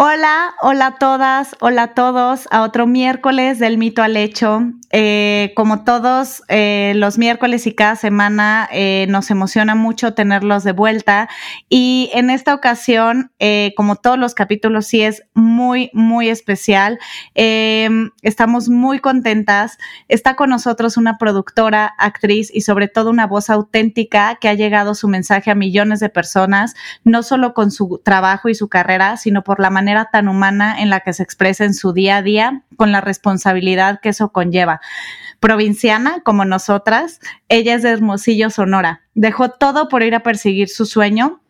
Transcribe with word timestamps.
Hola, 0.00 0.54
hola 0.60 0.86
a 0.86 0.94
todas, 0.94 1.56
hola 1.58 1.82
a 1.82 1.94
todos, 1.94 2.46
a 2.52 2.62
otro 2.62 2.86
miércoles 2.86 3.58
del 3.58 3.78
mito 3.78 4.00
al 4.00 4.16
hecho. 4.16 4.62
Eh, 4.90 5.52
como 5.56 5.82
todos 5.82 6.42
eh, 6.48 6.92
los 6.94 7.18
miércoles 7.18 7.66
y 7.66 7.74
cada 7.74 7.96
semana, 7.96 8.68
eh, 8.70 9.06
nos 9.08 9.28
emociona 9.32 9.74
mucho 9.74 10.14
tenerlos 10.14 10.62
de 10.62 10.70
vuelta. 10.70 11.28
Y 11.68 12.10
en 12.14 12.30
esta 12.30 12.54
ocasión, 12.54 13.32
como 13.76 13.96
todos 13.96 14.18
los 14.18 14.34
capítulos, 14.34 14.86
sí 14.86 15.02
es 15.02 15.24
muy, 15.34 15.90
muy 15.92 16.28
especial. 16.28 17.00
Em, 17.34 18.10
estamos 18.22 18.68
muy 18.68 19.00
contentas. 19.00 19.78
Está 20.06 20.36
con 20.36 20.50
nosotros 20.50 20.96
una 20.96 21.18
productora, 21.18 21.92
actriz 21.98 22.50
y 22.54 22.60
sobre 22.60 22.86
todo 22.86 23.10
una 23.10 23.26
voz 23.26 23.50
auténtica 23.50 24.36
que 24.40 24.48
ha 24.48 24.54
llegado 24.54 24.94
su 24.94 25.08
mensaje 25.08 25.50
a 25.50 25.56
millones 25.56 25.98
de 25.98 26.08
personas, 26.08 26.74
no 27.02 27.24
solo 27.24 27.52
con 27.52 27.72
su 27.72 28.00
trabajo 28.04 28.48
y 28.48 28.54
su 28.54 28.68
carrera, 28.68 29.16
sino 29.16 29.42
por 29.42 29.58
la 29.58 29.70
manera 29.70 29.87
tan 30.10 30.28
humana 30.28 30.80
en 30.80 30.90
la 30.90 31.00
que 31.00 31.12
se 31.12 31.22
expresa 31.22 31.64
en 31.64 31.74
su 31.74 31.92
día 31.92 32.18
a 32.18 32.22
día, 32.22 32.62
con 32.76 32.92
la 32.92 33.00
responsabilidad 33.00 34.00
que 34.00 34.10
eso 34.10 34.30
conlleva. 34.30 34.80
Provinciana 35.40 36.20
como 36.24 36.44
nosotras, 36.44 37.20
ella 37.48 37.74
es 37.74 37.82
de 37.82 37.90
Hermosillo, 37.90 38.50
Sonora. 38.50 39.02
Dejó 39.14 39.50
todo 39.50 39.88
por 39.88 40.02
ir 40.02 40.14
a 40.14 40.22
perseguir 40.22 40.68
su 40.68 40.84
sueño 40.84 41.40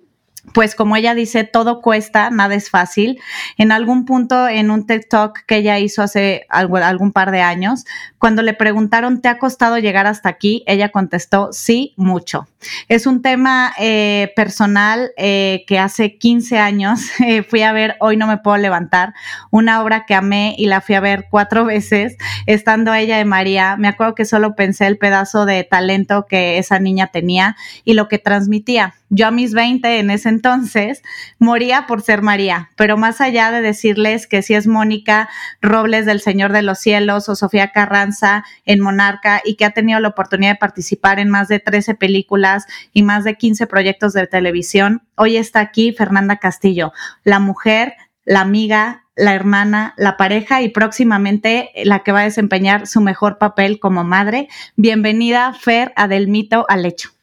pues 0.53 0.75
como 0.75 0.97
ella 0.97 1.15
dice, 1.15 1.45
todo 1.45 1.81
cuesta, 1.81 2.31
nada 2.31 2.55
es 2.55 2.71
fácil. 2.71 3.21
En 3.57 3.73
algún 3.73 4.05
punto 4.05 4.49
en 4.49 4.71
un 4.71 4.87
TikTok 4.87 5.41
que 5.47 5.57
ella 5.57 5.79
hizo 5.79 6.03
hace 6.03 6.47
algún 6.49 7.13
par 7.13 7.31
de 7.31 7.41
años, 7.41 7.85
cuando 8.19 8.43
le 8.43 8.55
preguntaron, 8.55 9.21
¿te 9.21 9.29
ha 9.29 9.39
costado 9.39 9.79
llegar 9.79 10.07
hasta 10.07 10.29
aquí? 10.29 10.65
Ella 10.67 10.91
contestó, 10.91 11.53
sí, 11.53 11.95
mucho. 11.97 12.49
Es 12.89 13.07
un 13.07 13.23
tema 13.23 13.73
eh, 13.79 14.33
personal 14.35 15.13
eh, 15.17 15.65
que 15.67 15.79
hace 15.79 16.19
15 16.19 16.59
años 16.59 17.01
eh, 17.21 17.43
fui 17.43 17.63
a 17.63 17.73
ver 17.73 17.97
Hoy 18.01 18.17
no 18.17 18.27
me 18.27 18.39
puedo 18.39 18.57
levantar, 18.57 19.15
una 19.51 19.83
obra 19.83 20.05
que 20.07 20.15
amé 20.15 20.55
y 20.59 20.67
la 20.67 20.81
fui 20.81 20.95
a 20.95 21.01
ver 21.01 21.27
cuatro 21.31 21.65
veces, 21.67 22.17
estando 22.47 22.93
ella 22.95 23.19
de 23.19 23.25
María. 23.25 23.77
Me 23.77 23.89
acuerdo 23.89 24.15
que 24.15 24.25
solo 24.25 24.55
pensé 24.55 24.87
el 24.87 24.99
pedazo 24.99 25.47
de 25.47 25.65
talento 25.65 26.27
que 26.29 26.59
esa 26.59 26.79
niña 26.79 27.09
tenía 27.09 27.57
y 27.85 27.95
lo 27.95 28.09
que 28.09 28.19
transmitía. 28.19 28.95
Yo 29.11 29.27
a 29.27 29.31
mis 29.31 29.55
20 29.55 30.01
en 30.01 30.11
ese 30.11 30.29
entonces 30.29 31.03
moría 31.39 31.87
por 31.87 32.03
ser 32.03 32.21
María, 32.21 32.71
pero 32.77 32.99
más 32.99 33.21
allá 33.23 33.51
de 33.51 33.63
decirles 33.63 34.27
que 34.27 34.43
si 34.43 34.55
es 34.55 34.67
Mónica 34.67 35.31
Robles 35.63 36.05
del 36.05 36.21
Señor 36.21 36.53
de 36.53 36.63
los 36.63 36.79
Cielos 36.79 37.29
o 37.31 37.37
Sofía 37.37 37.73
Carranza 37.73 38.45
en 38.67 38.81
Monarca 38.81 39.41
y 39.45 39.57
que 39.57 39.65
ha 39.65 39.71
tenido 39.71 39.99
la 40.01 40.09
oportunidad 40.09 40.53
de 40.53 40.59
participar 40.59 41.19
en 41.21 41.31
más 41.31 41.49
de 41.49 41.59
13 41.59 41.95
películas 41.95 42.67
y 42.93 43.03
más 43.03 43.25
de 43.25 43.37
15 43.37 43.67
proyectos 43.67 44.13
de 44.13 44.27
televisión, 44.27 45.03
hoy 45.17 45.39
está 45.39 45.61
aquí 45.61 45.93
Fernanda 45.93 46.37
Castillo, 46.37 46.93
la 47.25 47.39
mujer, 47.39 47.95
la 48.27 48.43
amiga, 48.43 49.05
la 49.17 49.35
hermana, 49.35 49.95
la 49.97 50.17
pareja 50.17 50.63
y 50.63 50.69
próximamente 50.69 51.71
la 51.85 52.01
que 52.01 52.13
va 52.13 52.21
a 52.21 52.25
desempeñar 52.25 52.87
su 52.87 53.01
mejor 53.01 53.39
papel 53.39 53.81
como 53.81 54.05
madre. 54.05 54.49
Bienvenida, 54.77 55.53
Fer, 55.55 55.93
a 55.97 56.09
Del 56.09 56.29
Mito 56.29 56.67
al 56.69 56.85
Hecho. 56.85 57.18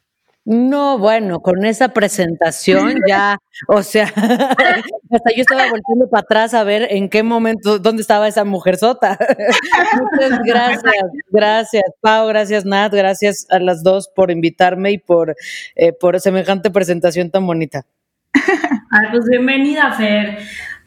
No, 0.46 1.00
bueno, 1.00 1.42
con 1.42 1.66
esa 1.66 1.90
presentación 1.90 3.00
ya, 3.08 3.40
o 3.68 3.82
sea, 3.82 4.06
hasta 4.16 5.32
yo 5.36 5.42
estaba 5.42 5.64
volviendo 5.64 6.08
para 6.08 6.22
atrás 6.22 6.54
a 6.54 6.64
ver 6.64 6.88
en 6.92 7.10
qué 7.10 7.24
momento, 7.24 7.80
dónde 7.80 8.04
estaba 8.04 8.28
esa 8.28 8.44
mujer 8.46 8.78
sota. 8.78 9.18
Muchas 10.14 10.40
gracias, 10.46 11.04
gracias, 11.32 11.84
Pau, 12.00 12.28
gracias, 12.28 12.64
Nat, 12.64 12.94
gracias 12.94 13.48
a 13.50 13.58
las 13.58 13.82
dos 13.82 14.08
por 14.08 14.30
invitarme 14.30 14.92
y 14.92 14.98
por, 15.00 15.36
eh, 15.76 15.94
por 15.94 16.20
semejante 16.22 16.70
presentación 16.70 17.32
tan 17.32 17.48
bonita. 17.48 17.88
Ay, 18.34 19.08
pues 19.12 19.26
bienvenida, 19.28 19.94
Fer. 19.94 20.38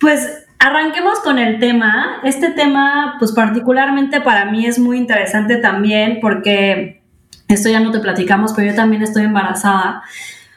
Pues 0.01 0.45
Arranquemos 0.61 1.21
con 1.21 1.39
el 1.39 1.61
tema. 1.61 2.21
Este 2.25 2.51
tema, 2.51 3.15
pues 3.21 3.31
particularmente 3.31 4.21
para 4.21 4.47
mí 4.47 4.67
es 4.67 4.81
muy 4.81 4.99
interesante 4.99 5.59
también 5.59 6.19
porque 6.21 6.98
esto 7.49 7.69
ya 7.69 7.81
no 7.81 7.91
te 7.91 8.01
platicamos, 8.01 8.53
pero 8.53 8.71
yo 8.71 8.77
también 8.77 9.03
estoy 9.03 9.25
embarazada. 9.25 10.03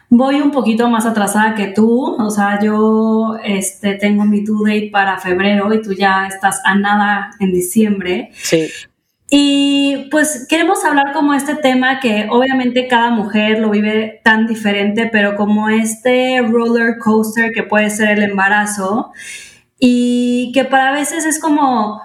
Voy 0.09 0.41
un 0.41 0.51
poquito 0.51 0.89
más 0.89 1.05
atrasada 1.05 1.55
que 1.55 1.67
tú, 1.67 2.15
o 2.19 2.29
sea, 2.29 2.59
yo 2.61 3.37
este, 3.43 3.93
tengo 3.93 4.25
mi 4.25 4.41
due 4.41 4.73
date 4.73 4.89
para 4.91 5.17
febrero 5.17 5.73
y 5.73 5.81
tú 5.81 5.93
ya 5.93 6.27
estás 6.27 6.61
a 6.65 6.75
nada 6.75 7.31
en 7.39 7.53
diciembre. 7.53 8.31
Sí. 8.33 8.67
Y 9.33 10.09
pues 10.11 10.45
queremos 10.49 10.83
hablar 10.83 11.13
como 11.13 11.33
este 11.33 11.55
tema 11.55 12.01
que 12.01 12.27
obviamente 12.29 12.89
cada 12.89 13.11
mujer 13.11 13.59
lo 13.59 13.69
vive 13.69 14.19
tan 14.25 14.45
diferente, 14.45 15.09
pero 15.09 15.37
como 15.37 15.69
este 15.69 16.41
roller 16.41 16.97
coaster 16.99 17.53
que 17.53 17.63
puede 17.63 17.89
ser 17.89 18.09
el 18.09 18.23
embarazo 18.23 19.13
y 19.79 20.51
que 20.53 20.65
para 20.65 20.91
veces 20.91 21.25
es 21.25 21.39
como 21.39 22.01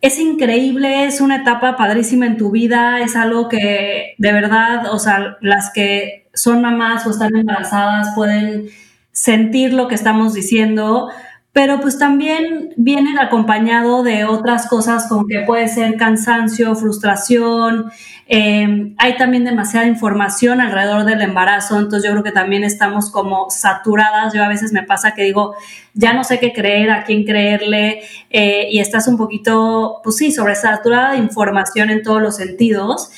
es 0.00 0.18
increíble, 0.18 1.06
es 1.06 1.20
una 1.20 1.36
etapa 1.36 1.76
padrísima 1.76 2.26
en 2.26 2.36
tu 2.36 2.50
vida, 2.50 3.00
es 3.00 3.16
algo 3.16 3.48
que 3.48 4.14
de 4.18 4.32
verdad, 4.32 4.92
o 4.92 4.98
sea, 4.98 5.38
las 5.40 5.70
que 5.72 6.28
son 6.34 6.60
mamás 6.62 7.06
o 7.06 7.10
están 7.10 7.34
embarazadas 7.34 8.14
pueden 8.14 8.68
sentir 9.12 9.72
lo 9.72 9.88
que 9.88 9.94
estamos 9.94 10.34
diciendo, 10.34 11.10
pero 11.56 11.80
pues 11.80 11.98
también 11.98 12.74
viene 12.76 13.18
acompañado 13.18 14.02
de 14.02 14.26
otras 14.26 14.68
cosas 14.68 15.06
como 15.08 15.26
que 15.26 15.40
puede 15.40 15.68
ser 15.68 15.96
cansancio, 15.96 16.74
frustración, 16.74 17.90
eh, 18.28 18.92
hay 18.98 19.16
también 19.16 19.46
demasiada 19.46 19.86
información 19.86 20.60
alrededor 20.60 21.06
del 21.06 21.22
embarazo, 21.22 21.78
entonces 21.78 22.04
yo 22.04 22.10
creo 22.10 22.22
que 22.22 22.30
también 22.30 22.62
estamos 22.62 23.10
como 23.10 23.48
saturadas, 23.48 24.34
yo 24.34 24.44
a 24.44 24.48
veces 24.48 24.74
me 24.74 24.82
pasa 24.82 25.14
que 25.14 25.22
digo, 25.22 25.54
ya 25.94 26.12
no 26.12 26.24
sé 26.24 26.38
qué 26.40 26.52
creer, 26.52 26.90
a 26.90 27.04
quién 27.04 27.24
creerle, 27.24 28.02
eh, 28.28 28.68
y 28.70 28.80
estás 28.80 29.08
un 29.08 29.16
poquito, 29.16 30.02
pues 30.04 30.16
sí, 30.16 30.32
sobresaturada 30.32 31.12
de 31.12 31.18
información 31.20 31.88
en 31.88 32.02
todos 32.02 32.20
los 32.20 32.36
sentidos, 32.36 33.08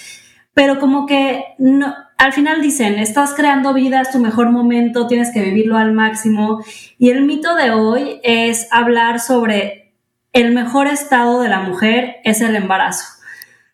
pero 0.55 0.79
como 0.79 1.07
que 1.07 1.45
no 1.59 1.95
al 2.19 2.33
final 2.33 2.61
dicen, 2.61 2.99
estás 2.99 3.33
creando 3.33 3.73
vida, 3.73 4.01
es 4.01 4.11
tu 4.11 4.19
mejor 4.19 4.51
momento, 4.51 5.07
tienes 5.07 5.33
que 5.33 5.41
vivirlo 5.41 5.77
al 5.77 5.93
máximo. 5.93 6.63
Y 6.99 7.11
el 7.11 7.23
mito 7.23 7.55
de 7.55 7.71
hoy 7.71 8.21
es 8.25 8.67
hablar 8.73 9.21
sobre 9.21 9.95
el 10.33 10.53
mejor 10.53 10.89
estado 10.89 11.41
de 11.41 11.49
la 11.49 11.61
mujer 11.61 12.17
es 12.25 12.41
el 12.41 12.57
embarazo. 12.57 13.05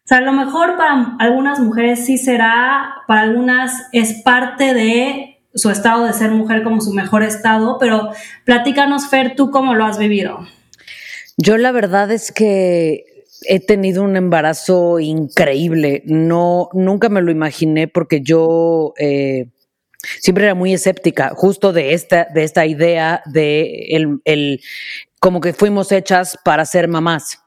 O 0.04 0.06
sea, 0.06 0.18
a 0.18 0.20
lo 0.20 0.32
mejor 0.32 0.76
para 0.76 1.16
algunas 1.18 1.58
mujeres 1.58 2.04
sí 2.04 2.18
será, 2.18 2.96
para 3.08 3.22
algunas 3.22 3.72
es 3.92 4.22
parte 4.22 4.74
de 4.74 5.40
su 5.54 5.70
estado 5.70 6.04
de 6.04 6.12
ser 6.12 6.30
mujer 6.30 6.62
como 6.62 6.82
su 6.82 6.92
mejor 6.92 7.22
estado, 7.22 7.78
pero 7.80 8.10
platícanos, 8.44 9.08
Fer, 9.08 9.34
tú 9.36 9.50
cómo 9.50 9.74
lo 9.74 9.86
has 9.86 9.96
vivido. 9.96 10.46
Yo 11.38 11.56
la 11.56 11.72
verdad 11.72 12.10
es 12.10 12.30
que 12.30 13.04
he 13.48 13.60
tenido 13.60 14.02
un 14.02 14.16
embarazo 14.16 15.00
increíble. 15.00 16.02
No, 16.06 16.68
nunca 16.72 17.08
me 17.08 17.22
lo 17.22 17.30
imaginé 17.30 17.88
porque 17.88 18.20
yo 18.20 18.94
eh, 18.98 19.50
siempre 20.20 20.44
era 20.44 20.54
muy 20.54 20.72
escéptica, 20.72 21.32
justo 21.34 21.72
de 21.72 21.94
esta, 21.94 22.26
de 22.32 22.44
esta 22.44 22.66
idea 22.66 23.22
de 23.26 23.86
el, 23.90 24.20
el 24.24 24.60
como 25.20 25.40
que 25.40 25.52
fuimos 25.52 25.92
hechas 25.92 26.38
para 26.44 26.64
ser 26.64 26.88
mamás. 26.88 27.40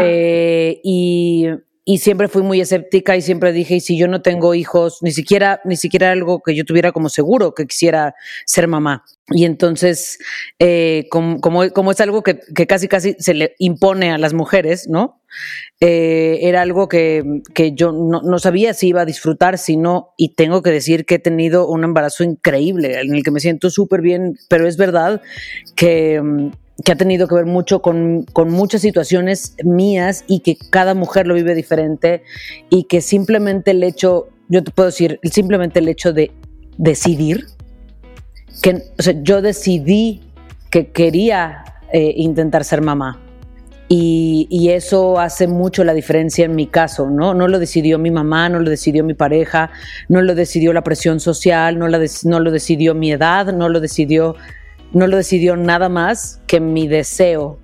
Eh, 0.00 0.80
y 0.82 1.46
y 1.90 2.00
siempre 2.00 2.28
fui 2.28 2.42
muy 2.42 2.60
escéptica 2.60 3.16
y 3.16 3.22
siempre 3.22 3.50
dije, 3.50 3.76
y 3.76 3.80
si 3.80 3.96
yo 3.96 4.08
no 4.08 4.20
tengo 4.20 4.52
hijos, 4.52 4.98
ni 5.00 5.10
siquiera, 5.10 5.62
ni 5.64 5.74
siquiera 5.74 6.12
algo 6.12 6.42
que 6.42 6.54
yo 6.54 6.66
tuviera 6.66 6.92
como 6.92 7.08
seguro 7.08 7.54
que 7.54 7.66
quisiera 7.66 8.14
ser 8.44 8.68
mamá. 8.68 9.06
Y 9.30 9.46
entonces, 9.46 10.18
eh, 10.58 11.06
como, 11.10 11.40
como, 11.40 11.90
es 11.90 12.00
algo 12.02 12.22
que, 12.22 12.40
que, 12.54 12.66
casi 12.66 12.88
casi 12.88 13.16
se 13.18 13.32
le 13.32 13.54
impone 13.58 14.12
a 14.12 14.18
las 14.18 14.34
mujeres, 14.34 14.86
¿no? 14.86 15.22
Eh, 15.80 16.40
era 16.42 16.60
algo 16.60 16.88
que, 16.88 17.24
que 17.54 17.72
yo 17.72 17.90
no, 17.92 18.20
no, 18.20 18.38
sabía 18.38 18.74
si 18.74 18.88
iba 18.88 19.00
a 19.00 19.06
disfrutar, 19.06 19.56
si 19.56 19.78
no, 19.78 20.12
y 20.18 20.34
tengo 20.34 20.60
que 20.60 20.70
decir 20.70 21.06
que 21.06 21.14
he 21.14 21.18
tenido 21.18 21.66
un 21.68 21.84
embarazo 21.84 22.22
increíble, 22.22 23.00
en 23.00 23.14
el 23.14 23.22
que 23.22 23.30
me 23.30 23.40
siento 23.40 23.70
súper 23.70 24.02
bien, 24.02 24.36
pero 24.50 24.68
es 24.68 24.76
verdad 24.76 25.22
que 25.74 26.50
que 26.84 26.92
ha 26.92 26.96
tenido 26.96 27.26
que 27.26 27.34
ver 27.34 27.46
mucho 27.46 27.82
con, 27.82 28.24
con, 28.32 28.50
muchas 28.50 28.82
situaciones 28.82 29.56
mías 29.64 30.24
y 30.28 30.40
que 30.40 30.56
cada 30.56 30.94
mujer 30.94 31.26
lo 31.26 31.34
vive 31.34 31.54
diferente 31.54 32.22
y 32.70 32.84
que 32.84 33.00
simplemente 33.00 33.72
el 33.72 33.82
hecho, 33.82 34.28
yo 34.48 34.62
te 34.62 34.70
puedo 34.70 34.86
decir, 34.86 35.18
simplemente 35.24 35.80
el 35.80 35.88
hecho 35.88 36.12
de 36.12 36.30
decidir, 36.76 37.46
que 38.62 38.82
o 38.98 39.02
sea, 39.02 39.14
yo 39.22 39.42
decidí 39.42 40.22
que 40.70 40.90
quería 40.90 41.64
eh, 41.92 42.12
intentar 42.16 42.64
ser 42.64 42.80
mamá. 42.80 43.20
Y, 43.90 44.46
y, 44.50 44.68
eso 44.68 45.18
hace 45.18 45.48
mucho 45.48 45.82
la 45.82 45.94
diferencia 45.94 46.44
en 46.44 46.54
mi 46.54 46.66
caso, 46.66 47.08
¿no? 47.08 47.32
No 47.32 47.48
lo 47.48 47.58
decidió 47.58 47.98
mi 47.98 48.10
mamá, 48.10 48.50
no 48.50 48.60
lo 48.60 48.68
decidió 48.68 49.02
mi 49.02 49.14
pareja, 49.14 49.70
no 50.10 50.20
lo 50.20 50.34
decidió 50.34 50.74
la 50.74 50.84
presión 50.84 51.20
social, 51.20 51.78
no, 51.78 51.88
la 51.88 51.98
no 52.24 52.38
lo 52.38 52.50
decidió 52.50 52.94
mi 52.94 53.12
edad, 53.12 53.50
no 53.54 53.70
lo 53.70 53.80
decidió 53.80 54.36
no 54.92 55.06
lo 55.06 55.16
decidió 55.16 55.56
nada 55.56 55.88
más 55.88 56.40
que 56.46 56.60
mi 56.60 56.88
deseo. 56.88 57.58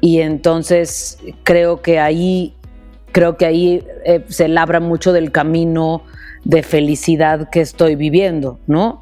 Y 0.00 0.20
entonces 0.20 1.18
creo 1.44 1.82
que 1.82 1.98
ahí, 1.98 2.54
creo 3.12 3.36
que 3.36 3.46
ahí 3.46 3.84
eh, 4.04 4.24
se 4.28 4.48
labra 4.48 4.80
mucho 4.80 5.12
del 5.12 5.30
camino 5.30 6.02
de 6.44 6.62
felicidad 6.62 7.48
que 7.50 7.60
estoy 7.60 7.94
viviendo, 7.94 8.58
¿no? 8.66 9.00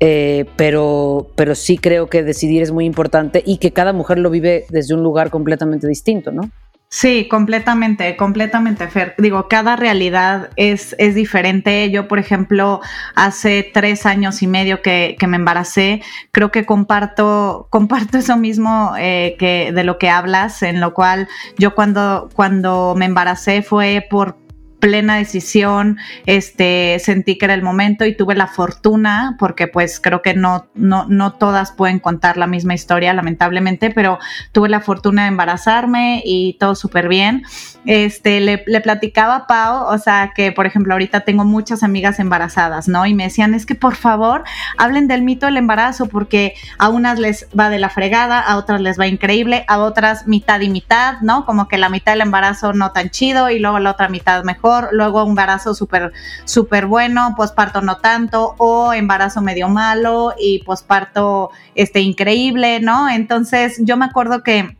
Eh, 0.00 0.46
pero, 0.56 1.30
pero 1.36 1.54
sí 1.54 1.78
creo 1.78 2.08
que 2.08 2.24
decidir 2.24 2.60
es 2.62 2.72
muy 2.72 2.86
importante 2.86 3.40
y 3.46 3.58
que 3.58 3.72
cada 3.72 3.92
mujer 3.92 4.18
lo 4.18 4.30
vive 4.30 4.64
desde 4.68 4.94
un 4.94 5.02
lugar 5.04 5.30
completamente 5.30 5.86
distinto, 5.86 6.32
¿no? 6.32 6.50
Sí, 6.94 7.26
completamente, 7.26 8.18
completamente, 8.18 8.86
Fer. 8.86 9.14
Digo, 9.16 9.48
cada 9.48 9.76
realidad 9.76 10.50
es, 10.56 10.94
es 10.98 11.14
diferente. 11.14 11.90
Yo, 11.90 12.06
por 12.06 12.18
ejemplo, 12.18 12.82
hace 13.14 13.70
tres 13.72 14.04
años 14.04 14.42
y 14.42 14.46
medio 14.46 14.82
que, 14.82 15.16
que 15.18 15.26
me 15.26 15.38
embaracé, 15.38 16.02
creo 16.32 16.50
que 16.50 16.66
comparto, 16.66 17.66
comparto 17.70 18.18
eso 18.18 18.36
mismo 18.36 18.92
eh, 18.98 19.36
que 19.38 19.72
de 19.72 19.84
lo 19.84 19.96
que 19.96 20.10
hablas, 20.10 20.62
en 20.62 20.80
lo 20.80 20.92
cual 20.92 21.28
yo 21.56 21.74
cuando, 21.74 22.28
cuando 22.34 22.94
me 22.94 23.06
embaracé 23.06 23.62
fue 23.62 24.06
por 24.10 24.41
plena 24.82 25.14
decisión, 25.14 25.96
este, 26.26 26.98
sentí 26.98 27.38
que 27.38 27.44
era 27.44 27.54
el 27.54 27.62
momento 27.62 28.04
y 28.04 28.16
tuve 28.16 28.34
la 28.34 28.48
fortuna, 28.48 29.36
porque 29.38 29.68
pues 29.68 30.00
creo 30.00 30.22
que 30.22 30.34
no, 30.34 30.66
no, 30.74 31.06
no 31.08 31.34
todas 31.34 31.70
pueden 31.70 32.00
contar 32.00 32.36
la 32.36 32.48
misma 32.48 32.74
historia, 32.74 33.14
lamentablemente, 33.14 33.90
pero 33.90 34.18
tuve 34.50 34.68
la 34.68 34.80
fortuna 34.80 35.22
de 35.22 35.28
embarazarme 35.28 36.20
y 36.24 36.54
todo 36.54 36.74
súper 36.74 37.06
bien. 37.06 37.44
Este, 37.86 38.40
le, 38.40 38.64
le, 38.66 38.80
platicaba 38.80 39.36
a 39.36 39.46
Pau, 39.46 39.86
o 39.86 39.98
sea, 39.98 40.32
que 40.34 40.50
por 40.50 40.66
ejemplo 40.66 40.94
ahorita 40.94 41.20
tengo 41.20 41.44
muchas 41.44 41.84
amigas 41.84 42.18
embarazadas, 42.18 42.88
¿no? 42.88 43.06
Y 43.06 43.14
me 43.14 43.24
decían, 43.24 43.54
es 43.54 43.66
que 43.66 43.76
por 43.76 43.94
favor 43.94 44.42
hablen 44.78 45.06
del 45.06 45.22
mito 45.22 45.46
del 45.46 45.58
embarazo, 45.58 46.06
porque 46.06 46.54
a 46.78 46.88
unas 46.88 47.20
les 47.20 47.46
va 47.56 47.70
de 47.70 47.78
la 47.78 47.88
fregada, 47.88 48.40
a 48.40 48.56
otras 48.56 48.80
les 48.80 48.98
va 48.98 49.06
increíble, 49.06 49.64
a 49.68 49.78
otras 49.78 50.26
mitad 50.26 50.60
y 50.60 50.70
mitad, 50.70 51.20
¿no? 51.20 51.46
Como 51.46 51.68
que 51.68 51.78
la 51.78 51.88
mitad 51.88 52.12
del 52.12 52.22
embarazo 52.22 52.72
no 52.72 52.90
tan 52.90 53.10
chido 53.10 53.48
y 53.48 53.60
luego 53.60 53.78
la 53.78 53.92
otra 53.92 54.08
mitad 54.08 54.42
mejor 54.42 54.71
luego 54.92 55.22
embarazo 55.22 55.74
súper, 55.74 56.12
súper 56.44 56.86
bueno, 56.86 57.34
posparto 57.36 57.80
no 57.82 57.98
tanto, 57.98 58.54
o 58.58 58.92
embarazo 58.92 59.40
medio 59.40 59.68
malo 59.68 60.34
y 60.38 60.62
posparto 60.64 61.50
este, 61.74 62.00
increíble, 62.00 62.80
¿no? 62.80 63.08
Entonces 63.08 63.80
yo 63.80 63.96
me 63.96 64.04
acuerdo 64.04 64.42
que 64.42 64.76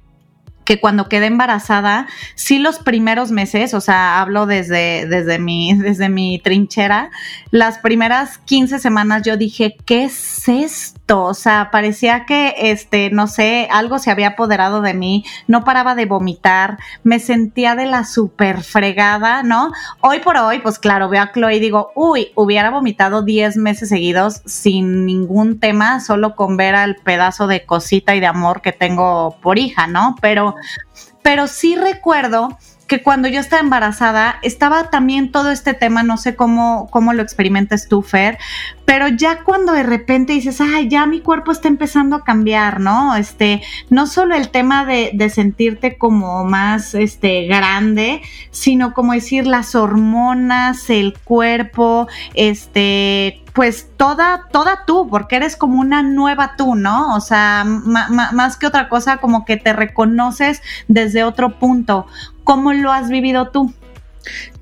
que 0.64 0.80
cuando 0.80 1.08
quedé 1.08 1.26
embarazada, 1.26 2.06
sí 2.34 2.58
los 2.58 2.78
primeros 2.78 3.30
meses, 3.30 3.74
o 3.74 3.80
sea, 3.80 4.20
hablo 4.20 4.46
desde, 4.46 5.06
desde, 5.06 5.38
mi, 5.38 5.74
desde 5.78 6.08
mi 6.08 6.38
trinchera, 6.38 7.10
las 7.50 7.78
primeras 7.78 8.38
15 8.38 8.78
semanas 8.78 9.22
yo 9.22 9.36
dije, 9.36 9.76
¿qué 9.84 10.04
es 10.04 10.48
esto? 10.48 11.24
O 11.24 11.34
sea, 11.34 11.70
parecía 11.70 12.24
que, 12.26 12.54
este, 12.58 13.10
no 13.10 13.26
sé, 13.26 13.68
algo 13.70 13.98
se 13.98 14.10
había 14.10 14.28
apoderado 14.28 14.80
de 14.80 14.94
mí, 14.94 15.24
no 15.46 15.64
paraba 15.64 15.94
de 15.94 16.06
vomitar, 16.06 16.78
me 17.02 17.18
sentía 17.18 17.74
de 17.74 17.86
la 17.86 18.04
super 18.04 18.62
fregada, 18.62 19.42
¿no? 19.42 19.72
Hoy 20.00 20.20
por 20.20 20.36
hoy, 20.36 20.60
pues 20.60 20.78
claro, 20.78 21.08
veo 21.08 21.22
a 21.22 21.32
Chloe 21.32 21.56
y 21.56 21.60
digo, 21.60 21.92
uy, 21.94 22.28
hubiera 22.34 22.70
vomitado 22.70 23.22
10 23.22 23.56
meses 23.56 23.88
seguidos 23.88 24.42
sin 24.46 25.04
ningún 25.04 25.60
tema, 25.60 26.00
solo 26.00 26.34
con 26.34 26.56
ver 26.56 26.74
al 26.74 26.96
pedazo 26.96 27.46
de 27.46 27.64
cosita 27.64 28.14
y 28.14 28.20
de 28.20 28.26
amor 28.26 28.62
que 28.62 28.72
tengo 28.72 29.36
por 29.42 29.58
hija, 29.58 29.86
¿no? 29.86 30.16
Pero 30.20 30.51
pero, 31.22 31.46
sí 31.46 31.76
recuerdo 31.76 32.58
que 32.93 33.02
cuando 33.02 33.26
yo 33.26 33.40
estaba 33.40 33.62
embarazada 33.62 34.38
estaba 34.43 34.90
también 34.90 35.32
todo 35.32 35.50
este 35.50 35.72
tema, 35.72 36.02
no 36.02 36.19
sé 36.19 36.37
cómo, 36.37 36.88
cómo 36.90 37.14
lo 37.14 37.22
experimentas 37.22 37.88
tú, 37.88 38.02
Fer, 38.02 38.37
pero 38.84 39.08
ya 39.08 39.44
cuando 39.44 39.72
de 39.72 39.82
repente 39.82 40.34
dices, 40.34 40.60
ay, 40.60 40.88
ya 40.88 41.06
mi 41.06 41.20
cuerpo 41.20 41.52
está 41.52 41.69
empezando 41.69 42.16
a 42.16 42.25
cambiar, 42.25 42.81
¿no? 42.81 43.16
Este, 43.16 43.62
no 43.88 44.06
solo 44.06 44.34
el 44.34 44.50
tema 44.50 44.84
de, 44.84 45.10
de 45.14 45.31
sentirte 45.31 45.96
como 45.96 46.44
más, 46.44 46.94
este, 46.94 47.46
grande, 47.46 48.20
sino 48.50 48.93
como 48.93 49.14
decir 49.14 49.46
las 49.46 49.75
hormonas, 49.75 50.90
el 50.90 51.16
cuerpo, 51.25 52.08
este, 52.34 53.41
pues 53.52 53.88
toda, 53.96 54.49
toda 54.50 54.84
tú, 54.87 55.08
porque 55.10 55.37
eres 55.37 55.56
como 55.56 55.81
una 55.81 56.02
nueva 56.02 56.54
tú, 56.56 56.75
¿no? 56.75 57.14
O 57.14 57.20
sea, 57.20 57.64
más 57.64 58.56
que 58.56 58.66
otra 58.66 58.88
cosa, 58.88 59.19
como 59.19 59.44
que 59.44 59.56
te 59.56 59.72
reconoces 59.72 60.62
desde 60.88 61.25
otro 61.25 61.58
punto. 61.58 62.06
¿Cómo 62.44 62.72
lo 62.72 62.93
has 62.93 63.08
vivido 63.08 63.50
tú? 63.50 63.72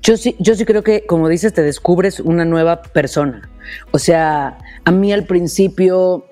Yo 0.01 0.17
sí, 0.17 0.35
yo 0.39 0.55
sí 0.55 0.65
creo 0.65 0.83
que, 0.83 1.05
como 1.05 1.29
dices, 1.29 1.53
te 1.53 1.61
descubres 1.61 2.19
una 2.19 2.45
nueva 2.45 2.81
persona. 2.81 3.49
O 3.91 3.99
sea, 3.99 4.57
a 4.83 4.91
mí 4.91 5.13
al 5.13 5.25
principio 5.25 6.25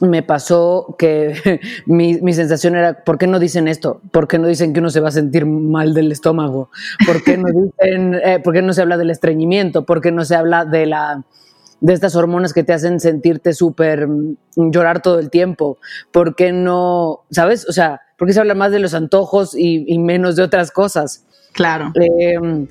me 0.00 0.22
pasó 0.22 0.94
que 0.98 1.60
mi, 1.86 2.20
mi, 2.20 2.32
sensación 2.32 2.76
era, 2.76 3.04
¿por 3.04 3.18
qué 3.18 3.26
no 3.26 3.38
dicen 3.38 3.68
esto? 3.68 4.00
¿Por 4.10 4.28
qué 4.28 4.38
no 4.38 4.46
dicen 4.46 4.72
que 4.72 4.80
uno 4.80 4.90
se 4.90 5.00
va 5.00 5.08
a 5.08 5.12
sentir 5.12 5.46
mal 5.46 5.94
del 5.94 6.12
estómago? 6.12 6.70
¿Por 7.06 7.22
qué 7.24 7.36
no, 7.36 7.48
dicen, 7.80 8.14
eh, 8.14 8.38
¿por 8.42 8.54
qué 8.54 8.62
no 8.62 8.72
se 8.72 8.82
habla 8.82 8.96
del 8.96 9.10
estreñimiento? 9.10 9.84
¿Por 9.84 10.00
qué 10.00 10.12
no 10.12 10.24
se 10.24 10.36
habla 10.36 10.64
de 10.64 10.86
la 10.86 11.24
de 11.80 11.92
estas 11.92 12.16
hormonas 12.16 12.52
que 12.52 12.62
te 12.62 12.72
hacen 12.72 13.00
sentirte 13.00 13.52
súper 13.52 14.06
mm, 14.08 14.36
llorar 14.56 15.02
todo 15.02 15.18
el 15.18 15.30
tiempo? 15.30 15.78
¿Por 16.12 16.34
qué 16.34 16.52
no, 16.52 17.20
sabes? 17.30 17.68
O 17.68 17.72
sea, 17.72 18.00
¿por 18.16 18.28
qué 18.28 18.34
se 18.34 18.40
habla 18.40 18.54
más 18.54 18.72
de 18.72 18.78
los 18.78 18.94
antojos 18.94 19.54
y, 19.56 19.98
menos 19.98 20.36
de 20.36 20.42
otras 20.42 20.70
cosas? 20.70 21.24
Claro. 21.52 21.92
Em, 21.94 22.66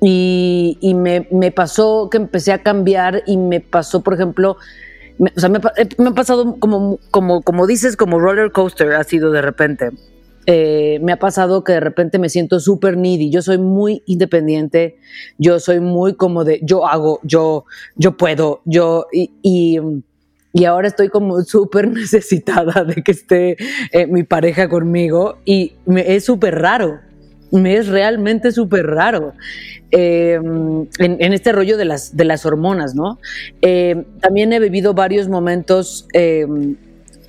y, 0.00 0.78
y 0.80 0.94
me, 0.94 1.26
me, 1.30 1.50
pasó 1.50 2.08
que 2.10 2.18
empecé 2.18 2.52
a 2.52 2.62
cambiar 2.62 3.22
y 3.26 3.36
me 3.36 3.60
pasó, 3.60 4.02
por 4.02 4.14
ejemplo, 4.14 4.56
me, 5.18 5.32
o 5.36 5.40
sea, 5.40 5.48
me, 5.48 5.58
eh, 5.76 5.88
me, 5.98 6.10
ha 6.10 6.14
pasado 6.14 6.56
como, 6.60 6.98
como, 7.10 7.42
como 7.42 7.66
dices, 7.66 7.96
como 7.96 8.20
roller 8.20 8.52
coaster 8.52 8.92
ha 8.94 9.04
sido 9.04 9.32
de 9.32 9.42
repente. 9.42 9.90
Eh, 10.50 10.98
me 11.02 11.12
ha 11.12 11.18
pasado 11.18 11.62
que 11.62 11.72
de 11.72 11.80
repente 11.80 12.18
me 12.18 12.30
siento 12.30 12.58
súper 12.58 12.96
needy. 12.96 13.28
Yo 13.28 13.42
soy 13.42 13.58
muy 13.58 14.02
independiente, 14.06 14.96
yo 15.36 15.60
soy 15.60 15.78
muy 15.78 16.14
como 16.14 16.42
de 16.42 16.60
yo 16.62 16.86
hago, 16.86 17.20
yo, 17.22 17.66
yo 17.96 18.16
puedo, 18.16 18.62
yo, 18.64 19.08
y, 19.12 19.30
y, 19.42 20.64
ahora 20.64 20.88
estoy 20.88 21.10
como 21.10 21.42
súper 21.42 21.88
necesitada 21.92 22.82
de 22.82 23.02
que 23.02 23.12
esté 23.12 23.56
eh, 23.92 24.06
mi 24.06 24.22
pareja 24.22 24.70
conmigo 24.70 25.36
y 25.44 25.74
me, 25.84 26.14
es 26.14 26.24
súper 26.24 26.58
raro. 26.58 26.98
Me 27.50 27.76
es 27.76 27.88
realmente 27.88 28.50
súper 28.50 28.86
raro 28.86 29.32
em, 29.90 30.86
en, 30.98 31.32
este 31.32 31.52
rollo 31.52 31.76
de 31.76 31.84
las, 31.86 32.14
de 32.16 32.24
las 32.24 32.44
hormonas, 32.46 32.94
¿no? 32.94 33.18
Em, 33.60 34.04
también 34.20 34.52
he 34.52 34.60
vivido 34.60 34.92
varios 34.94 35.28
momentos 35.28 36.06
em, 36.12 36.76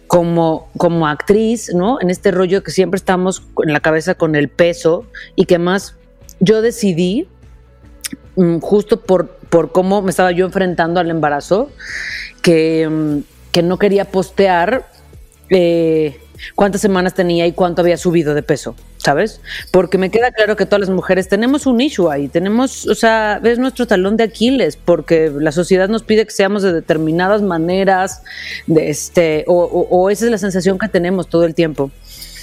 como, 0.09 0.69
como 0.75 1.07
actriz, 1.07 1.71
¿no? 1.71 2.01
En 2.01 2.09
este 2.09 2.31
rollo 2.31 2.63
que 2.63 2.71
siempre 2.71 2.97
estamos 2.97 3.43
en 3.63 3.71
la 3.71 3.79
cabeza 3.79 4.15
con 4.15 4.33
el 4.35 4.49
peso 4.49 5.05
y 5.35 5.45
que 5.45 5.59
más 5.59 5.95
yo 6.39 6.63
decidí, 6.63 7.27
mm, 8.35 8.57
justo 8.57 9.01
por, 9.01 9.27
por 9.51 9.71
cómo 9.71 10.01
me 10.01 10.09
estaba 10.09 10.31
yo 10.31 10.47
enfrentando 10.47 10.99
al 10.99 11.11
embarazo, 11.11 11.69
que, 12.41 12.89
mm, 12.89 13.19
que 13.51 13.61
no 13.61 13.77
quería 13.77 14.05
postear 14.05 14.89
eh, 15.51 16.19
cuántas 16.55 16.81
semanas 16.81 17.13
tenía 17.13 17.45
y 17.45 17.51
cuánto 17.51 17.83
había 17.83 17.97
subido 17.97 18.33
de 18.33 18.41
peso. 18.41 18.75
¿Sabes? 18.99 19.41
Porque 19.71 19.97
me 19.97 20.11
queda 20.11 20.31
claro 20.31 20.55
que 20.55 20.65
todas 20.65 20.81
las 20.81 20.89
mujeres 20.89 21.27
tenemos 21.27 21.65
un 21.65 21.81
issue 21.81 22.09
ahí, 22.09 22.27
tenemos, 22.27 22.85
o 22.85 22.95
sea, 22.95 23.41
es 23.43 23.57
nuestro 23.57 23.87
talón 23.87 24.17
de 24.17 24.25
Aquiles, 24.25 24.77
porque 24.77 25.31
la 25.35 25.51
sociedad 25.51 25.89
nos 25.89 26.03
pide 26.03 26.25
que 26.25 26.31
seamos 26.31 26.63
de 26.63 26.73
determinadas 26.73 27.41
maneras, 27.41 28.21
de 28.67 28.89
este, 28.89 29.45
o, 29.47 30.09
esa 30.09 30.25
es 30.25 30.31
la 30.31 30.37
sensación 30.37 30.77
que 30.77 30.89
tenemos 30.89 31.27
todo 31.27 31.45
el 31.45 31.55
tiempo. 31.55 31.91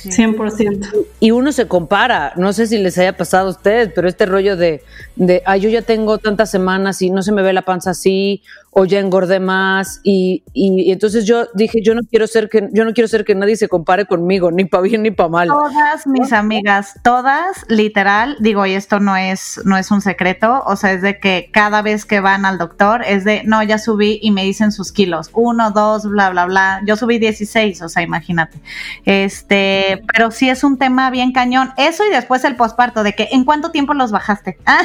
100%. 0.04 1.06
Y 1.18 1.32
uno 1.32 1.50
se 1.50 1.66
compara, 1.66 2.32
no 2.36 2.52
sé 2.52 2.68
si 2.68 2.78
les 2.78 2.96
haya 2.96 3.16
pasado 3.16 3.48
a 3.48 3.50
ustedes, 3.50 3.90
pero 3.92 4.08
este 4.08 4.24
rollo 4.24 4.56
de, 4.56 4.82
de, 5.16 5.42
ay, 5.44 5.62
yo 5.62 5.68
ya 5.68 5.82
tengo 5.82 6.18
tantas 6.18 6.50
semanas 6.50 7.02
y 7.02 7.10
no 7.10 7.22
se 7.22 7.32
me 7.32 7.42
ve 7.42 7.52
la 7.52 7.62
panza 7.62 7.90
así, 7.90 8.42
o 8.78 8.84
ya 8.84 9.00
engordé 9.00 9.40
más 9.40 10.00
y, 10.02 10.44
y, 10.52 10.92
entonces 10.92 11.24
yo 11.24 11.46
dije 11.54 11.80
yo 11.82 11.94
no 11.94 12.02
quiero 12.02 12.26
ser 12.26 12.50
que 12.50 12.68
yo 12.74 12.84
no 12.84 12.92
quiero 12.92 13.08
ser 13.08 13.24
que 13.24 13.34
nadie 13.34 13.56
se 13.56 13.68
compare 13.68 14.04
conmigo 14.04 14.50
ni 14.50 14.66
para 14.66 14.82
bien 14.82 15.02
ni 15.02 15.10
para 15.10 15.30
mal. 15.30 15.48
Todas 15.48 16.06
mis 16.06 16.30
amigas 16.34 17.00
todas 17.02 17.64
literal 17.68 18.36
digo 18.38 18.66
y 18.66 18.72
esto 18.74 19.00
no 19.00 19.16
es 19.16 19.62
no 19.64 19.78
es 19.78 19.90
un 19.90 20.02
secreto 20.02 20.62
o 20.66 20.76
sea 20.76 20.92
es 20.92 21.00
de 21.00 21.18
que 21.18 21.48
cada 21.54 21.80
vez 21.80 22.04
que 22.04 22.20
van 22.20 22.44
al 22.44 22.58
doctor 22.58 23.02
es 23.02 23.24
de 23.24 23.44
no 23.44 23.62
ya 23.62 23.78
subí 23.78 24.18
y 24.20 24.30
me 24.30 24.44
dicen 24.44 24.70
sus 24.70 24.92
kilos 24.92 25.30
uno 25.32 25.70
dos 25.70 26.06
bla 26.06 26.28
bla 26.28 26.44
bla 26.44 26.82
yo 26.84 26.96
subí 26.96 27.18
16 27.18 27.80
o 27.80 27.88
sea 27.88 28.02
imagínate 28.02 28.60
este 29.06 30.02
pero 30.12 30.30
sí 30.30 30.50
es 30.50 30.62
un 30.64 30.76
tema 30.76 31.08
bien 31.08 31.32
cañón. 31.32 31.72
Eso 31.78 32.04
y 32.04 32.10
después 32.10 32.44
el 32.44 32.56
posparto 32.56 33.04
de 33.04 33.14
que 33.14 33.28
en 33.32 33.44
cuánto 33.44 33.70
tiempo 33.70 33.94
los 33.94 34.10
bajaste 34.10 34.58
ah 34.66 34.82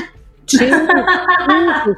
Sí, 0.51 0.70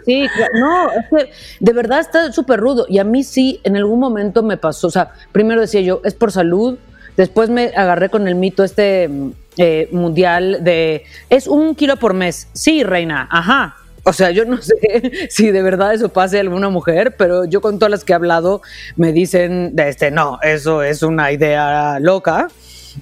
sí, 0.06 0.28
no, 0.54 0.92
es 0.92 1.06
que 1.10 1.32
de 1.60 1.74
verdad 1.74 2.00
está 2.00 2.32
súper 2.32 2.60
rudo. 2.60 2.86
Y 2.88 3.00
a 3.00 3.04
mí 3.04 3.24
sí, 3.24 3.60
en 3.64 3.76
algún 3.78 4.00
momento 4.00 4.44
me 4.44 4.58
pasó, 4.58 4.88
o 4.88 4.92
sea, 4.92 5.12
primero 5.32 5.62
decía 5.62 5.82
yo, 5.82 6.02
es 6.04 6.14
por 6.14 6.32
salud, 6.32 6.78
después 7.18 7.50
me 7.50 7.72
agarré 7.76 8.10
con 8.10 8.28
el 8.28 8.36
mito 8.36 8.64
este 8.64 9.10
eh, 9.58 9.90
mundial 9.92 10.64
de, 10.64 11.04
es 11.30 11.48
un 11.48 11.76
kilo 11.76 11.98
por 11.98 12.14
mes. 12.14 12.48
Sí, 12.54 12.84
reina, 12.84 13.28
ajá. 13.32 13.76
O 14.04 14.14
sea, 14.14 14.32
yo 14.32 14.46
no 14.46 14.58
sé 14.62 15.30
si 15.30 15.52
de 15.52 15.62
verdad 15.62 15.94
eso 15.94 16.10
pase 16.10 16.38
a 16.38 16.42
alguna 16.42 16.70
mujer, 16.70 17.16
pero 17.18 17.46
yo 17.46 17.62
con 17.62 17.80
todas 17.80 17.92
las 17.92 18.04
que 18.04 18.14
he 18.14 18.16
hablado 18.16 18.62
me 18.96 19.12
dicen, 19.14 19.76
de 19.76 19.90
este, 19.90 20.12
no, 20.12 20.40
eso 20.42 20.84
es 20.84 21.04
una 21.04 21.32
idea 21.32 22.00
loca, 22.00 22.50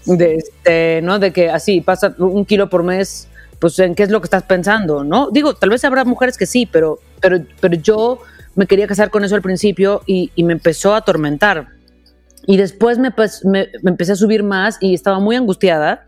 de 0.06 0.36
este, 0.36 1.02
¿no? 1.04 1.20
De 1.20 1.34
que 1.34 1.50
así 1.50 1.82
pasa 1.82 2.16
un 2.18 2.46
kilo 2.46 2.70
por 2.70 2.84
mes 2.84 3.28
pues 3.62 3.78
en 3.78 3.94
qué 3.94 4.02
es 4.02 4.10
lo 4.10 4.20
que 4.20 4.26
estás 4.26 4.42
pensando, 4.42 5.04
¿no? 5.04 5.30
Digo, 5.30 5.54
tal 5.54 5.70
vez 5.70 5.86
habrá 5.86 6.04
mujeres 6.04 6.36
que 6.36 6.48
sí, 6.48 6.66
pero, 6.66 7.00
pero, 7.22 7.46
pero 7.60 7.76
yo 7.76 8.20
me 8.56 8.66
quería 8.66 8.88
casar 8.88 9.12
con 9.12 9.24
eso 9.24 9.36
al 9.36 9.44
principio 9.44 10.02
y, 10.08 10.32
me 10.38 10.54
empezó 10.54 10.96
a 10.96 10.98
atormentar. 10.98 11.68
Y 12.48 12.58
después 12.58 12.98
me, 12.98 13.14
me, 13.44 13.70
empecé 13.86 14.14
a 14.14 14.16
subir 14.16 14.42
más 14.42 14.80
y 14.82 14.96
estaba 14.96 15.20
muy 15.20 15.36
angustiada 15.36 16.08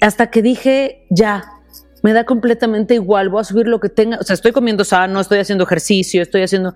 hasta 0.00 0.30
que 0.30 0.42
dije, 0.42 1.06
ya, 1.10 1.42
me 2.04 2.12
da 2.12 2.24
completamente 2.24 2.94
igual, 2.94 3.30
voy 3.30 3.40
a 3.40 3.44
subir 3.44 3.66
lo 3.66 3.80
que 3.80 3.88
tenga, 3.88 4.18
o 4.18 4.22
sea, 4.22 4.34
estoy 4.34 4.52
comiendo 4.52 4.84
sano, 4.84 5.20
estoy 5.20 5.40
haciendo 5.40 5.64
ejercicio, 5.64 6.22
estoy 6.22 6.42
haciendo... 6.42 6.74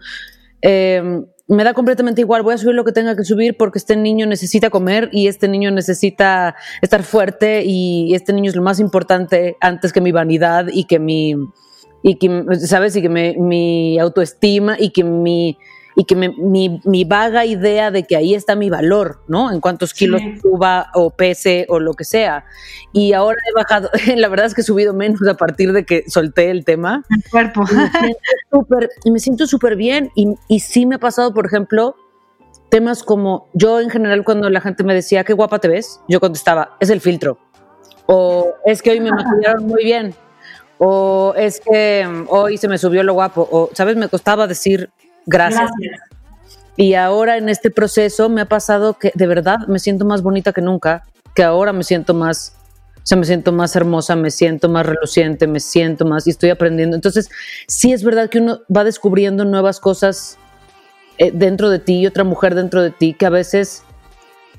Em, 0.61 1.25
me 1.47 1.65
da 1.65 1.75
completamente 1.75 2.23
igual, 2.23 2.43
voy 2.43 2.55
a 2.55 2.59
subir 2.59 2.75
lo 2.75 2.85
que 2.85 2.93
tenga 2.93 3.17
que 3.17 3.25
subir 3.25 3.57
porque 3.57 3.79
este 3.79 3.97
niño 3.97 4.27
necesita 4.27 4.71
comer 4.71 5.11
y 5.13 5.29
este 5.29 5.47
niño 5.47 5.71
necesita 5.71 6.57
estar 6.81 7.03
fuerte 7.03 7.63
y 7.65 8.15
este 8.15 8.33
niño 8.33 8.51
es 8.51 8.57
lo 8.57 8.63
más 8.63 8.81
importante 8.81 9.57
antes 9.61 9.93
que 9.93 10.01
mi 10.01 10.11
vanidad 10.11 10.67
y 10.73 10.85
que 10.85 10.99
mi, 10.99 11.35
y 12.03 12.17
que, 12.17 12.45
¿sabes? 12.61 12.97
Y 12.97 13.03
que 13.03 13.09
mi 13.09 13.99
autoestima 13.99 14.77
y 14.79 14.91
que 14.91 15.05
mi, 15.05 15.59
y 15.97 16.05
que 16.05 16.17
mi, 16.17 16.81
mi, 16.85 17.05
vaga 17.05 17.45
idea 17.45 17.91
de 17.91 18.05
que 18.05 18.17
ahí 18.17 18.35
está 18.35 18.57
mi 18.57 18.69
valor, 18.69 19.21
¿no? 19.29 19.53
En 19.53 19.61
cuántos 19.61 19.95
kilos 19.95 20.21
suba 20.43 20.91
o 20.95 21.11
pese 21.11 21.67
o 21.69 21.79
lo 21.79 21.95
que 21.95 22.05
sea. 22.05 22.45
Y 22.93 23.13
ahora 23.13 23.39
he 23.49 23.53
bajado, 23.55 23.91
la 24.17 24.29
verdad 24.29 24.47
es 24.47 24.55
que 24.55 24.63
he 24.63 24.65
subido 24.65 24.93
menos 24.93 25.27
a 25.29 25.35
partir 25.35 25.73
de 25.73 25.85
que 25.85 26.05
solté 26.09 26.51
el 26.51 26.65
tema. 26.65 27.05
El 27.11 27.31
cuerpo. 27.31 27.65
Y 29.05 29.11
me 29.11 29.19
siento 29.19 29.47
súper 29.47 29.77
bien. 29.77 30.11
Y, 30.15 30.35
y 30.49 30.61
sí 30.61 30.87
me 30.87 30.97
ha 30.97 30.99
pasado, 30.99 31.35
por 31.35 31.47
ejemplo, 31.47 31.97
temas 32.71 33.03
como 33.03 33.49
yo 33.53 33.81
en 33.81 33.91
general 33.91 34.25
cuando 34.25 34.49
la 34.49 34.61
gente 34.61 34.85
me 34.85 34.95
decía, 34.95 35.25
qué 35.25 35.33
guapa 35.33 35.59
te 35.59 35.69
ves, 35.69 36.01
yo 36.09 36.21
contestaba, 36.21 36.77
es 36.81 36.91
el 36.91 37.01
filtro. 37.01 37.39
O 38.07 38.55
es 38.65 38.83
que 38.83 38.91
hoy 38.91 39.01
me 39.01 39.11
maquillaron 39.11 39.67
muy 39.67 39.85
bien. 39.85 40.15
O 40.79 41.35
es 41.37 41.61
que 41.61 42.07
mm, 42.07 42.27
hoy 42.29 42.59
se 42.59 42.69
me 42.69 42.79
subió 42.79 43.03
lo 43.03 43.15
guapo. 43.15 43.49
O, 43.51 43.71
¿sabes? 43.73 43.97
Me 43.97 44.09
costaba 44.09 44.47
decir 44.47 44.91
Gracias. 45.27 45.71
Y 46.77 46.95
ahora 46.95 47.37
en 47.37 47.49
este 47.49 47.71
proceso 47.71 48.29
me 48.29 48.41
ha 48.41 48.47
pasado 48.47 48.95
que 48.95 49.13
de 49.15 49.27
verdad 49.27 49.59
me 49.69 49.79
siento 49.79 50.05
más 50.05 50.23
bonita 50.23 50.53
que 50.53 50.61
nunca, 50.61 51.05
que 51.35 51.45
ahora 51.45 51.73
me 51.73 51.85
siento 51.85 52.15
más, 52.15 52.57
o 52.97 53.07
sea, 53.07 53.17
me 53.17 53.27
siento 53.27 53.53
más 53.53 53.77
hermosa, 53.77 54.17
me 54.17 54.31
siento 54.31 54.69
más 54.69 54.85
reluciente, 54.85 55.47
me 55.47 55.61
siento 55.61 56.05
más 56.05 56.27
y 56.27 56.31
estoy 56.31 56.51
aprendiendo. 56.51 56.97
Entonces, 56.97 57.31
sí 57.69 57.93
es 57.93 58.03
verdad 58.03 58.29
que 58.29 58.39
uno 58.39 58.61
va 58.75 58.83
descubriendo 58.83 59.45
nuevas 59.45 59.79
cosas 59.79 60.37
eh, 61.19 61.31
dentro 61.33 61.71
de 61.71 61.79
ti 61.79 62.01
y 62.01 62.07
otra 62.07 62.25
mujer 62.25 62.57
dentro 62.57 62.83
de 62.83 62.91
ti 62.91 63.15
que 63.15 63.27
a 63.27 63.31
veces, 63.31 63.85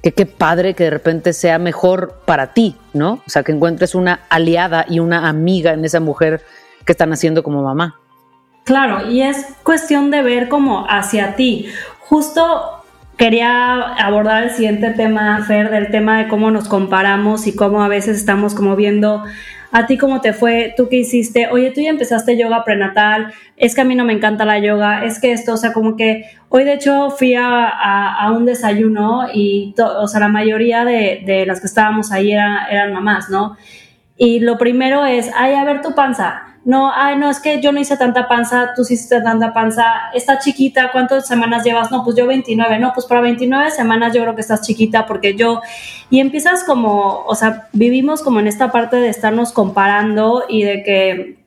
que 0.01 0.13
qué 0.13 0.25
padre 0.25 0.73
que 0.73 0.85
de 0.85 0.91
repente 0.91 1.33
sea 1.33 1.59
mejor 1.59 2.21
para 2.25 2.53
ti, 2.53 2.77
¿no? 2.93 3.21
O 3.27 3.29
sea, 3.29 3.43
que 3.43 3.51
encuentres 3.51 3.93
una 3.93 4.21
aliada 4.29 4.85
y 4.87 4.99
una 4.99 5.27
amiga 5.27 5.73
en 5.73 5.83
esa 5.83 5.99
mujer 5.99 6.41
que 6.85 6.93
están 6.93 7.11
haciendo 7.11 7.43
como 7.43 7.61
mamá. 7.61 7.99
Claro, 8.65 9.11
y 9.11 9.21
es 9.21 9.45
cuestión 9.61 10.09
de 10.09 10.23
ver 10.23 10.49
como 10.49 10.87
hacia 10.89 11.35
ti. 11.35 11.67
Justo 11.99 12.83
quería 13.15 13.93
abordar 13.93 14.43
el 14.43 14.49
siguiente 14.49 14.89
tema, 14.89 15.43
Fer, 15.45 15.69
del 15.69 15.91
tema 15.91 16.17
de 16.17 16.27
cómo 16.27 16.49
nos 16.49 16.67
comparamos 16.67 17.45
y 17.45 17.55
cómo 17.55 17.83
a 17.83 17.87
veces 17.87 18.17
estamos 18.17 18.55
como 18.55 18.75
viendo 18.75 19.23
a 19.71 19.85
ti 19.85 19.97
cómo 19.97 20.21
te 20.21 20.33
fue, 20.33 20.73
tú 20.75 20.87
qué 20.89 20.95
hiciste, 20.95 21.49
oye, 21.51 21.69
tú 21.71 21.81
ya 21.81 21.89
empezaste 21.89 22.37
yoga 22.37 22.63
prenatal, 22.63 23.33
es 23.57 23.75
que 23.75 23.81
a 23.81 23.83
mí 23.83 23.93
no 23.93 24.05
me 24.05 24.13
encanta 24.13 24.45
la 24.45 24.57
yoga, 24.57 25.03
es 25.03 25.19
que 25.19 25.33
esto, 25.33 25.53
o 25.53 25.57
sea, 25.57 25.73
como 25.73 25.97
que 25.97 26.25
hoy 26.47 26.63
de 26.63 26.73
hecho 26.73 27.09
fui 27.09 27.35
a, 27.35 28.31
un 28.33 28.45
desayuno 28.45 29.27
y, 29.33 29.75
o 29.77 30.07
sea, 30.07 30.21
la 30.21 30.29
mayoría 30.29 30.85
de, 30.85 31.43
las 31.45 31.59
que 31.59 31.67
estábamos 31.67 32.11
ahí 32.13 32.31
eran 32.31 32.93
mamás, 32.93 33.29
¿no? 33.29 33.57
Y 34.17 34.39
lo 34.39 34.57
primero 34.57 35.05
es, 35.05 35.29
ay, 35.35 35.53
a 35.55 35.65
ver 35.65 35.81
tu 35.81 35.93
panza, 35.93 36.54
no, 36.65 36.91
ay, 36.91 37.15
no, 37.17 37.29
es 37.29 37.39
que 37.39 37.61
yo 37.61 37.71
no 37.71 37.79
hice 37.79 37.95
tanta 37.95 38.27
panza, 38.27 38.73
tú 38.75 38.83
sí 38.83 38.95
hiciste 38.95 39.21
tanta 39.21 39.53
panza, 39.53 39.83
está 40.15 40.39
chiquita, 40.39 40.89
¿cuántas 40.91 41.27
semanas 41.27 41.63
llevas? 41.63 41.91
No, 41.91 42.03
pues 42.03 42.15
yo 42.15 42.25
29, 42.25 42.79
no, 42.79 42.91
pues 42.91 43.05
para 43.05 43.21
29 43.21 43.69
semanas 43.69 44.15
yo 44.15 44.23
creo 44.23 44.33
que 44.33 44.41
estás 44.41 44.61
chiquita 44.61 45.05
porque 45.05 45.35
yo, 45.35 45.61
y 46.09 46.19
empiezas 46.19 46.63
como, 46.63 47.23
o 47.27 47.35
sea, 47.35 47.67
vivimos 47.71 48.23
como 48.23 48.39
en 48.39 48.47
esta 48.47 48.71
parte 48.71 48.95
de 48.95 49.09
estarnos 49.09 49.51
comparando 49.51 50.45
y 50.49 50.63
de 50.63 50.81
que, 50.81 51.37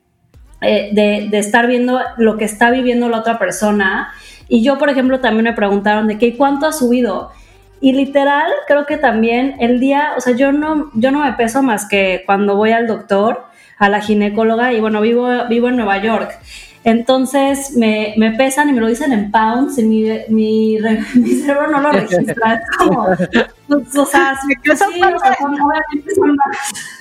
eh, 0.60 0.90
de, 0.92 1.26
de 1.28 1.38
estar 1.38 1.66
viendo 1.66 1.98
lo 2.16 2.37
que 2.37 2.44
está 2.44 2.70
viviendo 2.70 3.08
la 3.08 3.18
otra 3.18 3.40
persona. 3.40 4.12
Y 4.46 4.62
yo, 4.62 4.78
por 4.78 4.88
ejemplo, 4.88 5.18
también 5.18 5.44
me 5.44 5.52
preguntaron 5.52 6.06
de 6.06 6.16
qué, 6.16 6.37
¿cuánto 6.37 6.66
has 6.66 6.78
subido? 6.78 7.32
Y 7.80 7.92
literal, 7.92 8.52
creo 8.68 8.87
que 8.87 8.96
también 8.96 9.56
el 9.58 9.80
día, 9.80 10.12
o 10.16 10.20
sea, 10.20 10.37
yo 10.37 10.52
no, 10.52 10.92
yo 10.94 11.10
no 11.10 11.25
me 11.25 11.32
peso 11.32 11.60
más 11.60 11.88
que 11.88 12.22
cuando 12.25 12.54
voy 12.54 12.70
al 12.70 12.87
doctor 12.87 13.47
a 13.78 13.88
la 13.88 14.00
ginecóloga 14.00 14.73
y 14.73 14.80
bueno, 14.80 15.00
vivo, 15.00 15.28
vivo 15.49 15.68
en 15.68 15.76
Nueva 15.76 16.02
York. 16.02 16.38
Entonces 16.85 17.76
me, 17.76 18.14
me, 18.16 18.32
pesan 18.32 18.68
y 18.68 18.73
me 18.73 18.80
lo 18.80 18.87
dicen 18.87 19.12
en 19.12 19.30
pounds 19.30 19.78
y 19.78 19.82
mi, 19.82 20.08
mi, 20.28 20.78
mi 21.14 21.30
cerebro 21.35 21.68
no 21.68 21.80
lo 21.80 21.90
registra. 21.92 22.54
Es 22.54 22.76
como, 22.78 23.06
pues, 23.66 23.97
o 23.97 24.06
sea, 24.06 24.38
sí, 24.47 24.54
son 26.14 26.37
más. 26.37 26.49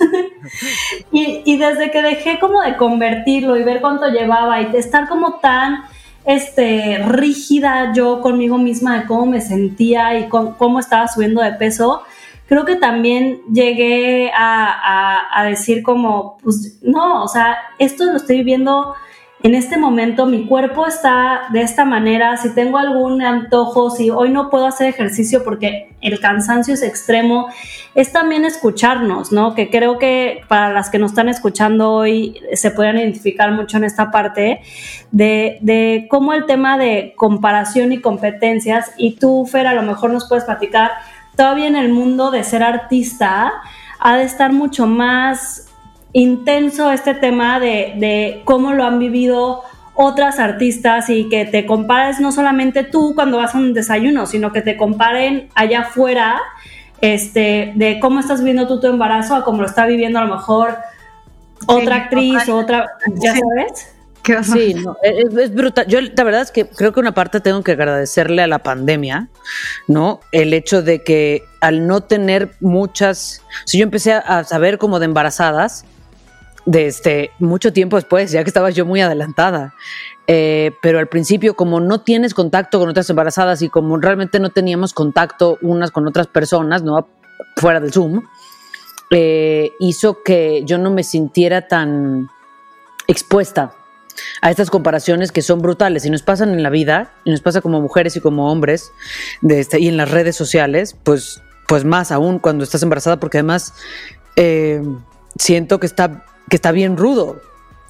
y, 1.12 1.42
y 1.44 1.56
desde 1.56 1.90
que 1.90 2.02
dejé 2.02 2.38
como 2.38 2.60
de 2.62 2.76
convertirlo 2.76 3.56
y 3.56 3.62
ver 3.62 3.80
cuánto 3.80 4.08
llevaba 4.08 4.60
y 4.60 4.66
de 4.66 4.78
estar 4.78 5.08
como 5.08 5.34
tan 5.40 5.84
este, 6.28 6.98
rígida 7.06 7.94
yo 7.94 8.20
conmigo 8.20 8.58
misma 8.58 9.00
de 9.00 9.06
cómo 9.06 9.24
me 9.24 9.40
sentía 9.40 10.18
y 10.18 10.28
cómo 10.28 10.78
estaba 10.78 11.08
subiendo 11.08 11.40
de 11.40 11.52
peso, 11.52 12.02
creo 12.48 12.64
que 12.64 12.76
también 12.76 13.42
llegué 13.52 14.32
a, 14.34 15.44
decir 15.44 15.82
como, 15.82 16.36
pues 16.42 16.78
no, 16.82 17.22
o 17.22 17.28
sea, 17.28 17.56
esto 17.78 18.04
lo 18.04 18.16
estoy 18.16 18.38
viviendo 18.38 18.94
en 19.42 19.54
este 19.54 19.78
momento, 19.78 20.26
mi 20.26 20.46
cuerpo 20.46 20.86
está 20.86 21.42
de 21.52 21.62
esta 21.62 21.84
manera, 21.84 22.36
si 22.38 22.52
tengo 22.54 22.76
algún 22.76 23.22
antojo, 23.22 23.88
si 23.90 24.10
hoy 24.10 24.30
no 24.30 24.50
puedo 24.50 24.66
hacer 24.66 24.88
ejercicio 24.88 25.44
porque 25.44 25.94
el 26.00 26.18
cansancio 26.18 26.74
es 26.74 26.82
extremo, 26.82 27.48
es 27.94 28.12
también 28.12 28.44
escucharnos, 28.44 29.30
¿no? 29.30 29.54
Que 29.54 29.70
creo 29.70 29.98
que 29.98 30.40
para 30.48 30.72
las 30.72 30.90
que 30.90 30.98
nos 30.98 31.12
están 31.12 31.28
escuchando 31.28 31.92
hoy 31.92 32.40
se 32.54 32.72
pueden 32.72 32.98
identificar 32.98 33.52
mucho 33.52 33.76
en 33.76 33.84
esta 33.84 34.10
parte 34.10 34.60
de, 35.12 35.58
de 35.60 36.08
cómo 36.10 36.32
el 36.32 36.44
tema 36.46 36.76
de 36.76 37.14
comparación 37.16 37.92
y 37.92 38.00
competencias, 38.00 38.92
y 38.96 39.16
tú, 39.16 39.46
Fer, 39.46 39.68
a 39.68 39.74
lo 39.74 39.82
mejor 39.82 40.10
nos 40.10 40.28
puedes 40.28 40.44
platicar, 40.44 40.90
todavía 41.38 41.68
en 41.68 41.76
el 41.76 41.92
mundo 41.92 42.32
de 42.32 42.42
ser 42.42 42.64
artista 42.64 43.52
ha 44.00 44.16
de 44.16 44.24
estar 44.24 44.52
mucho 44.52 44.88
más 44.88 45.68
intenso 46.12 46.90
este 46.90 47.14
tema 47.14 47.60
de, 47.60 48.42
cómo 48.44 48.72
lo 48.72 48.84
han 48.84 48.98
vivido 48.98 49.62
otras 49.94 50.40
artistas 50.40 51.08
y 51.10 51.28
que 51.28 51.44
te 51.44 51.64
compares 51.64 52.18
no 52.18 52.32
solamente 52.32 52.82
tú 52.82 53.12
cuando 53.14 53.36
vas 53.36 53.54
a 53.54 53.58
un 53.58 53.72
desayuno, 53.72 54.26
sino 54.26 54.50
que 54.52 54.62
te 54.62 54.76
comparen 54.76 55.48
allá 55.54 55.82
afuera 55.82 56.40
este, 57.00 57.72
de 57.76 58.00
cómo 58.00 58.18
estás 58.18 58.40
viviendo 58.40 58.66
tú 58.66 58.80
tu 58.80 58.88
embarazo 58.88 59.36
a 59.36 59.44
cómo 59.44 59.60
lo 59.60 59.68
está 59.68 59.86
viviendo 59.86 60.18
a 60.18 60.24
lo 60.24 60.34
mejor 60.34 60.76
otra 61.68 61.96
actriz 61.96 62.48
o 62.48 62.56
otra, 62.56 62.88
ya 63.14 63.34
sabes. 63.34 63.94
Sí, 64.42 64.74
es, 65.02 65.54
brutal. 65.54 65.86
Yo 65.86 66.00
la 66.00 66.24
verdad 66.24 66.42
es 66.42 66.50
que 66.50 66.66
creo 66.68 66.92
que 66.92 67.00
una 67.00 67.14
parte 67.14 67.40
tengo 67.40 67.62
que 67.62 67.72
agradecerle 67.72 68.42
a 68.42 68.46
la 68.46 68.60
pandemia, 68.60 69.28
¿no? 69.86 70.20
El 70.32 70.52
hecho 70.54 70.82
de 70.82 71.02
que 71.02 71.44
al 71.60 71.86
no 71.86 72.02
tener 72.02 72.50
muchas, 72.60 73.42
si 73.64 73.78
yo 73.78 73.84
empecé 73.84 74.12
a 74.12 74.44
saber 74.44 74.78
como 74.78 74.98
de 74.98 75.06
embarazadas, 75.06 75.84
de 76.66 76.86
este, 76.86 77.30
mucho 77.38 77.72
tiempo 77.72 77.96
después, 77.96 78.30
ya 78.30 78.44
que 78.44 78.50
estaba 78.50 78.68
yo 78.68 78.84
muy 78.84 79.00
adelantada. 79.00 79.74
Eh, 80.26 80.72
pero 80.82 80.98
al 80.98 81.06
principio, 81.08 81.56
como 81.56 81.80
no 81.80 82.02
tienes 82.02 82.34
contacto 82.34 82.78
con 82.78 82.90
otras 82.90 83.08
embarazadas 83.08 83.62
y 83.62 83.70
como 83.70 83.96
realmente 83.96 84.38
no 84.38 84.50
teníamos 84.50 84.92
contacto 84.92 85.56
unas 85.62 85.90
con 85.90 86.06
otras 86.06 86.26
personas, 86.26 86.82
¿no? 86.82 87.08
Fuera 87.56 87.80
del 87.80 87.92
Zoom, 87.92 88.22
eh, 89.10 89.70
hizo 89.80 90.22
que 90.22 90.62
yo 90.66 90.76
no 90.76 90.90
me 90.90 91.02
sintiera 91.02 91.66
tan 91.66 92.28
expuesta 93.06 93.72
a 94.40 94.50
estas 94.50 94.70
comparaciones 94.70 95.32
que 95.32 95.42
son 95.42 95.60
brutales 95.60 96.04
y 96.04 96.10
nos 96.10 96.22
pasan 96.22 96.50
en 96.50 96.62
la 96.62 96.70
vida, 96.70 97.12
y 97.24 97.30
nos 97.30 97.40
pasa 97.40 97.60
como 97.60 97.80
mujeres 97.80 98.16
y 98.16 98.20
como 98.20 98.50
hombres, 98.50 98.90
este, 99.48 99.80
y 99.80 99.88
en 99.88 99.96
las 99.96 100.10
redes 100.10 100.36
sociales, 100.36 100.96
pues, 101.02 101.42
pues 101.66 101.84
más 101.84 102.12
aún 102.12 102.38
cuando 102.38 102.64
estás 102.64 102.82
embarazada, 102.82 103.20
porque 103.20 103.38
además 103.38 103.74
eh, 104.36 104.82
siento 105.38 105.80
que 105.80 105.86
está, 105.86 106.24
que 106.48 106.56
está 106.56 106.72
bien 106.72 106.96
rudo. 106.96 107.40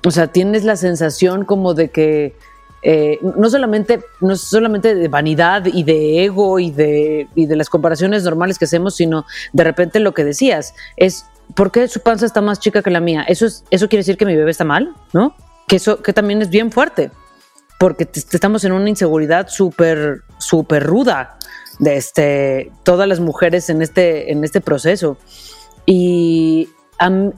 O 0.05 0.11
sea, 0.11 0.29
tienes 0.29 0.65
la 0.65 0.77
sensación 0.77 1.45
como 1.45 1.75
de 1.75 1.91
que 1.91 2.35
eh, 2.83 3.19
no, 3.23 3.51
solamente, 3.51 4.01
no 4.21 4.37
solamente 4.37 4.95
de 4.95 5.09
vanidad 5.09 5.67
y 5.67 5.83
de 5.83 6.25
ego 6.25 6.59
y 6.61 6.71
de, 6.71 7.29
y 7.35 7.47
de 7.47 7.57
las 7.57 7.69
comparaciones 7.69 8.23
normales 8.23 8.59
que 8.59 8.67
hacemos, 8.67 8.95
sino 8.97 9.27
de 9.53 9.65
repente 9.65 9.99
lo 9.99 10.15
que 10.15 10.25
decías 10.25 10.75
es, 10.97 11.25
¿por 11.55 11.73
qué 11.73 11.89
su 11.89 12.01
panza 12.01 12.27
está 12.27 12.41
más 12.41 12.61
chica 12.61 12.83
que 12.83 12.91
la 12.91 13.01
mía? 13.01 13.25
¿Eso, 13.27 13.47
es, 13.47 13.65
eso 13.71 13.89
quiere 13.89 14.01
decir 14.01 14.17
que 14.17 14.27
mi 14.27 14.37
bebé 14.37 14.51
está 14.51 14.65
mal? 14.65 14.95
¿No? 15.13 15.35
Que 15.69 15.77
eso 15.77 16.03
que 16.03 16.13
también 16.13 16.43
es 16.43 16.51
bien 16.51 16.73
fuerte, 16.73 17.11
porque 17.79 18.09
estamos 18.13 18.65
en 18.65 18.73
una 18.73 18.89
inseguridad 18.89 19.49
súper, 19.49 20.23
súper 20.39 20.85
ruda 20.85 21.39
de 21.79 21.97
este, 21.97 22.73
todas 22.83 23.07
las 23.07 23.21
mujeres 23.21 23.71
en 23.71 23.83
este, 23.83 24.33
en 24.33 24.43
este 24.43 24.61
proceso. 24.61 25.17
Y 25.87 26.69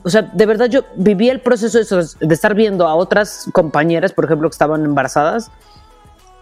o 0.03 0.09
sea, 0.09 0.23
de 0.23 0.45
verdad 0.45 0.65
yo 0.67 0.83
viví 0.95 1.29
el 1.29 1.39
proceso 1.39 1.77
de, 2.19 2.33
estar 2.33 2.55
viendo 2.55 2.87
a 2.87 2.95
otras 2.95 3.47
compañeras, 3.53 4.11
por 4.11 4.25
ejemplo, 4.25 4.49
que 4.49 4.53
estaban 4.53 4.83
embarazadas, 4.83 5.51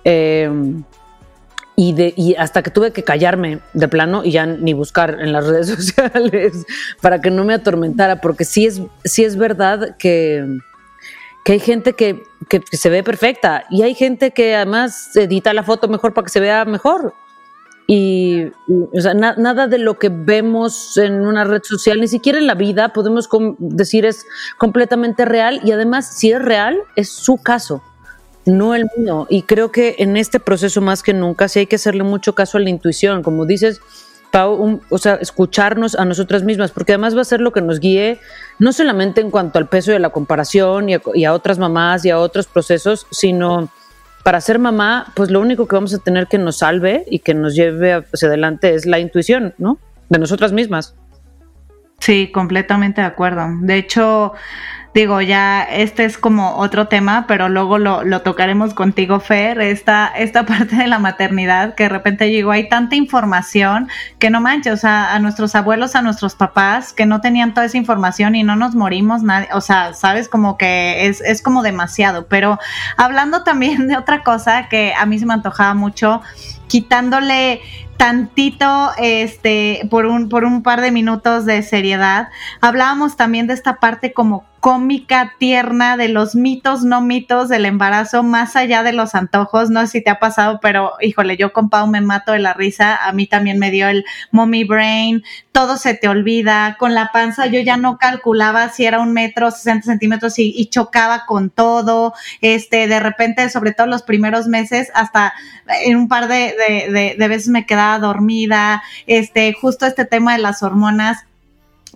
em, 0.06 0.84
y, 1.76 1.94
de, 1.94 2.14
y 2.16 2.36
hasta 2.36 2.62
que 2.62 2.72
tuve 2.72 2.92
que 2.92 3.04
callarme 3.04 3.60
de 3.74 3.88
plano 3.88 4.24
y 4.24 4.32
ya 4.32 4.46
ni 4.46 4.74
buscar 4.74 5.18
en 5.20 5.34
las 5.34 5.46
redes 5.48 5.68
sociales 5.68 6.66
para 7.02 7.20
que 7.22 7.32
no 7.32 7.44
me 7.44 7.54
atormentara, 7.54 8.22
porque 8.22 8.46
sí 8.46 8.66
es, 8.66 8.82
sí 9.04 9.26
es 9.26 9.36
verdad 9.36 9.98
que, 9.98 10.60
que 11.50 11.54
hay 11.54 11.60
gente 11.60 11.94
que, 11.94 12.22
que, 12.48 12.62
se 12.78 12.92
ve 12.92 13.02
perfecta 13.02 13.66
y 13.72 13.82
hay 13.82 13.96
gente 13.96 14.30
que 14.30 14.56
además 14.56 15.16
edita 15.16 15.52
la 15.52 15.64
foto 15.64 15.88
mejor 15.88 16.14
para 16.14 16.26
que 16.26 16.30
se 16.30 16.40
vea 16.40 16.64
mejor. 16.64 17.16
Y, 17.88 18.52
o 18.70 19.02
sea, 19.02 19.16
nada 19.16 19.66
de 19.66 19.80
lo 19.80 19.98
que 19.98 20.10
vemos 20.10 20.96
en 20.98 21.26
una 21.26 21.46
red 21.46 21.64
social, 21.64 22.00
ni 22.00 22.08
siquiera 22.08 22.38
en 22.38 22.46
la 22.46 22.54
vida, 22.54 22.94
podemos 22.94 23.28
decir 23.58 24.06
es 24.06 24.28
completamente 24.60 25.26
real. 25.26 25.60
Y 25.64 25.72
además, 25.72 26.20
si 26.20 26.32
es 26.32 26.40
real, 26.40 26.78
es 26.96 27.10
su 27.10 27.38
caso, 27.38 27.82
no 28.46 28.76
el 28.76 28.86
mío. 28.96 29.26
Y 29.28 29.42
creo 29.42 29.72
que 29.72 29.96
en 29.98 30.18
este 30.18 30.40
proceso 30.40 30.82
más 30.82 31.02
que 31.02 31.16
nunca 31.16 31.48
sí 31.48 31.58
hay 31.58 31.66
que 31.66 31.78
hacerle 31.78 32.04
mucho 32.04 32.36
caso 32.36 32.60
a 32.60 32.62
la 32.62 32.70
intuición. 32.70 33.24
Como 33.24 33.48
dices, 33.48 33.82
Pau, 34.30 34.82
o 34.90 34.98
sea, 35.00 35.16
escucharnos 35.16 35.96
a 35.96 36.06
nosotras 36.06 36.44
mismas, 36.44 36.70
porque 36.70 36.92
además 36.92 37.18
va 37.18 37.22
a 37.22 37.26
ser 37.26 37.42
lo 37.42 37.52
que 37.52 37.62
nos 37.62 37.80
guíe, 37.80 38.20
no 38.60 38.74
solamente 38.74 39.22
en 39.22 39.32
cuanto 39.32 39.58
al 39.58 39.68
peso 39.68 39.92
de 39.92 40.00
la 40.00 40.10
comparación 40.10 40.88
y 40.90 41.26
a 41.26 41.34
otras 41.34 41.58
mamás 41.58 42.06
y 42.06 42.10
a 42.10 42.20
otros 42.20 42.48
procesos, 42.48 43.08
sino 43.10 43.70
para 44.24 44.42
ser 44.42 44.60
mamá, 44.60 45.12
pues 45.16 45.32
lo 45.32 45.40
único 45.40 45.68
que 45.68 45.76
vamos 45.76 45.94
a 45.94 46.00
tener 46.00 46.28
que 46.28 46.38
nos 46.38 46.58
salve 46.58 47.06
y 47.10 47.20
que 47.20 47.34
nos 47.34 47.56
lleve 47.56 47.94
hacia 47.94 48.28
adelante 48.28 48.76
es 48.76 48.86
la 48.86 49.00
intuición, 49.00 49.56
¿no? 49.58 49.80
De 50.10 50.20
nosotras 50.20 50.52
mismas. 50.52 50.96
Sí, 52.00 52.32
completamente 52.32 53.02
de 53.02 53.08
acuerdo. 53.08 53.48
De 53.62 53.78
hecho, 53.78 54.34
digo, 54.94 55.22
ya 55.22 55.64
este 55.64 56.06
es 56.06 56.18
como 56.18 56.58
otro 56.58 56.88
tema, 56.88 57.26
pero 57.28 57.48
luego 57.50 57.78
lo, 57.78 58.04
lo, 58.04 58.22
tocaremos 58.22 58.74
contigo, 58.74 59.20
Fer, 59.20 59.62
esta, 59.62 60.08
esta 60.08 60.46
parte 60.48 60.76
de 60.76 60.88
la 60.88 61.00
maternidad, 61.00 61.76
que 61.76 61.84
de 61.84 61.90
repente 61.90 62.26
digo, 62.26 62.52
hay 62.52 62.70
tanta 62.70 62.96
información 62.96 63.90
que 64.18 64.30
no 64.30 64.42
manches, 64.42 64.74
o 64.74 64.78
sea, 64.78 65.14
a 65.14 65.20
nuestros 65.20 65.56
abuelos, 65.56 65.96
a 65.96 66.02
nuestros 66.02 66.36
papás, 66.36 66.94
que 66.94 67.06
no 67.06 67.22
tenían 67.22 67.54
toda 67.54 67.66
esa 67.66 67.78
información 67.78 68.36
y 68.36 68.44
no 68.44 68.56
nos 68.56 68.76
morimos 68.76 69.24
nadie, 69.24 69.48
o 69.54 69.62
sea, 69.62 69.94
sabes, 69.94 70.28
como 70.28 70.58
que 70.58 71.08
es, 71.08 71.22
es 71.22 71.42
como 71.42 71.62
demasiado, 71.62 72.28
pero 72.28 72.60
hablando 72.98 73.44
también 73.44 73.88
de 73.88 73.98
otra 73.98 74.24
cosa 74.24 74.68
que 74.70 74.94
a 74.98 75.06
mí 75.06 75.20
se 75.20 75.26
me 75.26 75.34
antojaba 75.34 75.74
mucho, 75.74 76.22
quitándole 76.68 77.62
tantito, 77.98 78.92
este, 78.98 79.86
por 79.90 80.06
un, 80.06 80.30
por 80.30 80.46
un 80.46 80.64
par 80.64 80.80
de 80.80 80.90
minutos 80.90 81.46
de 81.46 81.62
seriedad. 81.64 82.30
Hablábamos 82.62 83.18
también 83.18 83.46
de 83.46 83.54
esta 83.54 83.82
parte 83.82 84.14
como 84.14 84.46
cómica, 84.60 85.36
tierna, 85.40 85.98
de 85.98 86.10
los 86.10 86.36
mitos, 86.36 86.84
no 86.84 87.02
mitos 87.02 87.50
del 87.50 87.66
embarazo, 87.66 88.24
más 88.24 88.56
allá 88.56 88.84
de 88.84 88.94
los 88.94 89.16
antojos. 89.16 89.70
No 89.70 89.82
sé 89.82 89.88
si 89.88 90.04
te 90.04 90.10
ha 90.10 90.20
pasado, 90.20 90.60
pero 90.62 90.94
híjole, 91.02 91.38
yo 91.38 91.54
con 91.54 91.70
Pau 91.70 91.88
me 91.88 92.02
mato 92.02 92.32
de 92.32 92.40
la 92.40 92.54
risa. 92.54 92.96
A 92.96 93.14
mí 93.14 93.28
también 93.28 93.60
me 93.60 93.72
dio 93.72 93.88
el 93.88 94.06
mommy 94.32 94.64
brain, 94.64 95.24
todo 95.52 95.78
se 95.78 95.94
te 95.94 96.08
olvida. 96.08 96.76
Con 96.80 96.94
la 96.94 97.12
panza 97.12 97.48
yo 97.48 97.62
ya 97.62 97.78
no 97.78 97.98
calculaba 97.98 98.70
si 98.70 98.86
era 98.86 99.00
un 99.00 99.14
metro, 99.14 99.52
60 99.52 99.86
centímetros 99.86 100.38
y, 100.38 100.66
chocaba 100.70 101.26
con 101.26 101.50
todo. 101.50 102.14
Este, 102.42 102.88
de 102.88 103.00
repente, 103.00 103.50
sobre 103.50 103.74
todo 103.74 103.88
los 103.88 104.04
primeros 104.04 104.48
meses, 104.48 104.92
hasta 104.94 105.34
en 105.86 105.96
un 105.96 106.08
par 106.08 106.28
de, 106.28 106.56
de, 106.92 107.16
de 107.18 107.28
veces 107.28 107.48
me 107.50 107.66
quedaba 107.66 108.00
dormida. 108.00 108.84
Este, 109.08 109.54
justo 109.54 109.86
este 109.86 110.06
tema 110.06 110.34
de 110.34 110.40
las 110.40 110.64
hormonas 110.64 111.26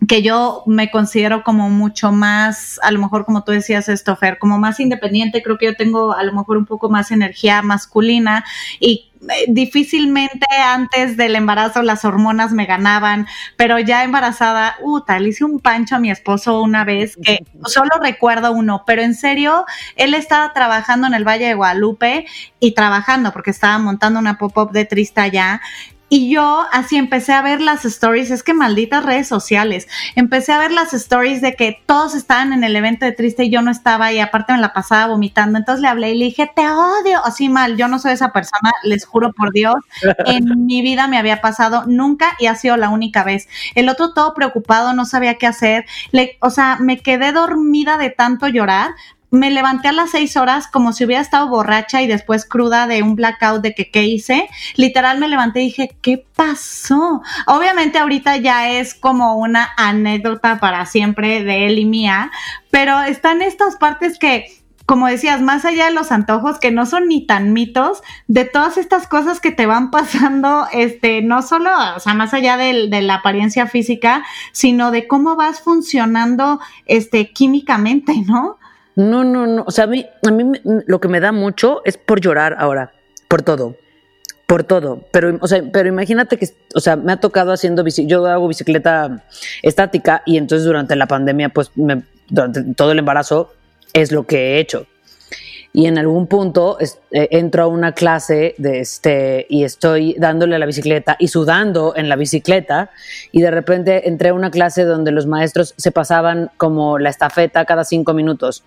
que 0.07 0.21
yo 0.21 0.63
me 0.65 0.89
considero 0.91 1.43
como 1.43 1.69
mucho 1.69 2.11
más, 2.11 2.79
a 2.83 2.91
lo 2.91 2.99
mejor 2.99 3.25
como 3.25 3.43
tú 3.43 3.51
decías 3.51 3.89
esto, 3.89 4.15
Fer, 4.15 4.37
como 4.37 4.57
más 4.57 4.79
independiente, 4.79 5.43
creo 5.43 5.57
que 5.57 5.67
yo 5.67 5.75
tengo 5.75 6.13
a 6.13 6.23
lo 6.23 6.33
mejor 6.33 6.57
un 6.57 6.65
poco 6.65 6.89
más 6.89 7.11
energía 7.11 7.61
masculina 7.61 8.43
y 8.79 9.11
eh, 9.29 9.45
difícilmente 9.47 10.45
antes 10.51 11.15
del 11.15 11.35
embarazo 11.35 11.81
las 11.81 12.03
hormonas 12.03 12.51
me 12.51 12.65
ganaban, 12.65 13.27
pero 13.55 13.79
ya 13.79 14.03
embarazada, 14.03 14.75
uh, 14.81 15.01
tal, 15.01 15.27
hice 15.27 15.45
un 15.45 15.59
pancho 15.59 15.95
a 15.95 15.99
mi 15.99 16.11
esposo 16.11 16.61
una 16.61 16.83
vez 16.83 17.15
que 17.23 17.39
solo 17.65 17.91
recuerdo 18.01 18.51
uno, 18.51 18.83
pero 18.85 19.01
en 19.01 19.13
serio, 19.13 19.65
él 19.95 20.13
estaba 20.13 20.51
trabajando 20.53 21.07
en 21.07 21.13
el 21.13 21.27
Valle 21.27 21.47
de 21.47 21.53
Guadalupe 21.53 22.25
y 22.59 22.73
trabajando 22.73 23.31
porque 23.31 23.51
estaba 23.51 23.77
montando 23.77 24.19
una 24.19 24.37
pop-up 24.37 24.71
de 24.71 24.85
Trista 24.85 25.23
allá 25.23 25.61
y 26.13 26.29
yo 26.29 26.63
así 26.71 26.97
empecé 26.97 27.33
a 27.33 27.41
ver 27.41 27.59
las 27.59 27.85
stories, 27.85 28.29
es 28.29 28.43
que 28.43 28.53
malditas 28.53 29.03
redes 29.03 29.27
sociales, 29.27 29.87
empecé 30.15 30.51
a 30.51 30.59
ver 30.59 30.71
las 30.71 30.93
stories 30.93 31.41
de 31.41 31.55
que 31.55 31.81
todos 31.87 32.13
estaban 32.13 32.53
en 32.53 32.63
el 32.63 32.75
evento 32.75 33.03
de 33.03 33.13
Triste 33.13 33.45
y 33.45 33.49
yo 33.49 33.63
no 33.63 33.71
estaba 33.71 34.13
y 34.13 34.19
aparte 34.19 34.53
me 34.53 34.59
la 34.59 34.73
pasaba 34.73 35.07
vomitando. 35.07 35.57
Entonces 35.57 35.81
le 35.81 35.87
hablé 35.87 36.11
y 36.11 36.19
le 36.19 36.25
dije, 36.25 36.47
te 36.55 36.69
odio, 36.69 37.25
así 37.25 37.49
mal, 37.49 37.77
yo 37.77 37.87
no 37.87 37.97
soy 37.97 38.11
esa 38.11 38.31
persona, 38.31 38.71
les 38.83 39.07
juro 39.07 39.33
por 39.33 39.51
Dios, 39.53 39.73
en 40.27 40.43
mi 40.67 40.83
vida 40.83 41.07
me 41.07 41.17
había 41.17 41.41
pasado 41.41 41.85
nunca 41.87 42.35
y 42.37 42.45
ha 42.45 42.53
sido 42.53 42.77
la 42.77 42.89
única 42.89 43.23
vez. 43.23 43.49
El 43.73 43.89
otro 43.89 44.13
todo 44.13 44.35
preocupado, 44.35 44.93
no 44.93 45.05
sabía 45.05 45.39
qué 45.39 45.47
hacer, 45.47 45.87
le, 46.11 46.37
o 46.41 46.51
sea, 46.51 46.77
me 46.79 46.99
quedé 46.99 47.31
dormida 47.31 47.97
de 47.97 48.11
tanto 48.11 48.47
llorar, 48.47 48.91
me 49.33 49.49
levanté 49.49 49.87
a 49.87 49.93
las 49.93 50.11
seis 50.11 50.37
horas 50.37 50.67
como 50.67 50.93
si 50.93 51.05
hubiera 51.05 51.19
estado 51.19 51.47
borracha 51.47 52.03
y 52.03 52.07
después 52.07 52.45
cruda 52.45 52.85
de 52.85 53.01
un 53.01 53.15
blackout 53.15 53.63
de 53.63 53.73
que 53.73 53.89
qué 53.89 54.03
hice. 54.03 54.47
Literal 54.75 55.17
me 55.17 55.27
levanté 55.27 55.61
y 55.61 55.65
dije, 55.65 55.97
¿qué 56.03 56.23
pasó? 56.35 57.23
Obviamente 57.47 57.97
ahorita 57.97 58.37
ya 58.37 58.69
es 58.69 58.93
como 58.93 59.35
una 59.35 59.69
anécdota 59.75 60.59
para 60.59 60.85
siempre 60.85 61.43
de 61.43 61.65
él 61.65 61.79
y 61.79 61.85
mía, 61.85 62.29
pero 62.69 63.01
están 63.01 63.41
estas 63.41 63.75
partes 63.75 64.19
que 64.19 64.45
como 64.85 65.07
decías, 65.07 65.41
más 65.41 65.63
allá 65.63 65.85
de 65.85 65.93
los 65.93 66.11
antojos 66.11 66.59
que 66.59 66.69
no 66.69 66.85
son 66.85 67.07
ni 67.07 67.25
tan 67.25 67.53
mitos, 67.53 68.03
de 68.27 68.43
todas 68.43 68.77
estas 68.77 69.07
cosas 69.07 69.39
que 69.39 69.51
te 69.51 69.65
van 69.65 69.91
pasando, 69.91 70.67
este, 70.73 71.21
no 71.21 71.41
solo, 71.41 71.71
o 71.95 71.99
sea, 72.01 72.13
más 72.13 72.33
allá 72.33 72.57
de, 72.57 72.89
de 72.89 73.01
la 73.01 73.15
apariencia 73.15 73.65
física, 73.65 74.25
sino 74.51 74.91
de 74.91 75.07
cómo 75.07 75.37
vas 75.37 75.61
funcionando, 75.61 76.59
este, 76.85 77.31
químicamente, 77.31 78.13
¿no? 78.27 78.57
No, 78.95 79.23
no, 79.23 79.47
no. 79.47 79.63
O 79.65 79.71
sea, 79.71 79.85
a 79.85 79.87
mí, 79.87 80.05
a 80.25 80.31
mí 80.31 80.51
lo 80.63 80.99
que 80.99 81.07
me 81.07 81.19
da 81.19 81.31
mucho 81.31 81.81
es 81.85 81.97
por 81.97 82.21
llorar 82.21 82.55
ahora, 82.59 82.93
por 83.27 83.41
todo, 83.41 83.75
por 84.45 84.63
todo. 84.63 85.01
Pero, 85.11 85.37
o 85.41 85.47
sea, 85.47 85.63
pero 85.71 85.89
imagínate 85.89 86.37
que, 86.37 86.47
o 86.75 86.79
sea, 86.79 86.95
me 86.95 87.11
ha 87.11 87.17
tocado 87.17 87.51
haciendo, 87.51 87.83
yo 87.85 88.25
hago 88.27 88.47
bicicleta 88.47 89.23
estática 89.61 90.21
y 90.25 90.37
entonces 90.37 90.65
durante 90.65 90.95
la 90.95 91.07
pandemia, 91.07 91.49
pues, 91.49 91.71
durante 92.29 92.63
todo 92.75 92.91
el 92.91 92.99
embarazo 92.99 93.53
es 93.93 94.11
lo 94.11 94.25
que 94.25 94.37
he 94.37 94.59
hecho. 94.59 94.85
Y 95.75 95.87
en 95.87 95.97
algún 95.97 96.27
punto 96.27 96.77
eh, 96.79 97.27
entro 97.31 97.63
a 97.63 97.67
una 97.67 97.93
clase 97.93 98.53
de 98.59 98.79
este, 98.79 99.47
y 99.49 99.63
estoy 99.63 100.15
dándole 100.19 100.55
a 100.55 100.59
la 100.59 100.67
bicicleta 100.67 101.15
y 101.17 101.29
sudando 101.29 101.93
en 101.95 102.09
la 102.09 102.15
bicicleta 102.15 102.91
y 103.31 103.41
de 103.41 103.49
repente 103.49 104.07
entré 104.07 104.29
a 104.29 104.33
una 104.35 104.51
clase 104.51 104.83
donde 104.83 105.11
los 105.11 105.25
maestros 105.25 105.73
se 105.75 105.91
pasaban 105.91 106.51
como 106.57 106.99
la 106.99 107.09
estafeta 107.09 107.65
cada 107.65 107.85
cinco 107.85 108.13
minutos 108.13 108.63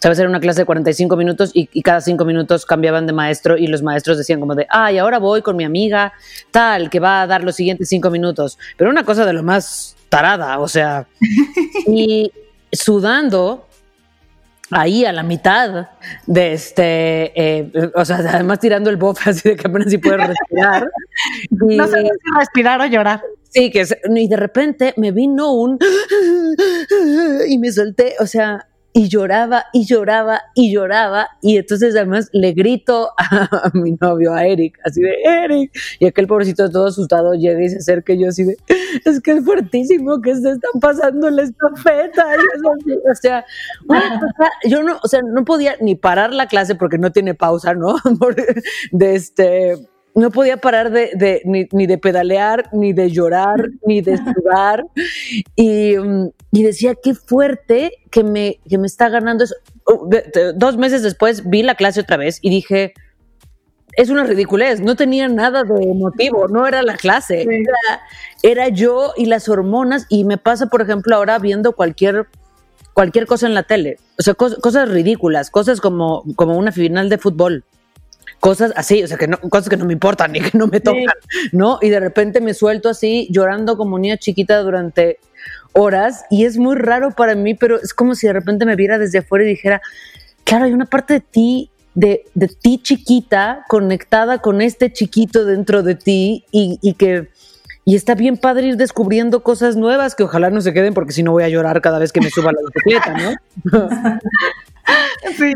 sabes, 0.00 0.18
era 0.18 0.28
una 0.28 0.40
clase 0.40 0.60
de 0.60 0.66
45 0.66 1.16
minutos 1.16 1.50
y, 1.54 1.66
cada 1.82 2.00
cinco 2.00 2.24
minutos 2.24 2.66
cambiaban 2.66 3.06
de 3.06 3.12
maestro 3.12 3.56
y 3.56 3.66
los 3.66 3.82
maestros 3.82 4.18
decían 4.18 4.40
como 4.40 4.54
de, 4.54 4.66
ay, 4.70 4.98
ahora 4.98 5.18
voy 5.18 5.42
con 5.42 5.56
mi 5.56 5.64
amiga 5.64 6.12
tal, 6.50 6.90
que 6.90 7.00
va 7.00 7.22
a 7.22 7.26
dar 7.26 7.42
los 7.42 7.56
siguientes 7.56 7.88
cinco 7.88 8.10
minutos. 8.10 8.58
Pero 8.76 8.90
una 8.90 9.04
cosa 9.04 9.24
de 9.24 9.32
lo 9.32 9.42
más 9.42 9.96
tarada, 10.08 10.58
o 10.58 10.68
sea, 10.68 11.06
y 11.86 12.30
sudando 12.72 13.66
ahí 14.70 15.04
a 15.04 15.12
la 15.12 15.22
mitad 15.22 15.88
de 16.26 16.52
este, 16.52 17.32
eh, 17.34 17.90
o 17.94 18.04
sea, 18.04 18.16
además 18.16 18.58
tirando 18.60 18.90
el 18.90 18.96
bofe 18.96 19.30
así 19.30 19.50
de 19.50 19.56
que 19.56 19.66
apenas 19.66 19.90
si 19.90 19.98
puede 19.98 20.18
respirar. 20.18 20.88
no 21.50 21.86
sé 21.86 22.02
si 22.02 22.38
respirar 22.38 22.80
o 22.80 22.86
llorar. 22.86 23.22
Sí, 23.50 23.70
que 23.70 23.86
y 24.16 24.28
de 24.28 24.36
repente 24.36 24.94
me 24.96 25.12
vino 25.12 25.52
un 25.52 25.78
y 27.48 27.58
me 27.58 27.70
solté, 27.70 28.16
o 28.18 28.26
sea, 28.26 28.66
y 28.96 29.08
lloraba 29.08 29.66
y 29.72 29.84
lloraba 29.86 30.40
y 30.54 30.72
lloraba 30.72 31.28
y 31.42 31.56
entonces 31.56 31.96
además 31.96 32.30
le 32.32 32.52
grito 32.52 33.10
a, 33.18 33.70
mi 33.74 33.96
novio, 34.00 34.32
a 34.32 34.46
Eric, 34.46 34.78
así 34.84 35.02
de 35.02 35.16
Eric, 35.24 35.72
y 35.98 36.06
aquel 36.06 36.28
pobrecito 36.28 36.70
todo 36.70 36.86
asustado 36.86 37.34
llega 37.34 37.62
y 37.62 37.68
se 37.68 37.78
acerca 37.78 38.12
y 38.12 38.22
yo 38.22 38.28
así 38.28 38.44
de, 38.44 38.56
es 39.04 39.20
que 39.20 39.32
es 39.32 39.44
fuertísimo 39.44 40.20
que 40.22 40.36
se 40.36 40.52
están 40.52 40.80
pasando 40.80 41.28
la 41.28 41.42
estafeta, 41.42 42.24
o 43.10 43.14
sea, 43.16 43.44
yo 44.64 44.84
no, 44.84 44.98
o 45.02 45.08
sea, 45.08 45.22
no 45.22 45.44
podía 45.44 45.74
ni 45.80 45.96
parar 45.96 46.32
la 46.32 46.46
clase 46.46 46.76
porque 46.76 46.98
no 46.98 47.10
tiene 47.10 47.34
pausa, 47.34 47.74
¿no? 47.74 47.96
de 48.92 49.14
este 49.16 49.76
no 50.14 50.30
podía 50.30 50.58
parar 50.58 50.90
de, 50.90 51.42
ni, 51.44 51.86
de 51.86 51.98
pedalear, 51.98 52.68
ni 52.72 52.92
de 52.92 53.10
llorar, 53.10 53.68
ni 53.86 54.00
de 54.00 54.16
sudar. 54.16 54.86
Y, 55.56 55.94
y, 56.52 56.62
decía, 56.62 56.94
qué 56.94 57.14
fuerte 57.14 57.92
que 58.10 58.22
me, 58.22 58.60
que 58.68 58.78
me 58.78 58.86
está 58.86 59.08
ganando 59.08 59.44
eso. 59.44 59.56
Uh, 59.86 60.08
dos 60.54 60.76
meses 60.76 61.02
después 61.02 61.48
vi 61.48 61.62
la 61.62 61.74
clase 61.74 62.00
otra 62.00 62.16
vez 62.16 62.38
y 62.40 62.50
dije, 62.50 62.94
es 63.96 64.10
una 64.10 64.24
ridiculez, 64.24 64.80
no 64.80 64.96
tenía 64.96 65.28
nada 65.28 65.62
de 65.64 65.94
motivo, 65.94 66.48
no 66.48 66.66
era 66.66 66.82
la 66.82 66.96
clase, 66.96 67.46
era, 68.42 68.68
yo 68.68 69.12
y 69.16 69.26
las 69.26 69.48
hormonas. 69.48 70.06
Y 70.08 70.24
me 70.24 70.38
pasa, 70.38 70.66
por 70.66 70.82
ejemplo, 70.82 71.14
ahora 71.16 71.38
viendo 71.38 71.72
cualquier 71.72 72.26
cualquier 72.92 73.26
cosa 73.26 73.48
en 73.48 73.54
la 73.54 73.64
tele, 73.64 73.98
o 74.20 74.22
sea, 74.22 74.34
cosas 74.34 74.88
ridículas, 74.88 75.50
cosas 75.50 75.80
como, 75.80 76.22
como 76.36 76.56
una 76.56 76.70
final 76.70 77.08
de 77.08 77.18
fútbol 77.18 77.64
cosas 78.44 78.74
así, 78.76 79.02
o 79.02 79.06
sea, 79.06 79.16
que 79.16 79.26
no, 79.26 79.38
cosas 79.38 79.70
que 79.70 79.76
no 79.78 79.86
me 79.86 79.94
importan 79.94 80.32
ni 80.32 80.42
que 80.42 80.58
no 80.58 80.66
me 80.66 80.78
tocan, 80.78 81.14
¿no? 81.52 81.78
Y 81.80 81.88
de 81.88 81.98
repente 81.98 82.42
me 82.42 82.52
suelto 82.52 82.90
así 82.90 83.26
llorando 83.30 83.78
como 83.78 83.98
niña 83.98 84.18
chiquita 84.18 84.58
durante 84.58 85.18
horas 85.72 86.26
y 86.28 86.44
es 86.44 86.58
muy 86.58 86.76
raro 86.76 87.12
para 87.12 87.34
mí, 87.36 87.54
pero 87.54 87.80
es 87.80 87.94
como 87.94 88.14
si 88.14 88.26
de 88.26 88.34
repente 88.34 88.66
me 88.66 88.76
viera 88.76 88.98
desde 88.98 89.20
afuera 89.20 89.46
y 89.46 89.48
dijera, 89.48 89.80
claro, 90.44 90.66
hay 90.66 90.74
una 90.74 90.84
parte 90.84 91.14
de 91.14 91.20
ti, 91.20 91.70
de, 91.94 92.26
de 92.34 92.48
ti 92.48 92.80
chiquita, 92.82 93.64
conectada 93.66 94.36
con 94.42 94.60
este 94.60 94.92
chiquito 94.92 95.46
dentro 95.46 95.82
de 95.82 95.94
ti 95.94 96.44
y, 96.50 96.78
y 96.82 96.92
que... 96.92 97.30
Y 97.86 97.96
está 97.96 98.14
bien 98.14 98.36
padre 98.36 98.66
ir 98.66 98.76
descubriendo 98.76 99.42
cosas 99.42 99.74
nuevas 99.74 100.14
que 100.14 100.22
ojalá 100.22 100.50
no 100.50 100.60
se 100.60 100.74
queden 100.74 100.92
porque 100.92 101.12
si 101.12 101.22
no 101.22 101.32
voy 101.32 101.44
a 101.44 101.48
llorar 101.48 101.80
cada 101.80 101.98
vez 101.98 102.12
que 102.12 102.20
me 102.20 102.28
suba 102.28 102.52
la 102.52 102.60
bicicleta, 102.66 103.38
¿no? 103.62 104.18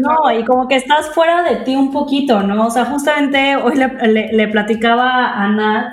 no, 0.00 0.38
y 0.38 0.44
como 0.44 0.68
que 0.68 0.76
estás 0.76 1.10
fuera 1.10 1.42
de 1.42 1.56
ti 1.56 1.76
un 1.76 1.92
poquito, 1.92 2.42
¿no? 2.42 2.66
O 2.66 2.70
sea, 2.70 2.86
justamente 2.86 3.56
hoy 3.56 3.74
le, 3.76 4.48
platicaba 4.48 5.32
a 5.32 5.48
Nat 5.48 5.92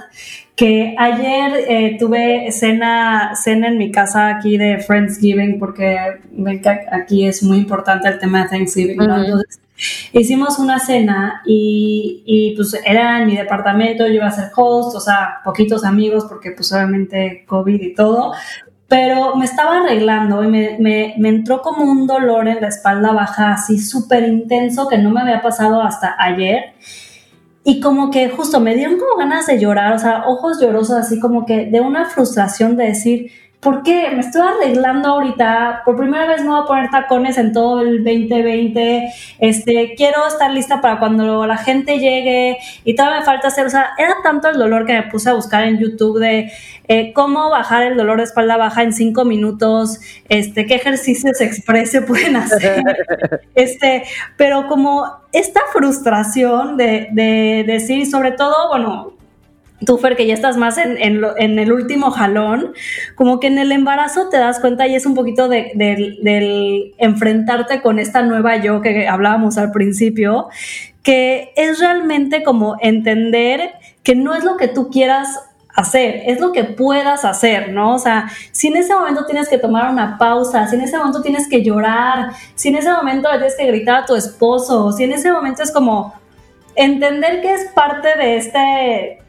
que 0.56 0.96
ayer 0.98 1.66
eh, 1.68 1.98
tuve 2.00 2.50
cena, 2.52 3.34
cena 3.36 3.68
en 3.68 3.78
mi 3.78 3.92
casa 3.92 4.30
aquí 4.30 4.58
de 4.58 4.80
Friendsgiving, 4.80 5.60
porque 5.60 5.98
aquí 6.92 7.26
es 7.26 7.44
muy 7.44 7.58
importante 7.58 8.08
el 8.08 8.20
tema 8.20 8.44
de 8.44 8.50
Thanksgiving, 8.50 8.98
¿no? 8.98 9.22
Entonces, 9.22 9.60
hicimos 10.14 10.58
una 10.58 10.80
cena 10.80 11.42
y, 11.46 12.24
y, 12.26 12.56
pues 12.56 12.80
era 12.86 13.20
en 13.20 13.28
mi 13.28 13.36
departamento, 13.36 14.08
yo 14.08 14.14
iba 14.14 14.28
a 14.28 14.32
ser 14.32 14.50
host, 14.56 14.96
o 14.96 15.02
sea, 15.02 15.42
poquitos 15.44 15.84
amigos, 15.84 16.26
porque 16.30 16.52
pues 16.52 16.72
obviamente 16.72 17.44
COVID 17.46 17.82
y 17.82 17.94
todo, 17.94 18.34
pero 18.88 19.36
me 19.36 19.46
estaba 19.46 19.80
arreglando 19.80 20.44
y 20.44 20.48
me, 20.48 20.78
me, 20.80 21.30
entró 21.30 21.62
como 21.62 21.84
un 21.84 22.06
dolor 22.06 22.48
en 22.48 22.62
la 22.62 22.68
espalda 22.68 23.12
baja, 23.14 23.54
así 23.54 23.80
súper 23.80 24.24
intenso, 24.28 24.88
que 24.88 24.98
no 24.98 25.10
me 25.10 25.22
había 25.22 25.42
pasado 25.42 25.82
hasta 25.82 26.16
ayer. 26.20 26.74
Y 27.64 27.80
como 27.80 28.12
que 28.12 28.30
justo 28.30 28.60
me 28.60 28.76
dieron 28.76 29.00
como 29.00 29.18
ganas 29.18 29.48
de 29.48 29.60
llorar, 29.60 29.94
o 29.94 30.00
sea, 30.00 30.26
ojos 30.28 30.62
llorosos, 30.62 30.98
así 30.98 31.20
como 31.20 31.48
que 31.48 31.66
de 31.66 31.82
una 31.82 32.06
frustración 32.06 32.78
de 32.78 32.86
decir, 32.86 33.32
¿por 33.66 33.82
qué? 33.82 34.12
Me 34.12 34.20
estoy 34.20 34.44
arreglando 34.44 35.10
ahorita, 35.10 35.82
por 35.84 35.98
primera 35.98 36.28
vez 36.28 36.44
no 36.44 36.52
voy 36.52 36.62
a 36.62 36.66
poner 36.68 36.90
tacones 36.92 37.36
en 37.40 37.52
todo 37.52 37.82
el 37.82 38.04
2020, 38.04 39.12
este, 39.40 39.96
quiero 39.98 40.28
estar 40.28 40.52
lista 40.52 40.82
para 40.82 41.00
cuando 41.00 41.48
la 41.48 41.58
gente 41.58 41.98
llegue. 41.98 42.60
Y 42.84 42.94
todavía 42.94 43.22
me 43.22 43.26
falta 43.26 43.48
hacer, 43.48 43.66
o 43.66 43.70
sea, 43.72 43.90
era 43.98 44.18
tanto 44.22 44.50
el 44.50 44.60
dolor 44.60 44.86
que 44.86 44.94
me 44.94 45.04
puse 45.04 45.32
a 45.32 45.34
buscar 45.34 45.64
en 45.64 45.80
YouTube 45.80 46.20
de 46.20 46.52
eh, 46.88 47.12
cómo 47.14 47.50
bajar 47.50 47.82
el 47.82 47.98
dolor 47.98 48.18
de 48.18 48.26
espalda 48.26 48.56
baja 48.56 48.84
en 48.84 48.94
cinco 48.94 49.26
minutos, 49.26 50.00
este, 50.30 50.68
qué 50.68 50.76
ejercicios 50.76 51.42
express 51.42 51.90
se 51.96 52.04
pueden 52.04 52.36
hacer, 52.36 52.84
este, 53.56 54.04
pero 54.38 54.68
como 54.68 55.08
esta 55.34 55.62
frustración 55.74 56.78
de, 56.78 57.08
de 57.14 57.64
decir, 57.66 58.06
sobre 58.06 58.32
todo, 58.32 58.70
bueno, 58.70 59.15
tú, 59.84 59.98
Fer, 59.98 60.16
que 60.16 60.26
ya 60.26 60.34
estás 60.34 60.58
más 60.58 60.78
en, 60.78 60.98
en, 61.00 61.60
el 61.60 61.72
último 61.72 62.12
jalón, 62.12 62.74
como 63.16 63.40
que 63.40 63.48
en 63.48 63.58
el 63.58 63.72
embarazo 63.72 64.30
te 64.30 64.38
das 64.38 64.60
cuenta 64.60 64.88
y 64.88 64.96
es 64.96 65.06
un 65.06 65.16
poquito 65.16 65.50
de, 65.50 65.72
del 65.76 66.94
enfrentarte 66.98 67.82
con 67.82 68.00
esta 68.00 68.22
nueva 68.22 68.58
yo 68.58 68.82
que 68.82 69.08
hablábamos 69.08 69.58
al 69.58 69.72
principio, 69.72 70.48
que 71.04 71.52
es 71.56 71.80
realmente 71.80 72.44
como 72.44 72.78
entender 72.80 73.74
que 74.04 74.16
no 74.16 74.34
es 74.34 74.44
lo 74.44 74.56
que 74.58 74.68
tú 74.68 74.90
quieras 74.90 75.40
hacer, 75.76 76.24
es 76.26 76.40
lo 76.40 76.54
que 76.54 76.64
puedas 76.64 77.26
hacer, 77.26 77.74
¿no? 77.74 77.96
O 77.96 78.00
sea, 78.00 78.30
si 78.52 78.68
en 78.68 78.78
ese 78.78 78.94
momento 78.94 79.26
tienes 79.26 79.50
que 79.50 79.58
tomar 79.58 79.92
una 79.92 80.18
pausa, 80.18 80.68
si 80.68 80.76
en 80.76 80.82
ese 80.82 80.98
momento 80.98 81.22
tienes 81.22 81.50
que 81.50 81.64
llorar, 81.64 82.32
si 82.56 82.70
en 82.70 82.76
ese 82.76 82.92
momento 82.92 83.30
tienes 83.30 83.56
que 83.58 83.68
gritar 83.68 84.04
a 84.04 84.06
tu 84.06 84.16
esposo, 84.16 84.94
si 84.94 85.04
en 85.04 85.12
ese 85.12 85.32
momento 85.32 85.64
es 85.64 85.72
como 85.72 86.14
entender 86.76 87.42
que 87.42 87.54
es 87.54 87.66
parte 87.74 88.08
de 88.18 88.38
este 88.38 89.25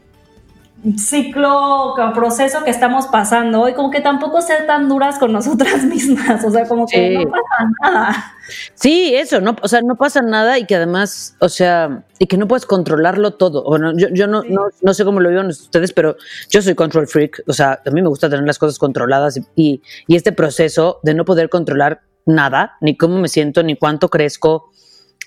ciclo, 0.97 1.95
proceso 2.15 2.63
que 2.63 2.71
estamos 2.71 3.07
pasando 3.09 3.69
y 3.69 3.75
como 3.75 3.91
que 3.91 4.01
tampoco 4.01 4.41
ser 4.41 4.67
tan 4.67 4.89
duras 4.89 5.19
con 5.19 5.33
nosotras 5.33 5.83
mismas, 5.85 6.45
o 6.45 6.51
sea, 6.51 6.67
como 6.67 6.87
que 6.87 7.25
no 7.25 7.31
pasa 7.31 7.71
nada. 7.83 8.35
Sí, 8.75 9.15
eso, 9.17 9.41
no, 9.41 9.57
o 9.61 9.69
sea, 9.69 9.81
no 9.83 9.97
pasa 9.97 10.23
nada 10.23 10.59
y 10.59 10.67
que 10.67 10.77
además, 10.77 11.37
o 11.41 11.49
sea, 11.49 12.05
y 12.19 12.27
que 12.27 12.37
no 12.37 12.47
puedes 12.47 12.67
controlarlo 12.67 13.35
todo. 13.35 13.65
Bueno, 13.65 13.93
yo, 13.97 14.09
yo 14.11 14.29
no, 14.29 14.43
no, 14.83 14.95
sé 14.95 15.05
cómo 15.05 15.21
lo 15.21 15.29
viven 15.29 15.47
ustedes, 15.47 15.93
pero 15.93 16.17
yo 16.51 16.63
soy 16.63 16.75
control 16.75 17.09
freak, 17.09 17.43
o 17.47 17.53
sea, 17.53 17.81
a 17.85 17.91
mí 17.91 18.03
me 18.03 18.09
gusta 18.09 18.31
tener 18.31 18.47
las 18.47 18.59
cosas 18.59 18.79
controladas 18.79 19.41
y, 19.57 19.83
y 20.07 20.17
este 20.17 20.33
proceso 20.33 21.01
de 21.03 21.15
no 21.15 21.25
poder 21.25 21.49
controlar 21.49 22.03
nada, 22.27 22.77
ni 22.81 22.97
cómo 22.97 23.19
me 23.19 23.29
siento, 23.29 23.63
ni 23.63 23.77
cuánto 23.77 24.09
crezco, 24.09 24.71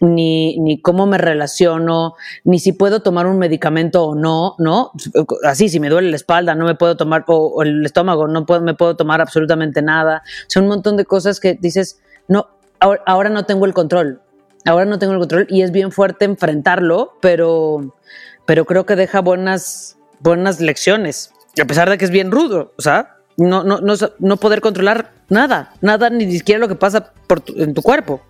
ni, 0.02 0.58
ni 0.60 0.82
cómo 0.82 1.06
me 1.06 1.18
relaciono, 1.18 2.16
ni 2.44 2.60
si 2.60 2.74
puedo 2.74 3.02
tomar 3.02 3.28
un 3.28 3.38
medicamento 3.38 4.06
o 4.06 4.16
no, 4.16 4.56
¿no? 4.58 4.92
Así, 5.44 5.70
si 5.70 5.80
me 5.80 5.90
duele 5.90 6.10
la 6.10 6.16
espalda, 6.16 6.56
no 6.56 6.66
me 6.66 6.76
puedo 6.76 6.96
tomar, 6.98 7.26
o, 7.28 7.62
el 7.64 7.86
estómago, 7.86 8.28
no 8.28 8.46
puedo, 8.46 8.62
me 8.62 8.74
puedo 8.74 8.96
tomar 8.96 9.22
absolutamente 9.22 9.82
nada. 9.82 10.24
Son 10.48 10.64
un 10.64 10.70
montón 10.70 10.98
de 10.98 11.06
cosas 11.06 11.40
que 11.40 11.56
dices, 11.56 12.00
no, 12.28 12.48
ahora, 12.80 13.30
no 13.30 13.46
tengo 13.46 13.66
el 13.66 13.74
control, 13.74 14.22
ahora 14.66 14.86
no 14.86 15.00
tengo 15.00 15.14
el 15.14 15.20
control 15.20 15.48
y 15.50 15.62
es 15.62 15.72
bien 15.72 15.92
fuerte 15.92 16.26
enfrentarlo, 16.26 17.14
pero, 17.22 17.96
pero 18.46 18.66
creo 18.66 18.86
que 18.86 18.96
deja 18.96 19.22
buenas, 19.22 19.98
buenas 20.20 20.60
lecciones, 20.60 21.34
a 21.62 21.66
pesar 21.66 21.90
de 21.90 21.98
que 21.98 22.06
es 22.06 22.12
bien 22.12 22.32
rudo, 22.32 22.74
o 22.78 22.82
sea, 22.82 23.18
no, 23.38 23.64
no, 23.64 23.80
no, 23.80 23.94
no 24.20 24.38
poder 24.38 24.62
controlar 24.62 25.12
nada, 25.30 25.74
nada, 25.82 26.10
ni 26.10 26.32
siquiera 26.32 26.60
lo 26.60 26.68
que 26.68 26.76
pasa 26.76 27.14
por 27.28 27.44
en 27.56 27.74
tu 27.74 27.82
cuerpo. 27.82 28.22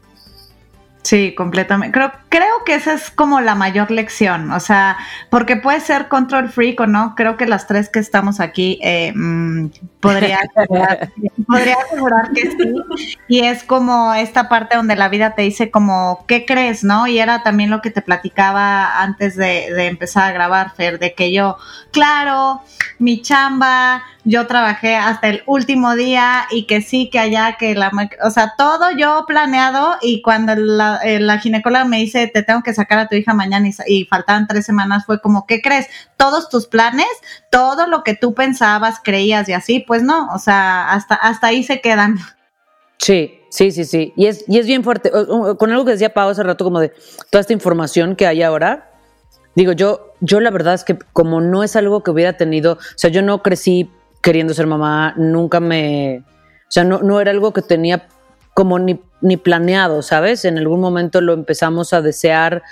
Sí, 1.01 1.33
completamente. 1.33 1.97
Creo, 1.97 2.11
creo 2.27 2.63
que 2.65 2.75
esa 2.75 2.93
es 2.93 3.09
como 3.09 3.39
la 3.39 3.55
mayor 3.55 3.89
lección, 3.89 4.51
o 4.51 4.59
sea, 4.59 4.97
porque 5.29 5.55
puede 5.55 5.79
ser 5.79 6.09
control 6.09 6.49
freak 6.49 6.81
o 6.81 6.87
no, 6.87 7.15
creo 7.15 7.37
que 7.37 7.45
las 7.45 7.67
tres 7.67 7.89
que 7.89 7.99
estamos 7.99 8.41
aquí 8.41 8.79
eh, 8.83 9.13
mm, 9.15 9.67
podría, 10.01 10.41
podría 11.47 11.77
asegurar 11.85 12.31
que 12.33 12.51
sí. 12.51 13.17
Y 13.29 13.39
es 13.39 13.63
como 13.63 14.13
esta 14.13 14.49
parte 14.49 14.75
donde 14.75 14.97
la 14.97 15.07
vida 15.07 15.35
te 15.35 15.43
dice 15.43 15.71
como, 15.71 16.25
¿qué 16.27 16.45
crees? 16.45 16.83
¿No? 16.83 17.07
Y 17.07 17.19
era 17.19 17.43
también 17.43 17.69
lo 17.69 17.81
que 17.81 17.91
te 17.91 18.01
platicaba 18.01 19.01
antes 19.01 19.37
de, 19.37 19.73
de 19.73 19.87
empezar 19.87 20.25
a 20.25 20.33
grabar, 20.33 20.75
Fer, 20.75 20.99
de 20.99 21.13
que 21.13 21.31
yo, 21.31 21.57
claro, 21.91 22.61
mi 22.99 23.21
chamba, 23.21 24.03
yo 24.25 24.45
trabajé 24.45 24.95
hasta 24.95 25.29
el 25.29 25.43
último 25.45 25.95
día 25.95 26.45
y 26.51 26.65
que 26.65 26.81
sí, 26.81 27.09
que 27.09 27.19
allá, 27.19 27.55
que 27.57 27.73
la, 27.73 27.91
o 28.23 28.29
sea, 28.29 28.53
todo 28.57 28.91
yo 28.91 29.23
planeado 29.25 29.95
y 30.01 30.21
cuando 30.21 30.53
la, 30.55 30.88
eh, 30.97 31.19
la 31.19 31.39
ginecóloga 31.39 31.85
me 31.85 31.97
dice, 31.97 32.27
te 32.27 32.43
tengo 32.43 32.61
que 32.63 32.73
sacar 32.73 32.99
a 32.99 33.07
tu 33.07 33.15
hija 33.15 33.33
mañana 33.33 33.69
y, 33.87 34.05
faltaban 34.05 34.47
tres 34.47 34.65
semanas, 34.65 35.05
fue 35.05 35.21
como, 35.21 35.45
¿qué 35.45 35.61
crees? 35.61 35.87
Todos 36.17 36.49
tus 36.49 36.67
planes, 36.67 37.07
todo 37.51 37.87
lo 37.87 38.03
que 38.03 38.15
tú 38.15 38.33
pensabas, 38.33 38.99
creías 39.03 39.47
y 39.49 39.53
así, 39.53 39.79
pues 39.79 40.03
no, 40.03 40.27
o 40.33 40.39
sea, 40.39 40.91
hasta, 40.91 41.15
hasta 41.15 41.47
ahí 41.47 41.63
se 41.63 41.81
quedan. 41.81 42.17
Sí, 42.97 43.39
sí, 43.49 43.71
sí, 43.71 43.85
sí. 43.85 44.13
Y 44.15 44.27
es, 44.27 44.43
y 44.47 44.59
es 44.59 44.67
bien 44.67 44.83
fuerte. 44.83 45.11
Con 45.57 45.71
algo 45.71 45.85
que 45.85 45.91
decía 45.91 46.13
Pau 46.13 46.29
hace 46.29 46.43
rato, 46.43 46.63
como 46.63 46.79
de 46.79 46.91
toda 47.29 47.41
esta 47.41 47.53
información 47.53 48.15
que 48.15 48.27
hay 48.27 48.43
ahora, 48.43 48.91
digo, 49.55 49.71
yo, 49.71 50.13
yo 50.19 50.39
la 50.39 50.51
verdad 50.51 50.73
es 50.73 50.83
que 50.83 50.97
como 51.13 51.41
no 51.41 51.63
es 51.63 51.75
algo 51.75 52.03
que 52.03 52.11
hubiera 52.11 52.33
tenido, 52.33 52.73
o 52.73 52.97
sea, 52.97 53.09
yo 53.09 53.21
no 53.21 53.41
crecí 53.41 53.89
queriendo 54.21 54.53
ser 54.53 54.67
mamá, 54.67 55.13
nunca 55.17 55.59
me, 55.59 56.23
o 56.69 56.71
sea, 56.71 56.83
no, 56.83 56.99
no 56.99 57.19
era 57.19 57.31
algo 57.31 57.53
que 57.53 57.61
tenía 57.61 58.07
como 58.53 58.77
ni 58.77 58.99
ni 59.21 59.37
planeado, 59.37 60.01
¿sabes? 60.01 60.45
En 60.45 60.57
algún 60.57 60.79
momento 60.79 61.21
lo 61.21 61.33
empezamos 61.33 61.93
a 61.93 62.01
desear 62.01 62.63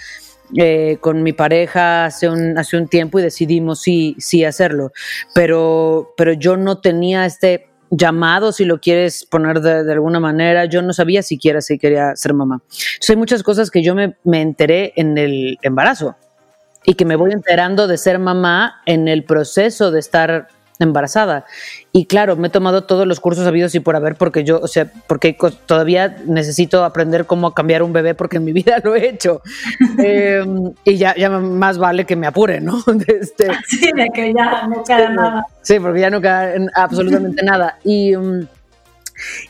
eh, 0.56 0.98
con 1.02 1.24
mi 1.24 1.34
pareja 1.34 2.06
hace 2.06 2.30
un, 2.30 2.58
hace 2.58 2.78
un 2.78 2.88
tiempo 2.88 3.20
y 3.20 3.24
decidimos 3.24 3.82
sí, 3.82 4.16
sí 4.18 4.46
hacerlo. 4.46 4.92
Pero, 5.34 6.14
pero 6.16 6.34
yo 6.34 6.58
no 6.58 6.80
tenía 6.80 7.26
este 7.26 7.70
llamado, 7.90 8.52
si 8.52 8.66
lo 8.66 8.80
quieres 8.80 9.26
poner 9.26 9.62
de, 9.62 9.92
alguna 9.92 10.20
manera. 10.20 10.66
Yo 10.66 10.82
no 10.82 10.94
sabía 10.94 11.22
siquiera 11.22 11.62
si 11.62 11.78
quería 11.78 12.16
ser 12.16 12.34
mamá. 12.34 12.62
Entonces 12.64 13.10
hay 13.10 13.16
muchas 13.16 13.44
cosas 13.44 13.72
que 13.72 13.84
yo 13.84 13.96
me, 13.96 14.16
me 14.24 14.42
enteré 14.42 14.94
en 14.96 15.18
el 15.18 15.58
embarazo 15.62 16.16
y 16.84 16.94
que 16.94 17.06
me 17.06 17.16
voy 17.16 17.32
enterando 17.32 17.88
de 17.88 17.98
ser 17.98 18.20
mamá 18.20 18.82
en 18.86 19.08
el 19.08 19.26
proceso 19.26 19.92
de 19.92 20.00
estar 20.00 20.48
embarazada. 20.80 21.46
Y 21.92 22.06
claro, 22.06 22.36
me 22.36 22.48
he 22.48 22.52
tomado 22.52 22.84
todos 22.84 23.08
los 23.08 23.20
cursos 23.20 23.48
habidos 23.48 23.74
y 23.76 23.80
por 23.80 23.96
haber, 23.96 24.16
porque 24.16 24.44
yo, 24.44 24.60
o 24.60 24.68
sea, 24.68 24.92
porque 25.08 25.36
todavía 25.66 26.18
necesito 26.26 26.84
aprender 26.84 27.26
cómo 27.26 27.54
cambiar 27.54 27.84
un 27.84 27.94
bebé 27.94 28.14
porque 28.16 28.38
en 28.38 28.46
mi 28.46 28.54
vida 28.54 28.80
lo 28.84 28.96
he 28.96 29.08
hecho. 29.08 29.42
Em, 29.98 30.74
y 30.84 30.98
ya, 30.98 31.16
ya 31.16 31.30
más 31.30 31.78
vale 31.78 32.06
que 32.06 32.16
me 32.16 32.28
apure, 32.28 32.60
¿no? 32.62 32.84
Este, 33.08 33.48
sí, 33.68 33.90
de 33.96 34.10
que 34.14 34.34
ya 34.34 34.68
no 34.68 34.84
queda 34.84 35.10
nada. 35.10 35.46
Sí, 35.62 35.80
porque 35.80 36.02
ya 36.02 36.10
no 36.10 36.22
queda 36.22 36.54
absolutamente 36.76 37.44
nada. 37.44 37.78
Y, 37.84 38.16
mm, 38.16 38.48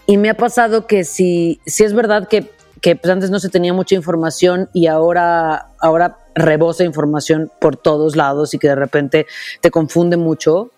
y 0.05 0.17
me 0.17 0.29
ha 0.29 0.35
pasado 0.35 0.87
que 0.87 1.03
si, 1.03 1.59
si 1.65 1.83
es 1.83 1.93
verdad 1.93 2.27
que, 2.27 2.49
que 2.81 2.95
pues 2.95 3.11
antes 3.11 3.29
no 3.29 3.39
se 3.39 3.49
tenía 3.49 3.73
mucha 3.73 3.95
información 3.95 4.69
y 4.73 4.87
ahora, 4.87 5.67
ahora 5.79 6.17
rebosa 6.35 6.83
información 6.83 7.51
por 7.59 7.75
todos 7.75 8.15
lados 8.15 8.53
y 8.53 8.59
que 8.59 8.67
de 8.67 8.75
repente 8.75 9.25
te 9.61 9.71
confunde 9.71 10.17
mucho, 10.17 10.71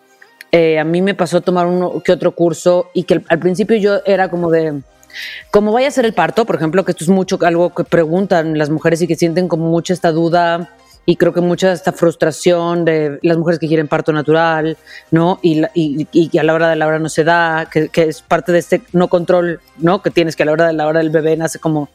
eh, 0.52 0.80
a 0.80 0.84
mí 0.84 1.02
me 1.02 1.14
pasó 1.14 1.42
tomar 1.42 1.68
uno 1.68 2.02
que 2.04 2.12
otro 2.12 2.32
curso 2.34 2.90
y 2.94 3.04
que 3.04 3.22
al 3.28 3.40
principio 3.40 3.78
yo 3.78 4.02
era 4.06 4.30
como 4.30 4.50
de, 4.50 4.82
como 5.52 5.72
vaya 5.72 5.88
a 5.88 5.92
ser 5.92 6.06
el 6.06 6.14
parto, 6.14 6.46
por 6.46 6.56
ejemplo, 6.56 6.84
que 6.84 6.92
esto 6.92 7.04
es 7.04 7.10
mucho 7.10 7.38
algo 7.42 7.74
que 7.74 7.84
preguntan 7.84 8.58
las 8.58 8.70
mujeres 8.70 9.02
y 9.02 9.08
que 9.08 9.16
sienten 9.16 9.48
como 9.48 9.70
mucha 9.70 9.94
esta 9.94 10.12
duda 10.12 10.70
y 11.06 11.16
creo 11.16 11.34
que 11.34 11.42
mucha 11.42 11.72
esta 11.72 11.92
frustración 11.92 12.86
de 12.86 13.20
las 13.24 13.38
mujeres 13.38 13.60
que 13.60 13.68
quieren 13.68 13.88
parto 13.88 14.14
natural, 14.14 14.78
¿no? 15.12 15.40
Y, 15.42 15.66
y, 15.74 16.38
a 16.38 16.44
la 16.44 16.54
hora 16.54 16.70
de 16.70 16.76
la 16.76 16.86
hora 16.86 17.00
no 17.00 17.10
se 17.10 17.24
da, 17.24 17.68
que, 17.68 17.90
es 17.96 18.22
parte 18.22 18.52
de 18.52 18.60
este 18.60 18.82
no 18.94 19.08
control, 19.08 19.60
¿no? 19.78 20.02
Que 20.02 20.12
tienes 20.12 20.36
que 20.36 20.44
a 20.44 20.46
la 20.46 20.52
hora 20.52 20.68
de 20.68 20.74
la 20.74 20.88
hora 20.88 21.00
del 21.00 21.10
bebé 21.10 21.36
nace 21.36 21.60
como 21.60 21.90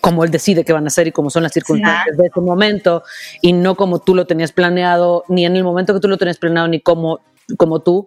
como 0.00 0.22
él 0.22 0.30
decide 0.30 0.64
qué 0.64 0.72
van 0.72 0.84
a 0.84 0.86
hacer 0.86 1.08
y 1.08 1.12
cómo 1.12 1.30
son 1.30 1.42
las 1.42 1.52
circunstancias 1.52 2.16
de 2.16 2.26
ese 2.28 2.40
momento 2.40 3.02
y 3.40 3.52
no 3.52 3.74
como 3.74 3.98
tú 3.98 4.14
lo 4.14 4.24
tenías 4.24 4.52
planeado, 4.52 5.24
ni 5.28 5.44
en 5.44 5.56
el 5.56 5.64
momento 5.64 5.92
que 5.92 6.00
tú 6.00 6.06
lo 6.06 6.16
tenías 6.16 6.38
planeado, 6.38 6.68
ni 6.68 6.80
cómo 6.80 7.20
como 7.56 7.80
tú, 7.80 8.06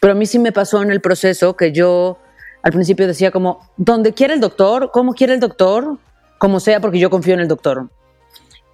pero 0.00 0.12
a 0.12 0.16
mí 0.16 0.26
sí 0.26 0.38
me 0.38 0.52
pasó 0.52 0.82
en 0.82 0.90
el 0.90 1.00
proceso 1.00 1.56
que 1.56 1.72
yo 1.72 2.18
al 2.62 2.72
principio 2.72 3.06
decía 3.06 3.30
como, 3.30 3.60
donde 3.76 4.12
quiere 4.12 4.34
el 4.34 4.40
doctor, 4.40 4.90
cómo 4.92 5.14
quiere 5.14 5.34
el 5.34 5.40
doctor, 5.40 5.98
como 6.38 6.60
sea, 6.60 6.80
porque 6.80 6.98
yo 6.98 7.10
confío 7.10 7.34
en 7.34 7.40
el 7.40 7.48
doctor. 7.48 7.88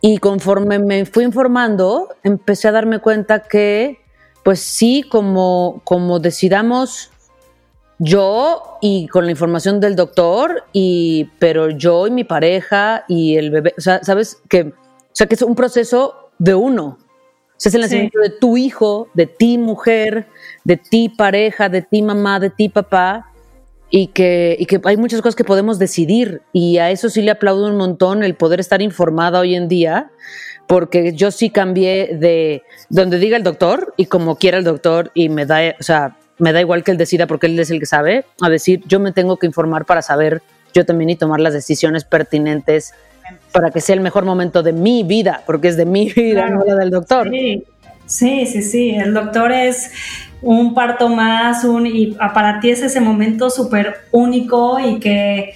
Y 0.01 0.19
conforme 0.19 0.79
me 0.79 1.05
fui 1.07 1.25
informando, 1.25 2.09
empecé 2.23 2.69
a 2.69 2.73
darme 2.73 3.01
cuenta 3.01 3.41
que, 3.41 3.99
pues 4.45 4.61
sí, 4.61 5.05
como, 5.09 5.81
como 5.85 6.19
decidamos 6.19 7.11
yo 7.99 8.79
y 8.83 9.09
con 9.09 9.25
la 9.25 9.31
información 9.31 9.81
del 9.81 9.97
doctor, 9.97 10.65
y, 10.73 11.31
pero 11.39 11.71
yo 11.71 12.07
y 12.07 12.11
mi 12.11 12.25
pareja 12.25 13.05
y 13.09 13.37
el 13.37 13.51
bebé, 13.51 13.75
o 13.79 13.81
sea, 13.81 14.03
sabes 14.05 14.39
que, 14.49 14.63
o 14.63 14.73
sea, 15.13 15.27
que 15.27 15.35
es 15.35 15.43
un 15.43 15.55
proceso 15.55 16.31
de 16.39 16.55
uno, 16.55 16.99
sea, 17.57 17.71
es 17.71 17.75
el 17.75 17.81
nacimiento 17.83 18.21
de 18.21 18.31
tu 18.31 18.57
hijo, 18.57 19.09
de 19.15 19.27
ti 19.27 19.59
mujer, 19.59 20.27
de 20.65 20.77
ti 20.77 21.09
pareja, 21.09 21.69
de 21.69 21.83
ti 21.83 22.03
mamá, 22.03 22.41
de 22.41 22.51
ti 22.51 22.69
papá, 22.69 23.33
y 23.91 24.09
que, 24.09 24.57
y 24.59 24.67
que 24.67 24.81
hay 24.85 24.97
muchas 24.97 25.23
cosas 25.23 25.37
que 25.37 25.45
podemos 25.45 25.79
decidir. 25.79 26.43
Y 26.53 26.79
a 26.79 26.91
eso 26.91 27.09
sí 27.09 27.23
le 27.23 27.31
aplaudo 27.31 27.67
un 27.67 27.77
montón 27.77 28.23
el 28.23 28.35
poder 28.35 28.61
estar 28.61 28.83
informada 28.83 29.41
hoy 29.41 29.55
en 29.55 29.69
día, 29.69 30.11
porque 30.67 31.13
yo 31.13 31.31
sí 31.31 31.51
cambié 31.51 32.17
de 32.17 32.63
donde 32.89 33.19
diga 33.19 33.37
el 33.37 33.43
doctor 33.43 33.95
y 33.97 34.07
como 34.07 34.37
quiera 34.37 34.59
el 34.59 34.65
doctor, 34.65 35.11
y 35.15 35.29
me 35.29 35.47
da, 35.47 35.61
o 35.79 35.83
sea, 35.83 36.17
me 36.39 36.53
da 36.53 36.61
igual 36.61 36.85
que 36.85 36.91
él 36.91 36.99
decida 36.99 37.27
porque 37.27 37.47
él 37.47 37.59
es 37.59 37.71
el 37.71 37.81
que 37.81 37.87
sabe, 37.87 38.25
a 38.43 38.51
decir, 38.51 38.83
yo 38.87 39.01
me 39.01 39.13
tengo 39.13 39.39
que 39.39 39.47
informar 39.47 39.87
para 39.87 40.03
saber 40.03 40.43
yo 40.75 40.85
también 40.85 41.11
y 41.11 41.17
tomar 41.17 41.41
las 41.41 41.55
decisiones 41.55 42.05
pertinentes 42.05 42.93
para 43.57 43.71
que 43.71 43.81
sea 43.81 43.95
el 43.95 44.03
mejor 44.03 44.27
momento 44.27 44.63
de 44.63 44.75
mi 44.75 45.03
vida, 45.03 45.43
porque 45.47 45.69
es 45.69 45.79
de 45.79 45.87
mi 45.87 46.13
vida, 46.13 46.51
no 46.51 46.63
la 46.63 46.75
del 46.75 46.91
doctor. 46.91 47.31
Sí. 47.31 47.65
sí, 48.05 48.47
sí, 48.63 48.91
El 48.91 49.15
doctor 49.15 49.51
es 49.51 49.91
un 50.43 50.75
parto 50.75 51.09
más, 51.09 51.65
un, 51.65 51.87
y 51.87 52.09
para 52.35 52.61
ti 52.61 52.69
es 52.69 52.83
ese 52.83 53.01
momento 53.01 53.49
súper 53.49 53.97
único 54.13 54.79
y 54.79 55.01
que 55.01 55.55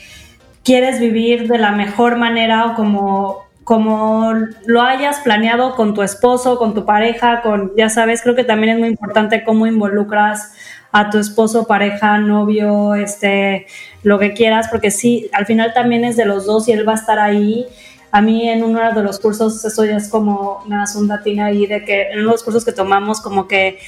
quieres 0.64 0.98
vivir 0.98 1.46
de 1.46 1.58
la 1.58 1.72
mejor 1.72 2.16
manera 2.16 2.64
o 2.68 2.74
como, 2.74 3.44
como 3.64 4.32
lo 4.64 4.80
hayas 4.80 5.20
planeado 5.20 5.76
con 5.76 5.92
tu 5.92 6.00
esposo, 6.00 6.56
con 6.56 6.72
tu 6.72 6.86
pareja, 6.86 7.42
con, 7.42 7.72
ya 7.76 7.90
sabes, 7.90 8.22
creo 8.22 8.34
que 8.34 8.44
también 8.44 8.72
es 8.72 8.78
muy 8.78 8.88
importante 8.88 9.44
cómo 9.44 9.66
involucras 9.66 10.54
a 10.92 11.10
tu 11.10 11.18
esposo, 11.18 11.66
pareja, 11.66 12.18
novio, 12.18 12.94
este, 12.94 13.66
lo 14.02 14.18
que 14.18 14.32
quieras, 14.32 14.68
porque 14.70 14.90
sí, 14.90 15.28
al 15.32 15.46
final 15.46 15.72
también 15.74 16.04
es 16.04 16.16
de 16.16 16.24
los 16.24 16.46
dos 16.46 16.66
y 16.68 16.72
él 16.72 16.88
va 16.88 16.92
a 16.92 16.96
estar 16.96 17.18
ahí. 17.18 17.66
A 18.12 18.20
mí 18.20 18.48
en 18.48 18.64
uno 18.64 18.80
de 18.92 19.02
los 19.02 19.20
cursos, 19.20 19.64
eso 19.64 19.84
ya 19.84 19.96
es 19.96 20.08
como 20.08 20.62
una 20.66 20.84
datina 21.02 21.46
ahí, 21.46 21.66
de 21.66 21.84
que 21.84 22.10
en 22.10 22.20
uno 22.20 22.28
de 22.28 22.32
los 22.32 22.42
cursos 22.42 22.64
que 22.64 22.72
tomamos, 22.72 23.20
como 23.20 23.46
que 23.46 23.78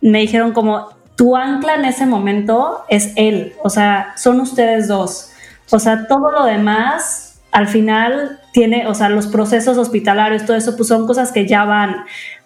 me 0.00 0.20
dijeron 0.20 0.52
como, 0.52 0.88
tu 1.16 1.36
ancla 1.36 1.74
en 1.74 1.84
ese 1.84 2.06
momento 2.06 2.84
es 2.88 3.12
él, 3.16 3.54
o 3.62 3.70
sea, 3.70 4.14
son 4.16 4.40
ustedes 4.40 4.86
dos. 4.86 5.32
O 5.70 5.78
sea, 5.78 6.06
todo 6.06 6.30
lo 6.30 6.44
demás, 6.44 7.40
al 7.50 7.66
final, 7.66 8.40
tiene, 8.52 8.86
o 8.86 8.94
sea, 8.94 9.08
los 9.08 9.26
procesos 9.26 9.76
hospitalarios, 9.76 10.46
todo 10.46 10.56
eso, 10.56 10.76
pues 10.76 10.88
son 10.88 11.06
cosas 11.06 11.32
que 11.32 11.46
ya 11.46 11.64
van, 11.64 12.04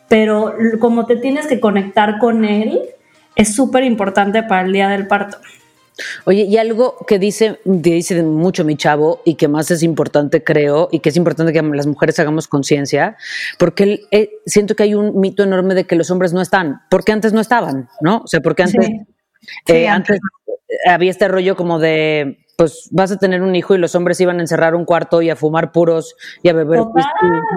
pero 0.09 0.55
como 0.81 1.07
te 1.07 1.17
tienes 1.17 1.47
que 1.47 1.61
conectar 1.61 2.19
con 2.19 2.45
él, 2.45 2.81
es 3.37 3.55
súper 3.55 3.85
importante 3.85 4.43
para 4.43 4.63
el 4.63 4.73
día 4.73 4.89
del 4.89 5.07
parto. 5.07 5.39
Oye, 6.25 6.43
y 6.43 6.57
algo 6.57 6.97
que 7.07 7.19
dice, 7.19 7.61
dice 7.65 8.23
mucho 8.23 8.65
mi 8.65 8.77
chavo 8.77 9.21
y 9.25 9.35
que 9.35 9.49
más 9.49 9.71
es 9.71 9.83
importante, 9.83 10.43
creo, 10.43 10.89
y 10.91 11.01
que 11.01 11.11
es 11.11 11.17
importante 11.17 11.53
que 11.53 11.63
las 11.63 11.87
mujeres 11.87 12.19
hagamos 12.19 12.49
conciencia, 12.49 13.17
porque 13.59 14.03
eh, 14.11 14.31
siento 14.47 14.75
que 14.75 14.85
hay 14.85 14.95
un 14.95 15.21
mito 15.21 15.43
enorme 15.43 15.75
de 15.75 15.85
que 15.85 15.97
los 15.97 16.11
hombres 16.11 16.33
no 16.33 16.41
están, 16.41 16.83
porque 16.91 17.13
antes 17.13 17.33
no 17.33 17.41
estaban, 17.41 17.89
¿no? 18.01 18.23
O 18.25 18.27
sea, 18.27 18.41
porque 18.41 18.63
antes, 18.63 18.89
eh, 19.69 19.89
antes 19.89 20.19
había 20.87 21.11
este 21.11 21.29
rollo 21.29 21.57
como 21.57 21.79
de 21.79 22.39
pues 22.57 22.89
vas 22.93 23.11
a 23.11 23.17
tener 23.17 23.43
un 23.43 23.57
hijo 23.57 23.75
y 23.75 23.79
los 23.79 23.95
hombres 23.95 24.21
iban 24.21 24.39
a 24.39 24.43
encerrar 24.43 24.75
un 24.75 24.85
cuarto 24.85 25.23
y 25.23 25.31
a 25.31 25.37
fumar 25.37 25.73
puros 25.73 26.15
y 26.43 26.49
a 26.49 26.53
beber 26.53 26.81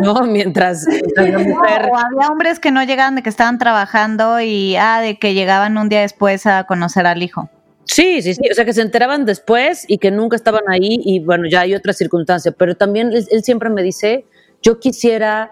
¿no? 0.02 0.24
Mientras, 0.26 0.86
la 1.16 1.38
mujer... 1.38 1.90
O 1.92 1.98
había 1.98 2.30
hombres 2.32 2.60
que 2.60 2.72
no 2.72 2.84
llegaban 2.84 3.16
de 3.16 3.22
que 3.22 3.30
estaban 3.30 3.60
trabajando 3.60 4.40
y 4.40 4.76
ah, 4.78 5.02
de 5.02 5.20
que 5.20 5.34
llegaban 5.34 5.78
un 5.78 5.90
día 5.90 6.02
después 6.02 6.48
a 6.48 6.64
conocer 6.64 7.06
al 7.06 7.22
hijo. 7.22 7.50
Sí, 7.86 8.22
sí, 8.22 8.34
sí, 8.34 8.42
o 8.52 8.54
sea 8.54 8.66
que 8.66 8.74
se 8.74 8.82
enteraban 8.82 9.26
después 9.26 9.86
y 9.88 10.00
que 10.00 10.12
nunca 10.12 10.36
estaban 10.36 10.64
ahí 10.68 11.00
y 11.04 11.20
bueno, 11.20 11.48
ya 11.48 11.62
hay 11.62 11.76
otras 11.76 11.98
circunstancias, 11.98 12.54
pero 12.58 12.76
también 12.76 13.14
él, 13.14 13.26
él 13.30 13.44
siempre 13.44 13.70
me 13.70 13.84
dice, 13.84 14.26
yo 14.62 14.80
quisiera 14.80 15.52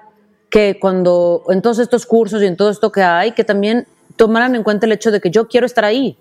que 0.49 0.77
cuando 0.79 1.43
en 1.49 1.61
todos 1.61 1.79
estos 1.79 2.05
cursos 2.05 2.41
y 2.41 2.47
en 2.47 2.57
todo 2.57 2.69
esto 2.69 2.91
que 2.91 3.01
hay, 3.01 3.31
que 3.31 3.43
también 3.43 3.87
tomaran 4.15 4.55
en 4.55 4.63
cuenta 4.63 4.85
el 4.85 4.91
hecho 4.91 5.11
de 5.11 5.21
que 5.21 5.29
yo 5.29 5.47
quiero 5.47 5.65
estar 5.65 5.85
ahí, 5.85 6.17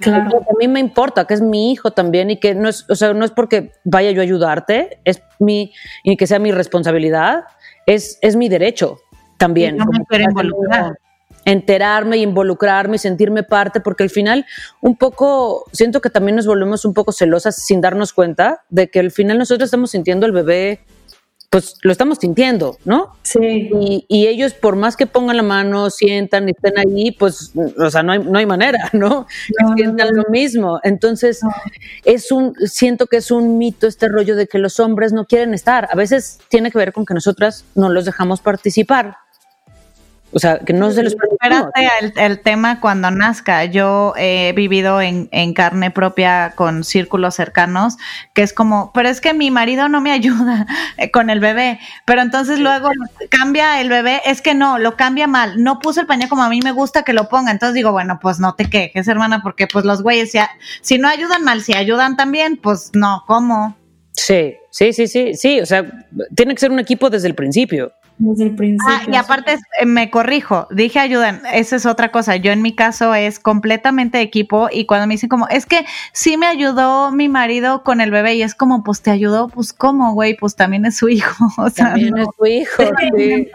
Claro. 0.00 0.38
A 0.48 0.58
mí 0.58 0.68
me 0.68 0.80
importa, 0.80 1.26
que 1.26 1.34
es 1.34 1.40
mi 1.40 1.72
hijo 1.72 1.90
también 1.90 2.30
y 2.30 2.38
que 2.38 2.54
no 2.54 2.68
es, 2.68 2.88
o 2.88 2.94
sea, 2.94 3.12
no 3.14 3.24
es 3.24 3.30
porque 3.30 3.72
vaya 3.84 4.10
yo 4.10 4.20
a 4.20 4.24
ayudarte, 4.24 5.00
es 5.04 5.22
mi, 5.38 5.72
y 6.04 6.16
que 6.16 6.26
sea 6.26 6.38
mi 6.38 6.52
responsabilidad, 6.52 7.44
es, 7.86 8.18
es 8.22 8.36
mi 8.36 8.48
derecho 8.48 8.98
también. 9.38 9.76
No 9.76 9.86
me 9.86 10.22
involucrar. 10.22 10.98
Enterarme 11.50 12.18
y 12.18 12.22
involucrarme 12.22 12.96
y 12.96 12.98
sentirme 12.98 13.42
parte, 13.42 13.80
porque 13.80 14.04
al 14.04 14.10
final 14.10 14.46
un 14.80 14.96
poco, 14.96 15.64
siento 15.72 16.00
que 16.00 16.10
también 16.10 16.36
nos 16.36 16.46
volvemos 16.46 16.84
un 16.84 16.94
poco 16.94 17.12
celosas 17.12 17.64
sin 17.64 17.80
darnos 17.80 18.12
cuenta 18.12 18.62
de 18.68 18.88
que 18.88 19.00
al 19.00 19.10
final 19.10 19.38
nosotros 19.38 19.66
estamos 19.66 19.90
sintiendo 19.90 20.26
el 20.26 20.32
bebé 20.32 20.80
pues 21.50 21.76
lo 21.82 21.92
estamos 21.92 22.18
sintiendo, 22.18 22.76
¿no? 22.84 23.16
Sí. 23.22 23.70
Y, 24.08 24.26
ellos, 24.26 24.52
por 24.52 24.76
más 24.76 24.96
que 24.96 25.06
pongan 25.06 25.38
la 25.38 25.42
mano, 25.42 25.88
sientan 25.88 26.46
y 26.46 26.52
estén 26.52 26.78
ahí, 26.78 27.12
pues, 27.12 27.52
o 27.78 27.90
sea, 27.90 28.02
no 28.02 28.12
hay, 28.12 28.18
no 28.18 28.38
hay 28.38 28.44
manera, 28.44 28.90
¿no? 28.92 29.26
no 29.60 29.74
sientan 29.74 30.14
lo 30.14 30.24
mismo. 30.30 30.78
Entonces, 30.82 31.40
es 32.04 32.30
un, 32.32 32.54
siento 32.66 33.06
que 33.06 33.16
es 33.16 33.30
un 33.30 33.56
mito 33.56 33.86
este 33.86 34.08
rollo 34.08 34.36
de 34.36 34.46
que 34.46 34.58
los 34.58 34.78
hombres 34.78 35.12
no 35.12 35.24
quieren 35.24 35.54
estar. 35.54 35.88
A 35.90 35.96
veces 35.96 36.38
tiene 36.48 36.70
que 36.70 36.78
ver 36.78 36.92
con 36.92 37.06
que 37.06 37.14
nosotras 37.14 37.64
no 37.74 37.88
los 37.88 38.04
dejamos 38.04 38.40
participar. 38.40 39.16
O 40.30 40.38
sea, 40.38 40.58
que 40.58 40.74
no 40.74 40.90
se 40.90 41.02
los 41.02 41.14
Espérate 41.14 41.88
el, 42.16 42.40
tema 42.40 42.80
cuando 42.80 43.10
nazca. 43.10 43.64
Yo 43.64 44.12
he 44.16 44.52
vivido 44.54 45.00
en, 45.00 45.28
carne 45.54 45.90
propia 45.90 46.52
con 46.54 46.84
círculos 46.84 47.34
cercanos, 47.34 47.96
que 48.34 48.42
es 48.42 48.52
como, 48.52 48.92
pero 48.92 49.08
es 49.08 49.20
que 49.20 49.32
mi 49.32 49.50
marido 49.50 49.88
no 49.88 50.00
me 50.00 50.12
ayuda 50.12 50.66
eh, 50.98 51.10
con 51.10 51.30
el 51.30 51.40
bebé. 51.40 51.80
Pero 52.04 52.22
entonces 52.22 52.58
luego 52.58 52.90
cambia 53.30 53.80
el 53.80 53.88
bebé, 53.88 54.20
es 54.26 54.42
que 54.42 54.54
no, 54.54 54.78
lo 54.78 54.96
cambia 54.96 55.26
mal. 55.26 55.62
No 55.62 55.78
puse 55.78 56.00
el 56.00 56.06
pañal 56.06 56.28
como 56.28 56.42
a 56.42 56.48
mí 56.50 56.60
me 56.62 56.72
gusta 56.72 57.04
que 57.04 57.14
lo 57.14 57.28
ponga. 57.28 57.50
Entonces 57.50 57.74
digo, 57.74 57.92
bueno, 57.92 58.18
pues 58.20 58.38
no 58.38 58.54
te 58.54 58.68
quejes, 58.68 59.08
hermana, 59.08 59.40
porque 59.42 59.66
pues 59.66 59.84
los 59.84 60.02
güeyes, 60.02 60.32
si, 60.32 60.38
si 60.82 60.98
no 60.98 61.08
ayudan 61.08 61.42
mal, 61.42 61.62
si 61.62 61.74
ayudan 61.74 62.16
también, 62.16 62.56
pues 62.56 62.90
no, 62.92 63.24
¿cómo? 63.26 63.76
Sí, 64.12 64.56
sí, 64.70 64.92
sí, 64.92 65.06
sí, 65.06 65.34
sí, 65.34 65.60
o 65.60 65.66
sea, 65.66 65.84
tiene 66.34 66.52
que 66.52 66.60
ser 66.60 66.72
un 66.72 66.80
equipo 66.80 67.08
desde 67.08 67.28
el 67.28 67.36
principio. 67.36 67.92
Desde 68.18 68.44
el 68.44 68.56
principio. 68.56 68.94
Ah, 68.94 69.02
y 69.10 69.14
aparte 69.14 69.58
eh, 69.80 69.86
me 69.86 70.10
corrijo, 70.10 70.66
dije 70.70 70.98
ayuden, 70.98 71.40
esa 71.52 71.76
es 71.76 71.86
otra 71.86 72.10
cosa. 72.10 72.34
Yo 72.36 72.50
en 72.50 72.62
mi 72.62 72.74
caso 72.74 73.14
es 73.14 73.38
completamente 73.38 74.20
equipo 74.20 74.68
y 74.72 74.86
cuando 74.86 75.06
me 75.06 75.14
dicen 75.14 75.28
como, 75.28 75.46
es 75.48 75.66
que 75.66 75.84
sí 76.12 76.36
me 76.36 76.46
ayudó 76.46 77.12
mi 77.12 77.28
marido 77.28 77.84
con 77.84 78.00
el 78.00 78.10
bebé 78.10 78.34
y 78.34 78.42
es 78.42 78.56
como, 78.56 78.82
pues 78.82 79.02
te 79.02 79.12
ayudó, 79.12 79.48
pues 79.48 79.72
cómo, 79.72 80.14
güey, 80.14 80.36
pues 80.36 80.56
también 80.56 80.84
es 80.84 80.96
su 80.96 81.08
hijo. 81.08 81.46
O 81.58 81.70
sea, 81.70 81.90
También 81.90 82.18
es 82.18 82.28
tu 82.36 82.46
hijo. 82.46 82.82
sí. 83.16 83.48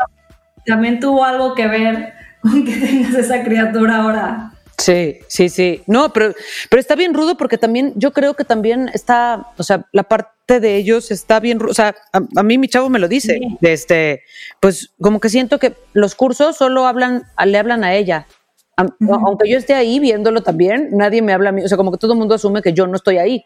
También 0.66 1.00
tuvo 1.00 1.26
algo 1.26 1.56
que 1.56 1.68
ver 1.68 2.14
con 2.42 2.64
que 2.64 2.78
tengas 2.78 3.16
esa 3.16 3.44
criatura 3.44 3.98
ahora. 3.98 4.53
Sí, 4.78 5.20
sí, 5.28 5.50
sí. 5.50 5.84
No, 5.88 6.12
pero, 6.12 6.34
pero 6.70 6.80
está 6.80 6.96
bien 6.96 7.14
rudo 7.14 7.38
porque 7.38 7.58
también 7.58 7.94
yo 7.96 8.12
creo 8.12 8.34
que 8.34 8.44
también 8.44 8.90
está, 8.94 9.48
o 9.58 9.64
sea, 9.64 9.86
la 9.92 10.04
parte 10.04 10.60
de 10.60 10.76
ellos 10.76 11.12
está 11.12 11.40
bien, 11.40 11.60
ru- 11.60 11.70
o 11.70 11.74
sea, 11.74 11.96
a, 12.12 12.22
a 12.36 12.44
mí 12.44 12.58
mi 12.58 12.68
chavo 12.68 12.90
me 12.90 13.00
lo 13.00 13.08
dice, 13.08 13.40
Sí. 13.40 13.58
este, 13.62 14.24
pues 14.60 14.92
como 15.00 15.20
que 15.20 15.30
siento 15.30 15.60
que 15.60 15.74
los 15.94 16.16
cursos 16.16 16.58
solo 16.58 16.86
hablan, 16.88 17.24
le 17.46 17.58
hablan 17.58 17.84
a 17.84 17.94
ella. 17.96 18.28
A- 18.76 18.88
Aunque 19.26 19.48
yo 19.50 19.58
esté 19.58 19.76
ahí 19.76 20.00
viéndolo 20.00 20.42
también, 20.42 20.90
nadie 20.92 21.22
me 21.22 21.34
habla 21.34 21.50
a 21.50 21.52
mí, 21.54 21.64
o 21.64 21.68
sea, 21.68 21.78
como 21.78 21.92
que 21.92 21.98
todo 22.00 22.14
el 22.14 22.20
mundo 22.20 22.36
asume 22.36 22.62
que 22.64 22.74
yo 22.74 22.88
no 22.88 22.96
estoy 22.96 23.20
ahí. 23.20 23.46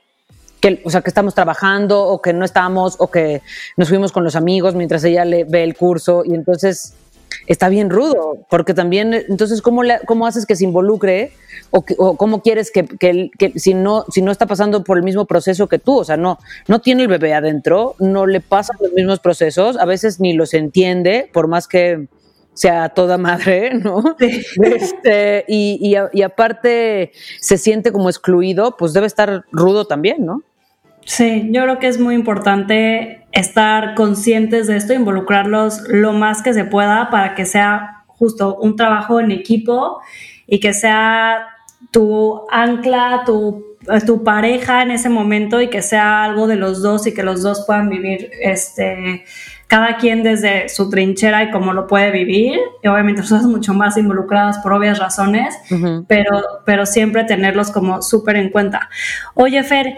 Que, 0.61 0.81
o 0.85 0.89
sea, 0.89 1.01
que 1.01 1.09
estamos 1.11 1.35
trabajando 1.35 2.01
o 2.03 2.19
que 2.19 2.33
no 2.33 2.43
estamos 2.43 2.95
o 2.97 3.11
que 3.11 3.43
nos 3.75 3.89
fuimos 3.89 4.11
con 4.11 4.23
los 4.23 4.35
amigos 4.35 4.73
mientras 4.73 5.03
ella 5.03 5.23
le 5.23 5.43
ve 5.43 5.61
el 5.63 5.75
curso 5.75 6.23
y 6.25 6.33
entonces 6.33 6.95
está 7.47 7.69
bien 7.69 7.89
rudo, 7.89 8.45
porque 8.49 8.73
también, 8.73 9.13
entonces, 9.13 9.61
¿cómo, 9.61 9.81
cómo 10.05 10.27
haces 10.27 10.45
que 10.45 10.55
se 10.55 10.63
involucre 10.65 11.31
o, 11.71 11.83
que- 11.85 11.95
o 11.97 12.17
cómo 12.17 12.41
quieres 12.41 12.71
que, 12.71 12.85
que, 12.85 13.29
que 13.37 13.57
si, 13.59 13.73
no, 13.73 14.05
si 14.09 14.21
no 14.21 14.31
está 14.31 14.45
pasando 14.45 14.83
por 14.83 14.97
el 14.97 15.03
mismo 15.03 15.25
proceso 15.25 15.67
que 15.67 15.79
tú? 15.79 15.99
O 15.99 16.03
sea, 16.03 16.17
no, 16.17 16.37
no 16.67 16.79
tiene 16.81 17.03
el 17.03 17.07
bebé 17.07 17.33
adentro, 17.33 17.95
no 17.99 18.25
le 18.25 18.41
pasan 18.41 18.77
los 18.81 18.91
mismos 18.93 19.19
procesos, 19.19 19.77
a 19.77 19.85
veces 19.85 20.19
ni 20.19 20.33
los 20.33 20.53
entiende, 20.53 21.29
por 21.33 21.47
más 21.47 21.67
que 21.67 22.07
sea 22.53 22.89
toda 22.89 23.17
madre, 23.17 23.73
¿no? 23.75 24.15
Este, 24.19 25.45
y, 25.47 25.77
y 25.81 25.95
a- 25.95 26.09
y 26.13 26.21
aparte 26.23 27.11
se 27.39 27.57
siente 27.57 27.91
como 27.91 28.09
excluido, 28.09 28.75
pues 28.77 28.93
debe 28.93 29.07
estar 29.07 29.45
rudo 29.51 29.85
también, 29.85 30.25
¿no? 30.25 30.41
Sí, 31.07 31.47
yo 31.51 31.63
creo 31.63 31.79
que 31.79 31.87
es 31.87 32.01
muy 32.01 32.15
importante 32.15 33.25
estar 33.31 33.95
conscientes 33.95 34.67
de 34.67 34.75
esto, 34.75 34.93
involucrarlos 34.93 35.83
lo 35.87 36.11
más 36.11 36.41
que 36.41 36.53
se 36.53 36.65
pueda 36.65 37.09
para 37.09 37.33
que 37.33 37.45
sea 37.45 38.03
justo 38.07 38.57
un 38.57 38.75
trabajo 38.75 39.21
en 39.21 39.31
equipo 39.31 40.01
y 40.47 40.59
que 40.59 40.73
sea 40.73 41.47
tu 41.91 42.41
ancla, 42.51 43.23
tu, 43.25 43.77
eh, 43.89 44.01
tu 44.05 44.25
pareja 44.25 44.81
en 44.81 44.91
ese 44.91 45.07
momento 45.07 45.61
y 45.61 45.69
que 45.69 45.81
sea 45.81 46.25
algo 46.25 46.45
de 46.45 46.57
los 46.57 46.81
dos 46.81 47.07
y 47.07 47.13
que 47.13 47.23
los 47.23 47.41
dos 47.41 47.63
puedan 47.65 47.87
vivir 47.89 48.29
este 48.41 49.23
cada 49.67 49.97
quien 49.97 50.23
desde 50.23 50.67
su 50.67 50.89
trinchera 50.89 51.43
y 51.43 51.51
cómo 51.51 51.71
lo 51.71 51.87
puede 51.87 52.11
vivir 52.11 52.59
y 52.83 52.87
obviamente 52.87 53.21
nosotros 53.21 53.47
mucho 53.47 53.73
más 53.73 53.97
involucradas 53.97 54.59
por 54.59 54.73
obvias 54.73 54.97
razones 54.99 55.55
pero, 56.07 56.41
pero 56.65 56.85
siempre 56.85 57.23
tenerlos 57.23 57.71
como 57.71 58.01
súper 58.01 58.37
en 58.37 58.49
cuenta. 58.49 58.89
Oye, 59.35 59.63
Fer, 59.63 59.95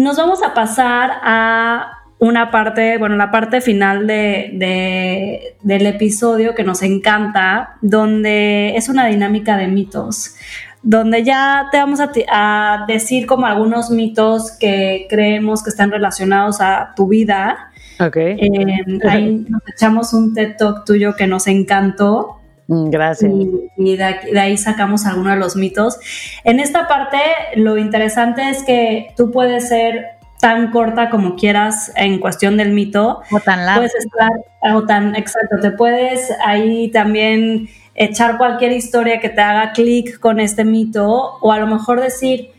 nos 0.00 0.16
vamos 0.16 0.42
a 0.42 0.54
pasar 0.54 1.12
a 1.22 1.98
una 2.18 2.50
parte, 2.50 2.98
bueno, 2.98 3.16
la 3.16 3.30
parte 3.30 3.60
final 3.60 4.06
de, 4.06 4.50
de- 4.54 5.56
del 5.62 5.86
episodio 5.86 6.54
que 6.54 6.64
nos 6.64 6.82
encanta, 6.82 7.76
donde 7.82 8.76
es 8.76 8.88
una 8.88 9.06
dinámica 9.06 9.56
de 9.56 9.68
mitos, 9.68 10.36
donde 10.82 11.22
ya 11.22 11.68
te 11.70 11.78
vamos 11.78 12.00
a, 12.00 12.84
decir 12.88 13.26
como 13.26 13.44
algunos 13.46 13.90
mitos 13.90 14.52
que 14.58 15.06
creemos 15.10 15.62
que 15.62 15.70
están 15.70 15.90
relacionados 15.90 16.60
a 16.60 16.92
tu 16.96 17.08
vida. 17.08 17.70
Ok. 18.00 18.16
Eh, 18.16 18.98
ahí 19.08 19.44
nos 19.48 19.62
echamos 19.74 20.14
un 20.14 20.32
TED 20.32 20.56
Talk 20.56 20.86
tuyo 20.86 21.14
que 21.14 21.26
nos 21.26 21.46
encantó 21.46 22.39
Gracias. 22.72 23.32
y, 23.32 23.50
y 23.76 23.96
de, 23.96 24.04
aquí- 24.04 24.30
de 24.30 24.38
ahí 24.40 24.56
sacamos 24.56 25.04
algunos 25.06 25.32
de 25.34 25.38
los 25.40 25.56
mitos. 25.56 25.98
En 26.44 26.60
esta 26.60 26.86
parte, 26.86 27.18
lo 27.56 27.76
interesante 27.78 28.48
es 28.48 28.62
que 28.62 29.12
tú 29.16 29.30
puedes 29.32 29.68
ser 29.68 30.06
tan 30.40 30.70
corta 30.70 31.10
como 31.10 31.34
quieras 31.36 31.92
en 31.96 32.18
cuestión 32.20 32.56
del 32.56 32.70
mito. 32.70 33.22
o 33.30 33.40
tan 33.40 33.66
largo. 33.66 33.80
Puedes 33.82 33.94
estar, 33.96 34.30
o 34.74 34.84
tan 34.84 35.16
exacto, 35.16 35.58
te 35.60 35.70
puedes 35.72 36.30
ahí 36.44 36.90
también 36.92 37.68
echar 37.96 38.38
cualquier 38.38 38.72
historia 38.72 39.20
que 39.20 39.28
te 39.28 39.40
haga 39.40 39.72
clic 39.72 40.18
con 40.20 40.38
este 40.40 40.64
mito, 40.64 41.38
o 41.40 41.52
a 41.52 41.58
lo 41.58 41.66
mejor 41.66 42.00
decir, 42.00 42.52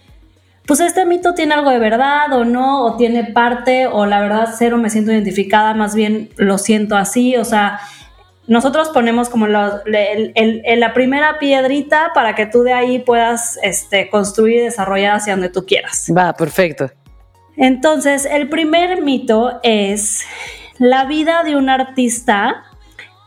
pues 0.68 0.80
este 0.82 1.06
mito 1.06 1.34
tiene 1.34 1.56
algo 1.56 1.72
de 1.72 1.80
verdad 1.80 2.32
o 2.34 2.46
no, 2.46 2.84
o 2.86 2.98
tiene 2.98 3.24
parte, 3.24 3.88
o 3.88 4.06
la 4.06 4.20
verdad 4.20 4.50
cero 4.56 4.78
me 4.78 4.90
siento 4.92 5.12
identificada, 5.12 5.74
más 5.74 5.96
bien 5.96 6.30
lo 6.38 6.58
siento 6.60 6.96
así, 6.98 7.36
o 7.38 7.46
sea, 7.46 7.80
nosotros 8.48 8.90
ponemos 8.90 9.30
como 9.30 9.48
lo- 9.48 9.84
el- 9.86 10.32
el- 10.36 10.62
el- 10.66 10.80
la 10.80 10.94
primera 10.94 11.40
piedrita 11.40 12.12
para 12.14 12.36
que 12.36 12.46
tú 12.46 12.64
de 12.64 12.74
ahí 12.74 13.00
puedas 13.00 13.60
este, 13.64 14.10
construir 14.10 14.58
y 14.58 14.62
desarrollar 14.62 15.16
hacia 15.16 15.34
donde 15.34 15.50
tú 15.50 15.66
quieras. 15.66 16.08
Va, 16.16 16.34
perfecto. 16.34 16.90
Entonces, 17.58 18.26
el 18.26 18.50
primer 18.50 19.02
mito 19.02 19.60
es, 19.64 20.26
la 20.80 21.06
vida 21.06 21.44
de 21.44 21.56
un 21.56 21.70
artista 21.70 22.64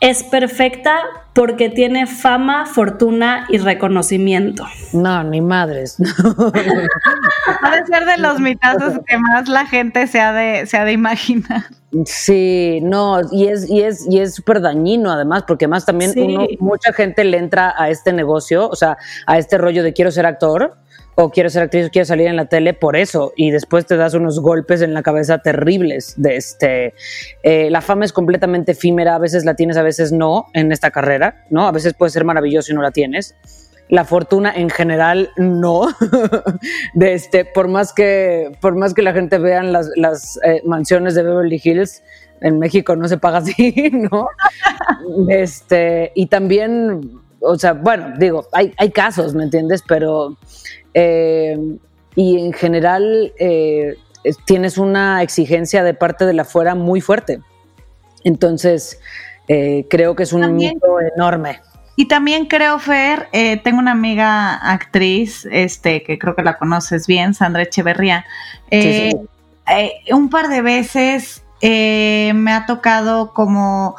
es 0.04 0.22
perfecta 0.22 0.98
porque 1.32 1.70
tiene 1.70 2.06
fama, 2.06 2.66
fortuna 2.66 3.46
y 3.48 3.56
reconocimiento. 3.56 4.66
No, 4.92 5.24
ni 5.24 5.40
madres. 5.40 5.96
Puede 6.42 7.86
ser 7.86 8.04
de 8.04 8.18
los 8.18 8.38
mitazos 8.38 9.00
que 9.06 9.16
más 9.16 9.48
la 9.48 9.64
gente 9.66 10.06
se 10.06 10.20
ha 10.20 10.34
de, 10.34 10.66
se 10.66 10.76
ha 10.76 10.84
de 10.84 10.92
imaginar. 10.92 11.62
Sí, 12.04 12.80
no, 12.82 13.20
y 13.32 13.46
es, 13.46 13.70
y 13.70 13.82
es, 13.82 14.06
y 14.10 14.18
es 14.20 14.34
súper 14.34 14.60
dañino 14.60 15.10
además, 15.10 15.44
porque 15.46 15.68
más 15.68 15.86
también 15.86 16.12
Sí. 16.12 16.20
uno, 16.20 16.46
mucha 16.58 16.92
gente 16.92 17.24
le 17.24 17.38
entra 17.38 17.74
a 17.74 17.88
este 17.88 18.12
negocio, 18.12 18.68
o 18.68 18.76
sea, 18.76 18.98
a 19.26 19.38
este 19.38 19.56
rollo 19.56 19.82
de 19.82 19.94
quiero 19.94 20.10
ser 20.10 20.26
actor, 20.26 20.76
o 21.16 21.30
quiero 21.30 21.48
ser 21.50 21.62
actriz, 21.62 21.86
o 21.86 21.90
quiero 21.90 22.06
salir 22.06 22.26
en 22.26 22.36
la 22.36 22.46
tele 22.46 22.74
por 22.74 22.96
eso, 22.96 23.32
y 23.36 23.50
después 23.50 23.86
te 23.86 23.96
das 23.96 24.14
unos 24.14 24.40
golpes 24.40 24.82
en 24.82 24.94
la 24.94 25.02
cabeza 25.02 25.38
terribles. 25.38 26.14
De 26.16 26.36
este, 26.36 26.94
eh, 27.42 27.70
la 27.70 27.80
fama 27.80 28.04
es 28.04 28.12
completamente 28.12 28.72
efímera, 28.72 29.14
a 29.14 29.18
veces 29.18 29.44
la 29.44 29.54
tienes, 29.54 29.76
a 29.76 29.82
veces 29.82 30.12
no 30.12 30.46
en 30.54 30.72
esta 30.72 30.90
carrera, 30.90 31.44
¿no? 31.50 31.66
A 31.66 31.72
veces 31.72 31.94
puede 31.94 32.10
ser 32.10 32.24
maravilloso 32.24 32.72
y 32.72 32.74
no 32.74 32.82
la 32.82 32.90
tienes. 32.90 33.34
La 33.88 34.04
fortuna 34.04 34.52
en 34.54 34.70
general 34.70 35.30
no. 35.36 35.88
de 36.94 37.14
este, 37.14 37.44
por 37.44 37.68
más 37.68 37.92
que, 37.92 38.50
por 38.60 38.74
más 38.74 38.94
que 38.94 39.02
la 39.02 39.12
gente 39.12 39.38
vean 39.38 39.72
las, 39.72 40.38
eh, 40.44 40.62
mansiones 40.64 41.14
de 41.14 41.22
Beverly 41.22 41.60
Hills, 41.62 42.02
en 42.40 42.58
México 42.58 42.96
no 42.96 43.06
se 43.08 43.18
paga 43.18 43.38
así, 43.38 43.90
¿no? 43.92 44.28
Este, 45.28 46.12
y 46.14 46.26
también, 46.26 47.20
o 47.40 47.56
sea, 47.56 47.74
bueno, 47.74 48.14
digo, 48.18 48.46
hay, 48.52 48.72
hay 48.78 48.90
casos, 48.90 49.34
¿me 49.34 49.44
entiendes? 49.44 49.82
Pero, 49.86 50.38
eh, 50.94 51.58
y 52.16 52.38
en 52.38 52.52
general 52.52 53.32
eh, 53.38 53.96
es- 54.22 54.38
tienes 54.46 54.78
una 54.78 55.22
exigencia 55.22 55.82
de 55.82 55.94
parte 55.94 56.24
de 56.26 56.32
la 56.32 56.44
fuera 56.44 56.74
muy 56.74 57.00
fuerte. 57.00 57.40
Entonces, 58.22 59.00
eh, 59.48 59.86
creo 59.90 60.14
que 60.16 60.22
es 60.22 60.32
un 60.32 60.40
También- 60.42 60.74
mito 60.74 60.96
enorme. 61.16 61.60
Y 61.96 62.08
también 62.08 62.46
creo, 62.46 62.80
Fer, 62.80 63.28
tengo 63.62 63.78
una 63.78 63.92
amiga 63.92 64.54
actriz, 64.56 65.46
este, 65.52 66.02
que 66.02 66.18
creo 66.18 66.34
que 66.34 66.42
la 66.42 66.58
conoces 66.58 67.06
bien, 67.06 67.34
Sandra 67.34 67.62
Echeverría. 67.62 68.24
Sí, 68.72 69.10
sí. 69.12 70.12
un 70.12 70.28
par 70.28 70.48
de 70.48 70.60
veces 70.60 71.44
me 71.62 72.52
ha 72.52 72.64
tocado 72.66 73.32
como 73.32 73.94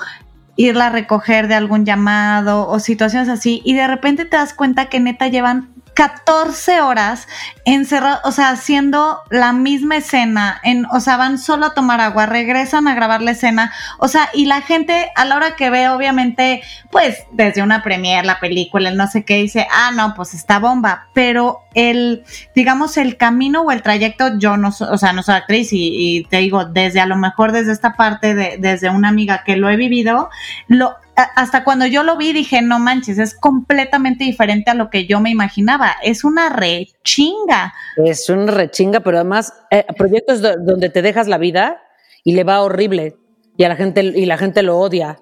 irla 0.57 0.87
a 0.87 0.89
recoger 0.89 1.47
de 1.47 1.55
algún 1.55 1.85
llamado 1.85 2.67
o 2.67 2.79
situaciones 2.79 3.29
así 3.29 3.61
y 3.63 3.75
de 3.75 3.87
repente 3.87 4.25
te 4.25 4.35
das 4.35 4.53
cuenta 4.53 4.87
que 4.89 4.99
neta 4.99 5.29
llevan 5.29 5.69
14 5.95 6.81
horas 6.81 7.27
encerrados, 7.63 8.19
o 8.25 8.31
sea, 8.33 8.49
haciendo 8.49 9.21
la 9.29 9.53
misma 9.53 9.97
escena, 9.97 10.59
en, 10.63 10.85
o 10.91 10.99
sea, 10.99 11.15
van 11.15 11.39
solo 11.39 11.67
a 11.67 11.73
tomar 11.73 12.01
agua, 12.01 12.25
regresan 12.25 12.87
a 12.89 12.95
grabar 12.95 13.21
la 13.21 13.31
escena, 13.31 13.73
o 13.97 14.09
sea, 14.09 14.29
y 14.33 14.45
la 14.45 14.61
gente 14.61 15.09
a 15.15 15.23
la 15.23 15.37
hora 15.37 15.55
que 15.55 15.69
ve, 15.69 15.87
obviamente, 15.87 16.61
pues 16.91 17.23
desde 17.31 17.63
una 17.63 17.81
premiere, 17.81 18.27
la 18.27 18.41
película, 18.41 18.89
el 18.89 18.97
no 18.97 19.07
sé 19.07 19.23
qué, 19.23 19.37
dice, 19.37 19.67
ah, 19.71 19.91
no, 19.95 20.13
pues 20.15 20.33
está 20.33 20.59
bomba, 20.59 21.07
pero 21.13 21.61
el, 21.73 22.25
digamos, 22.53 22.97
el 22.97 23.15
camino 23.15 23.61
o 23.61 23.71
el 23.71 23.81
trayecto, 23.81 24.37
yo 24.37 24.57
no 24.57 24.69
o 24.69 24.97
sea, 24.97 25.13
no 25.13 25.23
soy 25.23 25.35
actriz 25.35 25.71
y, 25.71 26.17
y 26.17 26.23
te 26.25 26.37
digo, 26.37 26.65
desde 26.65 26.99
a 26.99 27.05
lo 27.05 27.15
mejor 27.15 27.53
desde 27.53 27.71
esta 27.71 27.93
parte, 27.93 28.35
de, 28.35 28.57
desde 28.59 28.89
una 28.89 29.07
amiga 29.07 29.43
que 29.45 29.55
lo 29.55 29.69
he 29.69 29.77
vivido, 29.77 30.29
lo, 30.67 30.97
hasta 31.15 31.63
cuando 31.63 31.85
yo 31.85 32.03
lo 32.03 32.17
vi 32.17 32.33
dije, 32.33 32.61
no 32.61 32.79
manches, 32.79 33.17
es 33.19 33.35
completamente 33.35 34.23
diferente 34.23 34.71
a 34.71 34.73
lo 34.73 34.89
que 34.89 35.05
yo 35.05 35.19
me 35.19 35.29
imaginaba, 35.29 35.95
es 36.03 36.23
una 36.23 36.49
rechinga. 36.49 37.73
Es 37.97 38.29
un 38.29 38.47
rechinga, 38.47 38.99
pero 38.99 39.17
además 39.17 39.53
eh, 39.71 39.85
proyectos 39.97 40.41
do- 40.41 40.57
donde 40.57 40.89
te 40.89 41.01
dejas 41.01 41.27
la 41.27 41.37
vida 41.37 41.81
y 42.23 42.33
le 42.33 42.43
va 42.43 42.61
horrible 42.61 43.15
y 43.57 43.63
a 43.63 43.69
la 43.69 43.75
gente 43.75 44.01
y 44.03 44.25
la 44.25 44.37
gente 44.37 44.61
lo 44.63 44.77
odia 44.77 45.17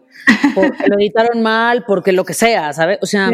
porque 0.55 0.87
lo 0.87 0.97
editaron 0.97 1.41
mal, 1.41 1.83
porque 1.85 2.11
lo 2.11 2.23
que 2.25 2.33
sea, 2.33 2.73
¿sabes? 2.73 2.97
O 3.01 3.05
sea, 3.05 3.31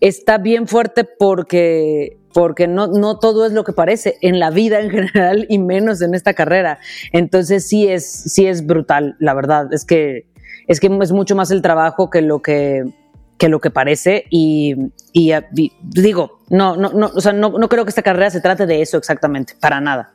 está 0.00 0.38
bien 0.38 0.66
fuerte 0.66 1.04
porque 1.04 2.16
porque 2.32 2.66
no, 2.66 2.86
no 2.88 3.18
todo 3.18 3.46
es 3.46 3.52
lo 3.52 3.64
que 3.64 3.72
parece 3.72 4.16
en 4.20 4.38
la 4.38 4.50
vida 4.50 4.80
en 4.80 4.90
general 4.90 5.46
y 5.48 5.58
menos 5.58 6.02
en 6.02 6.14
esta 6.14 6.34
carrera. 6.34 6.78
Entonces 7.12 7.66
sí 7.66 7.88
es, 7.88 8.04
sí 8.10 8.46
es 8.46 8.66
brutal, 8.66 9.16
la 9.20 9.32
verdad. 9.32 9.72
Es 9.72 9.86
que, 9.86 10.26
es 10.66 10.80
que 10.80 10.90
es 11.02 11.12
mucho 11.12 11.36
más 11.36 11.50
el 11.50 11.62
trabajo 11.62 12.10
que 12.10 12.22
lo 12.22 12.42
que, 12.42 12.84
que 13.38 13.48
lo 13.48 13.60
que 13.60 13.70
parece 13.70 14.24
y, 14.30 14.74
digo, 15.82 16.40
no, 16.48 16.76
no, 16.76 16.90
no, 16.90 17.10
o 17.14 17.20
sea, 17.20 17.32
no, 17.32 17.50
no 17.50 17.68
creo 17.68 17.84
que 17.84 17.90
esta 17.90 18.02
carrera 18.02 18.30
se 18.30 18.40
trate 18.40 18.66
de 18.66 18.82
eso 18.82 18.96
exactamente, 18.96 19.54
para 19.60 19.80
nada. 19.80 20.12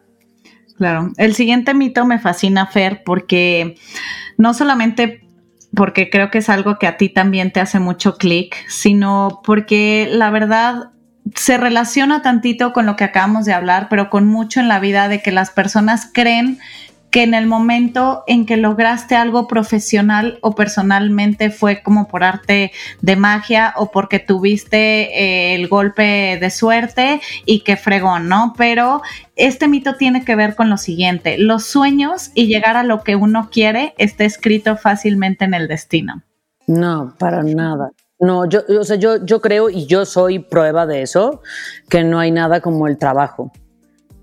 Claro, 0.78 1.12
el 1.18 1.36
siguiente 1.36 1.74
mito 1.74 2.06
me 2.06 2.20
fascina, 2.20 2.66
Fer, 2.68 3.04
porque 3.06 3.76
no 4.38 4.54
solamente 4.54 5.22
porque 5.76 6.10
creo 6.10 6.32
que 6.32 6.40
es 6.40 6.50
algo 6.50 6.78
que 6.80 6.88
a 6.88 6.98
ti 6.98 7.10
también 7.10 7.52
te 7.52 7.62
hace 7.62 7.80
mucho 7.80 8.18
clic, 8.18 8.56
sino 8.68 9.42
porque 9.44 10.10
la 10.12 10.30
verdad 10.30 10.92
se 11.36 11.58
relaciona 11.58 12.22
tantito 12.22 12.74
con 12.74 12.86
lo 12.86 12.96
que 12.96 13.04
acabamos 13.04 13.46
de 13.46 13.54
hablar, 13.54 13.88
pero 13.90 14.10
con 14.10 14.28
mucho 14.28 14.60
en 14.60 14.68
la 14.68 14.80
vida 14.80 15.08
de 15.08 15.22
que 15.22 15.32
las 15.32 15.52
personas 15.52 16.10
creen 16.12 16.60
que 17.12 17.24
en 17.24 17.34
el 17.34 17.46
momento 17.46 18.24
en 18.26 18.46
que 18.46 18.56
lograste 18.56 19.16
algo 19.16 19.46
profesional 19.46 20.40
o 20.42 20.56
personalmente 20.56 21.52
fue 21.52 21.84
como 21.84 22.08
por 22.08 22.24
arte 22.24 22.72
de 23.02 23.16
magia 23.18 23.74
o 23.76 23.92
porque 23.92 24.20
tuviste 24.20 24.78
eh, 24.78 25.56
el 25.56 25.68
golpe 25.68 26.38
de 26.40 26.50
suerte 26.50 27.20
y 27.46 27.60
que 27.60 27.76
fregón, 27.76 28.30
¿no? 28.30 28.54
Pero 28.58 29.02
este 29.36 29.68
mito 29.68 29.96
tiene 29.96 30.24
que 30.24 30.38
ver 30.38 30.56
con 30.56 30.70
lo 30.70 30.78
siguiente, 30.78 31.38
los 31.38 31.66
sueños 31.66 32.32
y 32.34 32.48
llegar 32.48 32.78
a 32.78 32.84
lo 32.84 33.04
que 33.04 33.18
uno 33.18 33.50
quiere 33.52 33.94
está 33.98 34.24
escrito 34.24 34.78
fácilmente 34.78 35.44
en 35.44 35.54
el 35.54 35.68
destino. 35.68 36.24
No, 36.66 37.14
para 37.20 37.44
nada. 37.44 37.92
No, 38.20 38.46
yo, 38.46 38.62
o 38.80 38.84
sea, 38.86 38.96
yo, 38.96 39.26
yo 39.26 39.42
creo 39.42 39.70
y 39.70 39.86
yo 39.86 40.06
soy 40.06 40.40
prueba 40.40 40.86
de 40.86 41.02
eso, 41.02 41.42
que 41.90 42.04
no 42.04 42.20
hay 42.20 42.32
nada 42.32 42.62
como 42.62 42.88
el 42.88 42.98
trabajo 42.98 43.52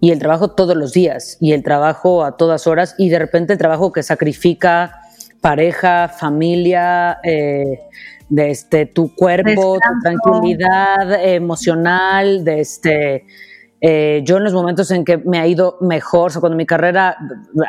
y 0.00 0.10
el 0.10 0.18
trabajo 0.18 0.50
todos 0.50 0.76
los 0.76 0.92
días 0.92 1.36
y 1.40 1.52
el 1.52 1.62
trabajo 1.62 2.24
a 2.24 2.36
todas 2.36 2.66
horas 2.66 2.94
y 2.98 3.08
de 3.08 3.18
repente 3.18 3.52
el 3.52 3.58
trabajo 3.58 3.92
que 3.92 4.02
sacrifica 4.02 5.00
pareja, 5.40 6.08
familia, 6.08 7.18
eh, 7.22 7.80
de 8.28 8.50
este, 8.50 8.86
tu 8.86 9.14
cuerpo, 9.14 9.74
tu 9.74 10.00
tranquilidad 10.02 11.24
emocional, 11.24 12.44
de 12.44 12.60
este, 12.60 13.24
eh, 13.80 14.22
yo 14.24 14.36
en 14.36 14.44
los 14.44 14.52
momentos 14.52 14.90
en 14.90 15.04
que 15.04 15.18
me 15.18 15.38
ha 15.38 15.46
ido 15.46 15.78
mejor, 15.80 16.26
o 16.26 16.30
sea, 16.30 16.40
cuando 16.40 16.56
mi 16.56 16.66
carrera 16.66 17.16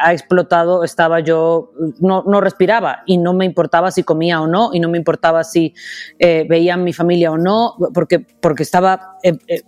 ha 0.02 0.12
explotado, 0.12 0.84
estaba 0.84 1.20
yo, 1.20 1.72
no, 2.00 2.24
no 2.28 2.42
respiraba 2.42 3.04
y 3.06 3.18
no 3.18 3.34
me 3.34 3.46
importaba 3.46 3.92
si 3.92 4.04
comía 4.04 4.42
o 4.42 4.48
no, 4.48 4.72
y 4.74 4.80
no 4.80 4.90
me 4.90 4.98
importaba 4.98 5.44
si 5.44 5.74
eh, 6.18 6.46
veía 6.50 6.74
a 6.74 6.78
mi 6.78 6.94
familia 6.94 7.32
o 7.32 7.38
no, 7.38 7.76
porque, 7.94 8.20
porque 8.20 8.64
estaba 8.64 9.18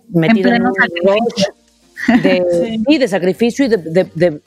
metida 0.08 0.56
en, 0.56 0.66
un 0.66 0.74
de, 2.22 2.80
sí. 2.86 2.98
de 2.98 3.08
sacrificio 3.08 3.66
y 3.66 3.68
de, 3.68 4.40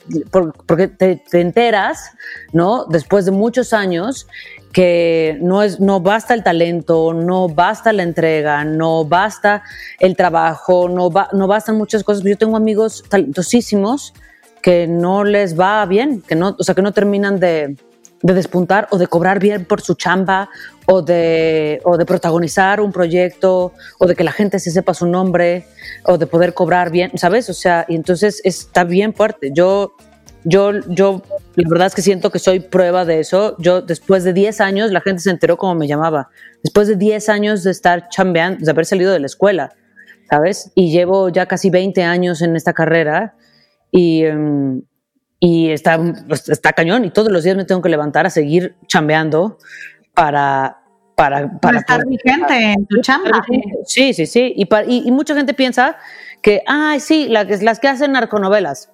porque 0.65 0.87
te, 0.87 1.21
enteras, 1.33 2.11
¿no? 2.53 2.85
Después 2.85 3.25
de 3.25 3.31
muchos 3.31 3.73
años 3.73 4.27
que 4.71 5.37
no, 5.41 5.63
es, 5.63 5.79
no 5.79 6.01
basta 6.01 6.33
el 6.33 6.43
talento, 6.43 7.13
no 7.13 7.47
basta 7.47 7.93
la 7.93 8.03
entrega, 8.03 8.65
no 8.65 9.05
basta 9.05 9.63
el 9.99 10.15
trabajo, 10.17 10.89
no, 10.89 11.09
no 11.31 11.47
bastan 11.47 11.77
muchas 11.77 12.03
cosas. 12.03 12.23
Yo 12.23 12.37
tengo 12.37 12.57
amigos 12.57 13.03
talentosísimos 13.07 14.13
que 14.61 14.87
no 14.87 15.23
les 15.23 15.57
va 15.57 15.85
bien, 15.85 16.21
que 16.21 16.35
no, 16.35 16.55
o 16.59 16.63
sea, 16.63 16.75
que 16.75 16.81
no 16.81 16.91
terminan 16.91 17.39
de, 17.39 17.77
de 18.21 18.33
despuntar 18.33 18.87
o 18.91 18.97
de 18.97 19.07
cobrar 19.07 19.39
bien 19.39 19.65
por 19.65 19.81
su 19.81 19.95
chamba 19.95 20.49
o 20.87 21.01
de, 21.01 21.81
o 21.83 21.97
de 21.97 22.05
protagonizar 22.05 22.81
un 22.81 22.91
proyecto 22.91 23.73
o 23.99 24.07
de 24.07 24.15
que 24.15 24.23
la 24.23 24.31
gente 24.31 24.59
se 24.59 24.71
sepa 24.71 24.93
su 24.93 25.07
nombre 25.07 25.65
o 26.05 26.17
de 26.17 26.27
poder 26.27 26.53
cobrar 26.53 26.91
bien, 26.91 27.11
¿sabes? 27.15 27.49
O 27.49 27.53
sea, 27.53 27.85
y 27.87 27.95
entonces 27.95 28.41
está 28.43 28.83
bien 28.83 29.13
fuerte. 29.13 29.51
Yo, 29.53 29.95
yo, 30.43 30.71
yo, 30.87 31.21
la 31.55 31.69
verdad 31.69 31.87
es 31.87 31.95
que 31.95 32.01
siento 32.01 32.31
que 32.31 32.39
soy 32.39 32.59
prueba 32.59 33.05
de 33.05 33.19
eso. 33.19 33.55
Yo, 33.59 33.81
después 33.81 34.23
de 34.23 34.33
10 34.33 34.61
años, 34.61 34.91
la 34.91 35.01
gente 35.01 35.21
se 35.21 35.29
enteró 35.31 35.57
cómo 35.57 35.75
me 35.75 35.87
llamaba. 35.87 36.29
Después 36.63 36.87
de 36.87 36.95
10 36.95 37.29
años 37.29 37.63
de 37.63 37.71
estar 37.71 38.09
chambeando, 38.09 38.63
de 38.63 38.71
haber 38.71 38.85
salido 38.85 39.11
de 39.11 39.19
la 39.19 39.25
escuela, 39.25 39.73
¿sabes? 40.29 40.71
Y 40.75 40.91
llevo 40.91 41.29
ya 41.29 41.47
casi 41.47 41.69
20 41.69 42.03
años 42.03 42.41
en 42.41 42.55
esta 42.55 42.73
carrera 42.73 43.35
y... 43.91 44.23
Em, 44.23 44.81
y 45.45 45.69
está, 45.69 46.01
pues, 46.27 46.49
está 46.49 46.73
cañón 46.73 47.05
y 47.05 47.11
todos 47.11 47.31
los 47.31 47.43
días 47.43 47.55
me 47.55 47.65
tengo 47.65 47.79
que 47.79 47.89
levantar 47.89 48.25
a 48.25 48.31
seguir 48.31 48.75
chambeando 48.87 49.59
para, 50.15 50.79
para, 51.13 51.59
para, 51.59 51.77
estar 51.77 52.03
vigente 52.07 52.73
en 52.73 52.87
tu 52.87 52.99
chamba. 53.01 53.45
Sí, 53.85 54.15
sí, 54.15 54.25
sí. 54.25 54.55
Y, 54.55 54.67
y, 54.87 55.11
mucha 55.11 55.35
gente 55.35 55.53
piensa 55.53 55.97
que, 56.41 56.63
ay, 56.65 56.99
sí, 56.99 57.27
las, 57.29 57.61
las 57.61 57.79
que 57.79 57.87
hacen 57.87 58.13
narconovelas. 58.13 58.89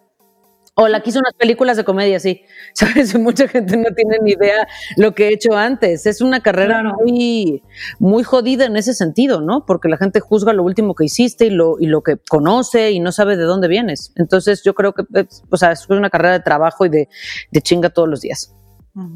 O 0.82 0.88
la 0.88 1.02
que 1.02 1.12
hizo 1.12 1.20
unas 1.20 1.36
películas 1.36 1.78
de 1.78 1.84
comedia, 1.84 2.20
sí. 2.20 2.42
¿Sabes? 2.74 3.14
Mucha 3.20 3.48
gente 3.48 3.78
no 3.78 3.94
tiene 3.96 4.18
ni 4.24 4.32
idea 4.32 4.68
lo 4.98 5.14
que 5.14 5.28
he 5.28 5.34
hecho 5.34 5.56
antes. 5.56 6.08
Es 6.08 6.22
una 6.22 6.42
carrera 6.42 6.82
muy, 6.84 7.62
muy 8.00 8.24
jodida 8.24 8.66
en 8.66 8.76
ese 8.76 8.96
sentido, 8.96 9.42
¿no? 9.42 9.64
Porque 9.68 9.90
la 9.90 9.98
gente 9.98 10.20
juzga 10.20 10.54
lo 10.54 10.64
último 10.64 10.96
que 10.96 11.06
hiciste 11.06 11.46
y 11.46 11.50
lo, 11.52 11.76
y 11.80 11.86
lo 11.86 12.02
que 12.02 12.18
conoce 12.28 12.90
y 12.90 13.00
no 13.00 13.12
sabe 13.12 13.38
de 13.38 13.44
dónde 13.44 13.68
vienes. 13.68 14.12
Entonces 14.16 14.64
yo 14.64 14.74
creo 14.74 14.94
que, 14.94 15.04
o 15.52 15.58
sea, 15.58 15.72
es 15.74 15.88
una 15.88 16.10
carrera 16.10 16.34
de 16.34 16.40
trabajo 16.40 16.84
y 16.84 16.90
de, 16.90 17.10
de 17.52 17.62
chinga 17.62 17.92
todos 17.92 18.10
los 18.10 18.22
días. 18.22 18.52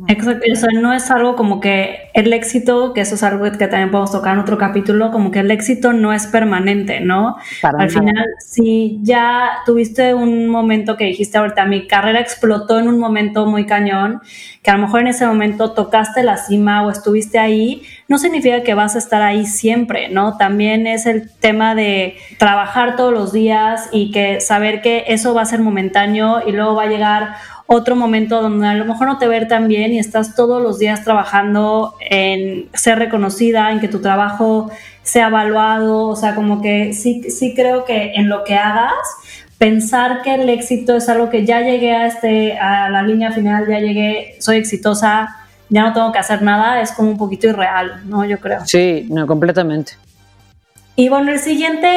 Exacto, 0.07 0.45
o 0.49 0.55
sea, 0.55 0.69
no 0.79 0.93
es 0.93 1.11
algo 1.11 1.35
como 1.35 1.59
que 1.59 2.09
el 2.13 2.31
éxito, 2.31 2.93
que 2.93 3.01
eso 3.01 3.15
es 3.15 3.23
algo 3.23 3.43
que 3.43 3.67
también 3.67 3.91
podemos 3.91 4.11
tocar 4.11 4.33
en 4.33 4.39
otro 4.39 4.57
capítulo, 4.57 5.11
como 5.11 5.31
que 5.31 5.39
el 5.39 5.51
éxito 5.51 5.91
no 5.91 6.13
es 6.13 6.27
permanente, 6.27 7.01
¿no? 7.01 7.35
Al 7.61 7.89
final, 7.89 8.25
si 8.39 8.99
ya 9.01 9.49
tuviste 9.65 10.13
un 10.13 10.47
momento 10.47 10.95
que 10.95 11.03
dijiste 11.03 11.37
ahorita, 11.37 11.65
mi 11.65 11.87
carrera 11.87 12.21
explotó 12.21 12.79
en 12.79 12.87
un 12.87 12.99
momento 12.99 13.47
muy 13.47 13.65
cañón, 13.65 14.21
que 14.63 14.71
a 14.71 14.77
lo 14.77 14.83
mejor 14.83 15.01
en 15.01 15.07
ese 15.07 15.27
momento 15.27 15.71
tocaste 15.73 16.23
la 16.23 16.37
cima 16.37 16.85
o 16.85 16.89
estuviste 16.89 17.37
ahí, 17.37 17.81
no 18.07 18.17
significa 18.17 18.63
que 18.63 18.75
vas 18.75 18.95
a 18.95 18.99
estar 18.99 19.21
ahí 19.21 19.45
siempre, 19.45 20.07
¿no? 20.07 20.37
También 20.37 20.87
es 20.87 21.05
el 21.05 21.29
tema 21.29 21.75
de 21.75 22.15
trabajar 22.39 22.95
todos 22.95 23.13
los 23.13 23.33
días 23.33 23.89
y 23.91 24.11
que 24.11 24.39
saber 24.39 24.81
que 24.81 25.03
eso 25.07 25.33
va 25.33 25.41
a 25.41 25.45
ser 25.45 25.59
momentáneo 25.59 26.41
y 26.47 26.53
luego 26.53 26.75
va 26.75 26.83
a 26.83 26.87
llegar 26.87 27.35
otro 27.67 27.95
momento 27.95 28.41
donde 28.41 28.67
a 28.67 28.73
lo 28.75 28.85
mejor 28.85 29.07
no 29.07 29.17
te 29.17 29.27
ver 29.27 29.47
tan 29.47 29.67
bien 29.67 29.93
y 29.93 29.99
estás 29.99 30.35
todos 30.35 30.61
los 30.61 30.77
días 30.77 31.03
trabajando 31.03 31.95
en 32.09 32.69
ser 32.73 32.99
reconocida, 32.99 33.71
en 33.71 33.79
que 33.79 33.87
tu 33.87 34.01
trabajo 34.01 34.69
sea 35.01 35.27
evaluado, 35.27 36.07
o 36.07 36.15
sea, 36.15 36.35
como 36.35 36.61
que 36.61 36.93
sí, 36.93 37.23
sí 37.29 37.53
creo 37.55 37.85
que 37.85 38.13
en 38.15 38.29
lo 38.29 38.43
que 38.43 38.55
hagas, 38.55 38.93
pensar 39.57 40.21
que 40.21 40.35
el 40.35 40.49
éxito 40.49 40.95
es 40.95 41.09
algo 41.09 41.29
que 41.29 41.45
ya 41.45 41.61
llegué 41.61 41.93
a, 41.93 42.07
este, 42.07 42.57
a 42.57 42.89
la 42.89 43.01
línea 43.03 43.31
final, 43.31 43.67
ya 43.67 43.79
llegué, 43.79 44.35
soy 44.39 44.57
exitosa, 44.57 45.35
ya 45.69 45.83
no 45.83 45.93
tengo 45.93 46.11
que 46.11 46.19
hacer 46.19 46.41
nada, 46.41 46.81
es 46.81 46.91
como 46.91 47.09
un 47.09 47.17
poquito 47.17 47.47
irreal, 47.47 48.01
¿no? 48.05 48.25
Yo 48.25 48.39
creo. 48.39 48.65
Sí, 48.65 49.07
no, 49.09 49.25
completamente. 49.25 49.93
Y 50.95 51.09
bueno, 51.09 51.31
el 51.31 51.39
siguiente 51.39 51.89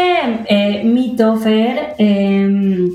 eh, 0.47 0.83
mito, 0.85 1.37
Fer, 1.37 1.95
eh, 1.99 2.91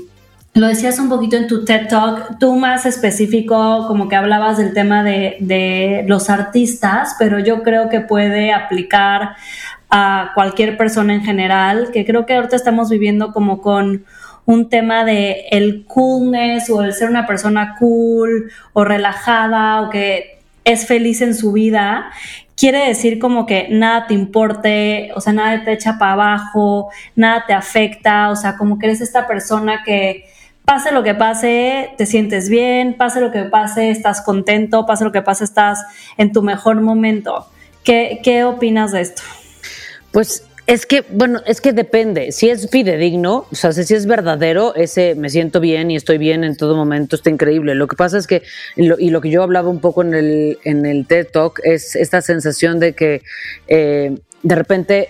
lo 0.54 0.68
decías 0.68 1.00
un 1.00 1.08
poquito 1.08 1.36
en 1.36 1.48
tu 1.48 1.64
TED 1.64 1.88
Talk, 1.88 2.38
tú 2.38 2.54
más 2.54 2.86
específico, 2.86 3.86
como 3.88 4.08
que 4.08 4.14
hablabas 4.14 4.56
del 4.56 4.72
tema 4.72 5.02
de, 5.02 6.04
los 6.06 6.30
artistas, 6.30 7.16
pero 7.18 7.40
yo 7.40 7.64
creo 7.64 7.88
que 7.88 8.00
puede 8.00 8.52
aplicar 8.52 9.34
a 9.90 10.30
cualquier 10.34 10.76
persona 10.76 11.12
en 11.14 11.22
general, 11.22 11.90
que 11.92 12.04
creo 12.04 12.24
que 12.24 12.34
ahorita 12.34 12.54
estamos 12.54 12.88
viviendo 12.88 13.32
como 13.32 13.60
con 13.60 14.04
un 14.46 14.68
tema 14.68 15.04
de 15.04 15.46
el 15.50 15.86
coolness 15.86 16.70
o 16.70 16.82
el 16.82 16.92
ser 16.92 17.10
una 17.10 17.26
persona 17.26 17.74
cool 17.78 18.52
o 18.74 18.84
relajada 18.84 19.82
o 19.82 19.90
que 19.90 20.38
es 20.64 20.86
feliz 20.86 21.20
en 21.20 21.34
su 21.34 21.52
vida, 21.52 22.10
quiere 22.56 22.86
decir 22.86 23.18
como 23.18 23.44
que 23.44 23.66
nada 23.70 24.06
te 24.06 24.14
importe, 24.14 25.10
o 25.16 25.20
sea, 25.20 25.32
nada 25.32 25.64
te 25.64 25.72
echa 25.72 25.98
para 25.98 26.12
abajo, 26.12 26.90
nada 27.16 27.44
te 27.44 27.52
afecta, 27.52 28.30
o 28.30 28.36
sea, 28.36 28.56
como 28.56 28.78
que 28.78 28.86
eres 28.86 29.00
esta 29.00 29.26
persona 29.26 29.82
que 29.84 30.26
pase 30.64 30.92
lo 30.92 31.02
que 31.02 31.14
pase, 31.14 31.90
te 31.96 32.06
sientes 32.06 32.48
bien, 32.48 32.94
pase 32.94 33.20
lo 33.20 33.30
que 33.30 33.44
pase, 33.44 33.90
estás 33.90 34.22
contento, 34.22 34.86
pase 34.86 35.04
lo 35.04 35.12
que 35.12 35.22
pase, 35.22 35.44
estás 35.44 35.84
en 36.16 36.32
tu 36.32 36.42
mejor 36.42 36.80
momento. 36.80 37.46
¿Qué, 37.82 38.20
qué 38.22 38.44
opinas 38.44 38.92
de 38.92 39.02
esto? 39.02 39.22
Pues 40.10 40.46
es 40.66 40.86
que, 40.86 41.04
bueno, 41.10 41.42
es 41.46 41.60
que 41.60 41.72
depende. 41.74 42.32
Si 42.32 42.48
es 42.48 42.70
fidedigno, 42.70 43.46
o 43.50 43.54
sea, 43.54 43.72
si 43.72 43.94
es 43.94 44.06
verdadero, 44.06 44.74
ese 44.74 45.14
me 45.14 45.28
siento 45.28 45.60
bien 45.60 45.90
y 45.90 45.96
estoy 45.96 46.16
bien 46.16 46.44
en 46.44 46.56
todo 46.56 46.74
momento, 46.74 47.16
está 47.16 47.28
increíble. 47.28 47.74
Lo 47.74 47.86
que 47.86 47.96
pasa 47.96 48.16
es 48.16 48.26
que, 48.26 48.42
y 48.76 49.10
lo 49.10 49.20
que 49.20 49.30
yo 49.30 49.42
hablaba 49.42 49.68
un 49.68 49.80
poco 49.80 50.02
en 50.02 50.14
el, 50.14 50.58
en 50.64 50.86
el 50.86 51.06
TED 51.06 51.26
Talk, 51.30 51.60
es 51.64 51.94
esta 51.94 52.22
sensación 52.22 52.80
de 52.80 52.94
que 52.94 53.20
eh, 53.68 54.16
de 54.42 54.54
repente 54.54 55.08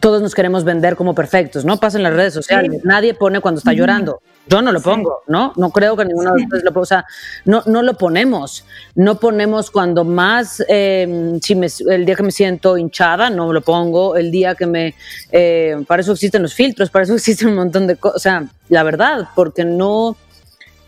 todos 0.00 0.22
nos 0.22 0.34
queremos 0.34 0.64
vender 0.64 0.96
como 0.96 1.14
perfectos, 1.14 1.64
¿no? 1.64 1.78
Pasa 1.78 1.98
en 1.98 2.02
las 2.02 2.14
redes 2.14 2.32
sociales. 2.32 2.82
Nadie 2.84 3.14
pone 3.14 3.40
cuando 3.40 3.58
está 3.58 3.72
llorando. 3.72 4.22
Yo 4.48 4.62
no 4.62 4.72
lo 4.72 4.80
pongo, 4.80 5.22
¿no? 5.28 5.52
No 5.56 5.70
creo 5.70 5.96
que 5.96 6.04
ninguno 6.04 6.34
de 6.34 6.42
ustedes 6.42 6.64
lo 6.64 6.72
ponga. 6.72 6.82
O 6.82 6.86
sea, 6.86 7.04
no, 7.44 7.62
no 7.66 7.82
lo 7.82 7.94
ponemos. 7.94 8.64
No 8.94 9.20
ponemos 9.20 9.70
cuando 9.70 10.04
más, 10.04 10.64
eh, 10.68 11.38
si 11.42 11.54
me, 11.54 11.68
el 11.88 12.06
día 12.06 12.16
que 12.16 12.22
me 12.22 12.32
siento 12.32 12.76
hinchada, 12.78 13.28
no 13.30 13.52
lo 13.52 13.60
pongo. 13.60 14.16
El 14.16 14.30
día 14.30 14.54
que 14.54 14.66
me. 14.66 14.94
Eh, 15.30 15.76
para 15.86 16.00
eso 16.00 16.12
existen 16.12 16.42
los 16.42 16.54
filtros, 16.54 16.90
para 16.90 17.04
eso 17.04 17.14
existen 17.14 17.48
un 17.48 17.56
montón 17.56 17.86
de 17.86 17.96
cosas. 17.96 18.16
O 18.16 18.20
sea, 18.20 18.44
la 18.68 18.82
verdad, 18.82 19.28
porque 19.34 19.64
no. 19.64 20.16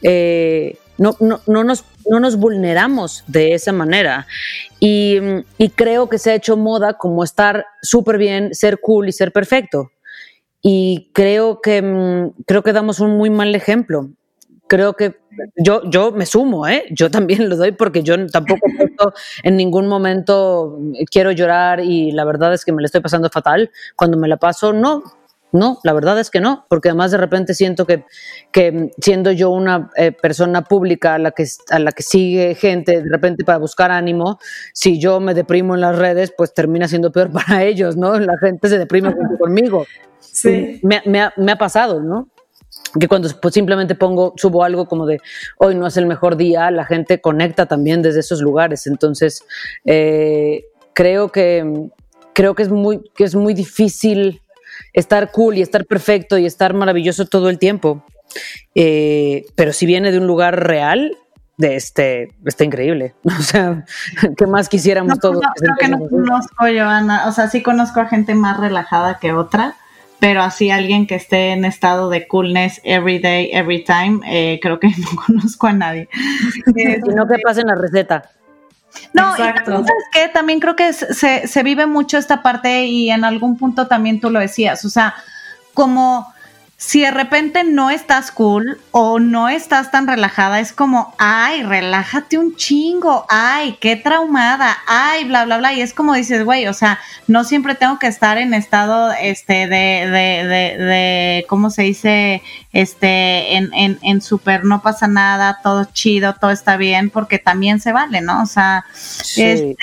Eh, 0.03 0.79
no, 0.99 1.17
no, 1.21 1.41
no, 1.47 1.65
nos, 1.65 1.85
no 2.09 2.21
nos 2.21 2.37
vulneramos 2.37 3.25
de 3.27 3.55
esa 3.55 3.73
manera. 3.73 4.27
Y, 4.81 5.19
y 5.59 5.71
creo 5.71 6.09
que 6.09 6.19
se 6.19 6.31
ha 6.31 6.35
hecho 6.35 6.57
moda 6.57 6.95
como 6.95 7.25
estar 7.25 7.67
súper 7.83 8.19
bien, 8.19 8.55
ser 8.55 8.81
cool 8.81 9.09
y 9.09 9.13
ser 9.13 9.33
perfecto. 9.33 9.91
Y 10.63 11.11
creo 11.13 11.61
que, 11.61 11.83
mm, 11.83 12.43
creo 12.47 12.63
que 12.63 12.73
damos 12.73 13.01
un 13.01 13.17
muy 13.17 13.31
mal 13.31 13.55
ejemplo. 13.55 14.09
Creo 14.67 14.95
que 14.95 15.17
yo, 15.57 15.83
yo 15.91 16.11
me 16.13 16.25
sumo, 16.25 16.67
¿eh? 16.67 16.85
yo 16.91 17.11
también 17.11 17.51
lo 17.51 17.57
doy 17.57 17.73
porque 17.73 18.03
yo 18.03 18.27
tampoco 18.29 18.67
en 19.43 19.57
ningún 19.57 19.89
momento 19.89 20.79
quiero 21.11 21.33
llorar 21.33 21.81
y 21.81 22.13
la 22.13 22.25
verdad 22.25 22.55
es 22.55 22.65
que 22.65 22.73
me 22.73 22.81
la 22.81 22.87
estoy 22.87 23.03
pasando 23.03 23.29
fatal. 23.29 23.71
Cuando 23.95 24.17
me 24.17 24.27
la 24.27 24.39
paso, 24.39 24.73
no, 24.73 25.03
no, 25.55 25.79
la 25.85 25.93
verdad 25.93 26.19
es 26.19 26.31
que 26.31 26.41
no, 26.41 26.67
porque 26.69 26.89
además 26.89 27.13
de 27.13 27.17
repente 27.17 27.55
siento 27.55 27.87
que, 27.87 28.05
que 28.51 28.91
siendo 29.01 29.31
yo 29.31 29.51
una 29.51 29.89
eh, 29.97 30.11
persona 30.11 30.63
pública 30.63 31.15
a 31.15 31.19
la, 31.19 31.31
que, 31.31 31.47
a 31.71 31.79
la 31.79 31.93
que 31.93 32.03
sigue 32.03 32.57
gente 32.57 33.01
de 33.01 33.09
repente 33.09 33.45
para 33.45 33.59
buscar 33.59 33.93
ánimo, 33.93 34.41
si 34.73 34.99
yo 34.99 35.21
me 35.21 35.33
deprimo 35.33 35.77
en 35.77 35.81
las 35.81 35.97
redes, 35.97 36.35
pues 36.37 36.53
termina 36.53 36.89
siendo 36.89 37.13
peor 37.13 37.31
para 37.33 37.63
ellos, 37.63 37.97
¿no? 37.97 38.19
La 38.19 38.37
gente 38.39 38.69
se 38.69 38.79
deprime 38.79 39.13
junto 39.13 39.39
conmigo. 39.39 39.87
Sí. 40.19 40.81
Me, 40.83 41.03
me, 41.07 41.21
ha, 41.21 41.33
me 41.37 41.53
ha 41.53 41.57
pasado, 41.57 42.01
¿no? 42.01 42.29
que 42.99 43.07
cuando 43.07 43.29
pues, 43.41 43.55
simplemente 43.55 43.95
pongo, 43.95 44.35
subo 44.37 44.65
algo 44.65 44.87
como 44.87 45.07
de 45.07 45.21
hoy 45.59 45.77
no 45.77 45.87
es 45.87 45.97
el 45.97 46.07
mejor 46.07 46.37
día, 46.37 46.71
la 46.73 46.85
gente 46.85 47.21
conecta 47.21 47.67
también 47.67 48.03
desde 48.03 48.21
esos 48.21 48.41
lugares. 48.41 48.89
Entonces, 48.89 49.45
eh, 49.85 50.65
creo 50.93 51.31
que 51.31 51.91
creo 52.35 52.55
que 52.55 52.65
es 52.65 52.69
muy, 52.69 53.01
que 53.15 53.25
es 53.25 53.35
muy 53.35 53.55
difícil 53.55 54.43
estar 54.93 55.31
cool 55.31 55.59
y 55.59 55.63
estar 55.63 55.85
perfecto 55.87 56.39
y 56.39 56.47
estar 56.47 56.75
maravilloso 56.75 57.27
todo 57.27 57.51
el 57.51 57.59
tiempo. 57.59 58.05
Eh, 58.75 59.47
pero 59.55 59.73
si 59.73 59.87
viene 59.87 60.13
de 60.13 60.19
un 60.19 60.27
lugar 60.27 60.67
real, 60.67 61.17
de 61.57 61.77
este, 61.77 62.33
está 62.45 62.65
increíble. 62.65 63.15
O 63.25 63.43
sea, 63.43 63.85
¿qué 64.37 64.47
más 64.47 64.69
quisiéramos 64.69 65.19
todos? 65.19 65.43
No, 65.43 65.53
creo 65.57 65.75
que 65.79 65.89
no 65.89 66.09
conozco, 66.09 66.65
Joana. 66.65 67.27
O 67.29 67.33
sea, 67.33 67.49
sí 67.49 67.63
conozco 67.63 68.01
a 68.01 68.07
gente 68.07 68.35
más 68.35 68.59
relajada 68.59 69.19
que 69.19 69.33
otra, 69.33 69.77
pero 70.21 70.43
así 70.43 70.71
alguien 70.71 71.07
que 71.07 71.17
esté 71.17 71.53
en 71.53 71.65
estado 71.65 72.09
de 72.11 72.27
coolness 72.27 72.81
every 72.85 73.19
day, 73.19 73.51
every 73.53 73.85
time, 73.85 74.21
eh, 74.27 74.59
creo 74.63 74.81
que 74.81 74.89
no 74.99 75.23
conozco 75.27 75.67
a 75.67 75.73
nadie. 75.73 76.09
y 76.77 77.15
no 77.15 77.27
que 77.27 77.39
pasen 77.45 77.67
la 77.67 77.75
receta. 77.75 78.31
No, 79.13 79.31
Exacto. 79.37 79.83
y 79.83 80.11
que 80.13 80.29
también 80.29 80.61
creo 80.61 80.77
que 80.77 80.93
se, 80.93 81.47
se 81.47 81.63
vive 81.63 81.87
mucho 81.87 82.19
esta 82.19 82.43
parte 82.43 82.85
y 82.85 83.11
en 83.11 83.25
algún 83.25 83.57
punto 83.57 83.87
también 83.87 84.21
tú 84.21 84.31
lo 84.31 84.41
decías, 84.41 84.85
o 84.85 84.91
sea, 84.91 85.15
como 85.73 86.34
si 86.87 87.01
de 87.01 87.11
repente 87.11 87.65
no 87.65 87.89
estás 87.89 88.31
cool 88.31 88.79
o 88.91 89.19
no 89.19 89.49
estás 89.49 89.91
tan 89.91 90.07
relajada, 90.07 90.61
es 90.61 90.75
como, 90.75 91.15
ay, 91.17 91.63
relájate 91.63 92.37
un 92.37 92.57
chingo, 92.57 93.25
ay, 93.31 93.79
qué 93.81 93.97
traumada, 93.97 94.77
ay, 94.87 95.25
bla, 95.25 95.47
bla, 95.47 95.57
bla. 95.57 95.73
Y 95.73 95.81
es 95.81 95.95
como 95.95 96.13
dices, 96.13 96.45
güey, 96.45 96.67
o 96.67 96.75
sea, 96.75 96.99
no 97.27 97.45
siempre 97.45 97.75
tengo 97.75 97.99
que 97.99 98.07
estar 98.07 98.37
en 98.37 98.53
estado, 98.53 99.13
este, 99.19 99.67
de, 99.67 100.11
de, 100.11 100.47
de, 100.47 100.85
de 100.85 101.47
¿cómo 101.49 101.71
se 101.71 101.85
dice? 101.85 102.43
Este, 102.75 103.57
en, 103.57 103.73
en, 103.73 103.99
en 104.03 104.21
súper, 104.21 104.67
no 104.67 104.83
pasa 104.83 105.09
nada, 105.09 105.61
todo 105.63 105.87
chido, 105.87 106.35
todo 106.35 106.51
está 106.51 106.77
bien, 106.77 107.09
porque 107.09 107.39
también 107.39 107.81
se 107.81 107.93
vale, 107.93 108.21
¿no? 108.21 108.43
O 108.43 108.47
sea, 108.47 108.85
este, 109.37 109.75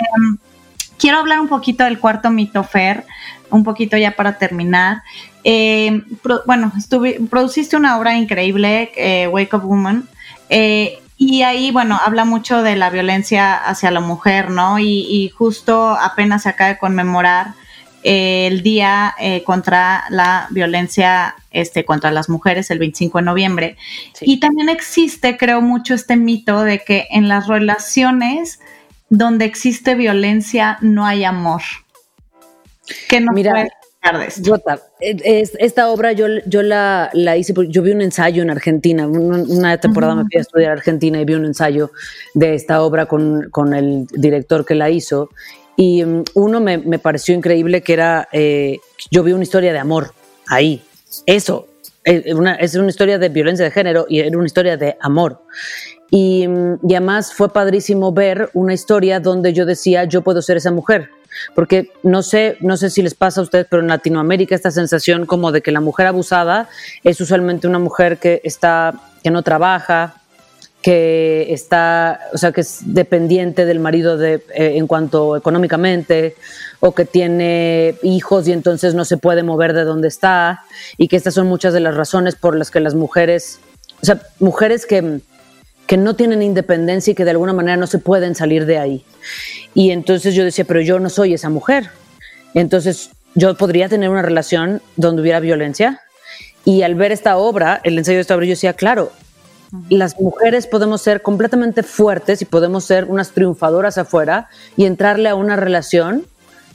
quiero 0.99 1.17
hablar 1.17 1.39
un 1.39 1.47
poquito 1.47 1.83
del 1.83 1.97
cuarto 1.97 2.29
mito, 2.29 2.63
Fer, 2.63 3.05
un 3.51 3.63
poquito 3.63 3.97
ya 3.97 4.15
para 4.15 4.37
terminar. 4.37 5.03
Eh, 5.43 6.03
bueno, 6.45 6.71
produciste 7.29 7.75
una 7.77 7.97
obra 7.97 8.17
increíble, 8.17 8.91
eh, 8.95 9.27
Wake 9.27 9.55
Up 9.55 9.63
Woman, 9.63 10.07
eh, 10.49 10.99
y 11.17 11.43
ahí, 11.43 11.69
bueno, 11.71 11.99
habla 12.03 12.25
mucho 12.25 12.63
de 12.63 12.75
la 12.75 12.89
violencia 12.89 13.55
hacia 13.55 13.91
la 13.91 13.99
mujer, 13.99 14.49
¿no? 14.49 14.79
Y, 14.79 15.29
justo 15.37 15.95
apenas 15.99 16.43
se 16.43 16.49
acaba 16.49 16.71
de 16.71 16.77
conmemorar 16.79 17.53
el 18.01 18.63
día 18.63 19.13
contra 19.45 20.05
la 20.09 20.47
violencia 20.49 21.35
este, 21.51 21.85
contra 21.85 22.09
las 22.09 22.27
mujeres, 22.27 22.71
el 22.71 22.79
25 22.79 23.19
de 23.19 23.23
noviembre. 23.23 23.77
Y 24.19 24.39
también 24.39 24.69
existe, 24.69 25.37
creo, 25.37 25.61
mucho 25.61 25.93
este 25.93 26.15
mito 26.15 26.63
de 26.63 26.79
que 26.79 27.07
en 27.11 27.27
las 27.27 27.45
relaciones 27.45 28.59
donde 29.11 29.45
existe 29.45 29.93
violencia 29.93 30.77
no 30.81 31.05
hay 31.05 31.25
amor. 31.25 31.61
Que 33.09 33.19
no 33.19 33.31
Mira, 33.33 33.67
Jota, 34.43 34.81
esta 34.99 35.89
obra 35.91 36.11
yo, 36.11 36.25
yo 36.47 36.63
la, 36.63 37.11
la, 37.13 37.37
hice, 37.37 37.53
yo 37.67 37.83
vi 37.83 37.91
un 37.91 38.01
ensayo 38.01 38.41
en 38.41 38.49
Argentina, 38.49 39.05
una, 39.07 39.77
temporada 39.77 40.15
me 40.15 40.23
fui 40.23 40.37
a 40.37 40.41
estudiar 40.41 40.71
Argentina 40.71 41.21
y 41.21 41.25
vi 41.25 41.35
un 41.35 41.45
ensayo 41.45 41.91
de 42.33 42.55
esta 42.55 42.81
obra 42.81 43.05
con, 43.05 43.49
con 43.51 43.75
el 43.75 44.07
director 44.07 44.65
que 44.65 44.73
la 44.73 44.89
hizo 44.89 45.29
y 45.75 46.03
um, 46.03 46.23
uno 46.33 46.59
me, 46.59 46.79
me, 46.79 46.97
pareció 46.97 47.35
increíble 47.35 47.81
que 47.81 47.93
era, 47.93 48.27
eh, 48.31 48.79
yo 49.11 49.23
vi 49.23 49.33
una 49.33 49.43
historia 49.43 49.71
de 49.71 49.79
amor 49.79 50.13
ahí, 50.47 50.81
eso, 51.27 51.67
es 52.03 52.33
una, 52.33 52.55
es 52.55 52.73
una 52.73 52.89
historia 52.89 53.19
de 53.19 53.29
violencia 53.29 53.65
de 53.65 53.71
género 53.71 54.07
y 54.09 54.19
era 54.19 54.35
una 54.35 54.47
historia 54.47 54.77
de 54.77 54.97
amor. 54.99 55.43
Y, 56.09 56.47
um, 56.47 56.79
y 56.81 56.95
además 56.95 57.33
fue 57.33 57.53
padrísimo 57.53 58.11
ver 58.11 58.49
una 58.53 58.73
historia 58.73 59.19
donde 59.19 59.53
yo 59.53 59.67
decía, 59.67 60.05
yo 60.05 60.23
puedo 60.23 60.41
ser 60.41 60.57
esa 60.57 60.71
mujer 60.71 61.11
porque 61.55 61.91
no 62.03 62.23
sé, 62.23 62.57
no 62.61 62.77
sé 62.77 62.89
si 62.89 63.01
les 63.01 63.15
pasa 63.15 63.41
a 63.41 63.43
ustedes, 63.43 63.67
pero 63.69 63.81
en 63.81 63.87
Latinoamérica 63.87 64.55
esta 64.55 64.71
sensación 64.71 65.25
como 65.25 65.51
de 65.51 65.61
que 65.61 65.71
la 65.71 65.81
mujer 65.81 66.07
abusada 66.07 66.69
es 67.03 67.19
usualmente 67.21 67.67
una 67.67 67.79
mujer 67.79 68.17
que 68.17 68.41
está, 68.43 68.93
que 69.23 69.31
no 69.31 69.43
trabaja, 69.43 70.21
que 70.81 71.53
está, 71.53 72.19
o 72.33 72.37
sea, 72.37 72.51
que 72.51 72.61
es 72.61 72.79
dependiente 72.85 73.65
del 73.65 73.79
marido 73.79 74.17
de, 74.17 74.35
eh, 74.55 74.73
en 74.75 74.87
cuanto 74.87 75.37
económicamente, 75.37 76.35
o 76.79 76.93
que 76.93 77.05
tiene 77.05 77.95
hijos 78.01 78.47
y 78.47 78.51
entonces 78.51 78.95
no 78.95 79.05
se 79.05 79.17
puede 79.17 79.43
mover 79.43 79.73
de 79.73 79.83
donde 79.83 80.07
está, 80.07 80.61
y 80.97 81.07
que 81.07 81.15
estas 81.15 81.35
son 81.35 81.47
muchas 81.47 81.73
de 81.73 81.81
las 81.81 81.95
razones 81.95 82.35
por 82.35 82.55
las 82.55 82.71
que 82.71 82.79
las 82.79 82.95
mujeres, 82.95 83.59
o 84.01 84.05
sea, 84.05 84.21
mujeres 84.39 84.87
que, 84.87 85.21
que 85.91 85.97
no 85.97 86.15
tienen 86.15 86.41
independencia 86.41 87.11
y 87.11 87.15
que 87.15 87.25
de 87.25 87.31
alguna 87.31 87.51
manera 87.51 87.75
no 87.75 87.85
se 87.85 87.97
pueden 87.97 88.33
salir 88.33 88.65
de 88.65 88.77
ahí. 88.77 89.03
Y 89.73 89.91
entonces 89.91 90.33
yo 90.33 90.45
decía, 90.45 90.63
pero 90.63 90.79
yo 90.79 91.01
no 91.01 91.09
soy 91.09 91.33
esa 91.33 91.49
mujer. 91.49 91.89
Entonces 92.53 93.09
yo 93.35 93.57
podría 93.57 93.89
tener 93.89 94.09
una 94.09 94.21
relación 94.21 94.81
donde 94.95 95.21
hubiera 95.21 95.41
violencia. 95.41 95.99
Y 96.63 96.83
al 96.83 96.95
ver 96.95 97.11
esta 97.11 97.35
obra, 97.35 97.81
el 97.83 97.97
ensayo 97.97 98.15
de 98.15 98.21
esta 98.21 98.35
obra, 98.37 98.45
yo 98.45 98.51
decía, 98.51 98.71
claro, 98.71 99.11
las 99.89 100.17
mujeres 100.17 100.65
podemos 100.65 101.01
ser 101.01 101.21
completamente 101.21 101.83
fuertes 101.83 102.41
y 102.41 102.45
podemos 102.45 102.85
ser 102.85 103.03
unas 103.09 103.31
triunfadoras 103.31 103.97
afuera 103.97 104.47
y 104.77 104.85
entrarle 104.85 105.27
a 105.27 105.35
una 105.35 105.57
relación 105.57 106.25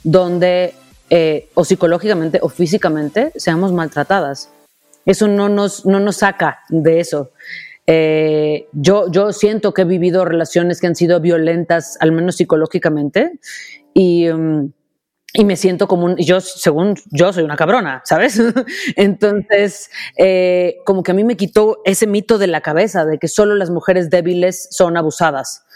donde 0.03 0.75
eh, 1.09 1.49
o 1.55 1.65
psicológicamente 1.65 2.37
o 2.43 2.49
físicamente 2.49 3.31
seamos 3.35 3.73
maltratadas. 3.73 4.51
Eso 5.07 5.27
no 5.27 5.49
nos, 5.49 5.87
no 5.87 5.99
nos 5.99 6.17
saca 6.17 6.59
de 6.69 6.99
eso. 6.99 7.31
Eh, 7.87 8.67
yo, 8.73 9.09
yo 9.09 9.31
siento 9.31 9.73
que 9.73 9.83
he 9.83 9.85
vivido 9.85 10.25
relaciones 10.25 10.81
que 10.81 10.87
han 10.87 10.95
sido 10.95 11.21
violentas, 11.21 11.97
al 12.01 12.11
menos 12.11 12.35
psicológicamente, 12.35 13.39
y, 13.93 14.27
um, 14.29 14.71
y 15.33 15.45
me 15.45 15.55
siento 15.55 15.87
como 15.87 16.05
un, 16.05 16.17
yo, 16.17 16.41
según 16.41 16.95
yo, 17.11 17.31
soy 17.31 17.43
una 17.43 17.55
cabrona, 17.55 18.01
¿sabes? 18.03 18.41
Entonces, 18.97 19.89
eh, 20.17 20.77
como 20.85 21.01
que 21.01 21.11
a 21.11 21.13
mí 21.13 21.23
me 21.23 21.37
quitó 21.37 21.81
ese 21.85 22.07
mito 22.07 22.37
de 22.37 22.47
la 22.47 22.61
cabeza 22.61 23.05
de 23.05 23.19
que 23.19 23.27
solo 23.29 23.55
las 23.55 23.69
mujeres 23.69 24.09
débiles 24.09 24.67
son 24.71 24.97
abusadas. 24.97 25.66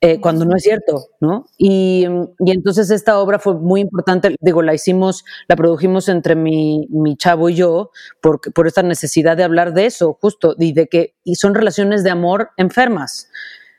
Eh, 0.00 0.20
cuando 0.20 0.44
no 0.44 0.54
es 0.54 0.62
cierto, 0.62 1.08
¿no? 1.20 1.46
Y, 1.56 2.06
y, 2.38 2.50
entonces 2.52 2.88
esta 2.90 3.18
obra 3.18 3.40
fue 3.40 3.54
muy 3.54 3.80
importante, 3.80 4.36
digo, 4.40 4.62
la 4.62 4.72
hicimos, 4.72 5.24
la 5.48 5.56
produjimos 5.56 6.08
entre 6.08 6.36
mi, 6.36 6.86
mi 6.88 7.16
chavo 7.16 7.48
y 7.48 7.56
yo 7.56 7.90
por, 8.20 8.40
por 8.52 8.68
esta 8.68 8.84
necesidad 8.84 9.36
de 9.36 9.42
hablar 9.42 9.74
de 9.74 9.86
eso, 9.86 10.16
justo, 10.20 10.54
y 10.56 10.72
de 10.72 10.86
que 10.86 11.16
y 11.24 11.34
son 11.34 11.52
relaciones 11.56 12.04
de 12.04 12.10
amor 12.10 12.50
enfermas. 12.56 13.28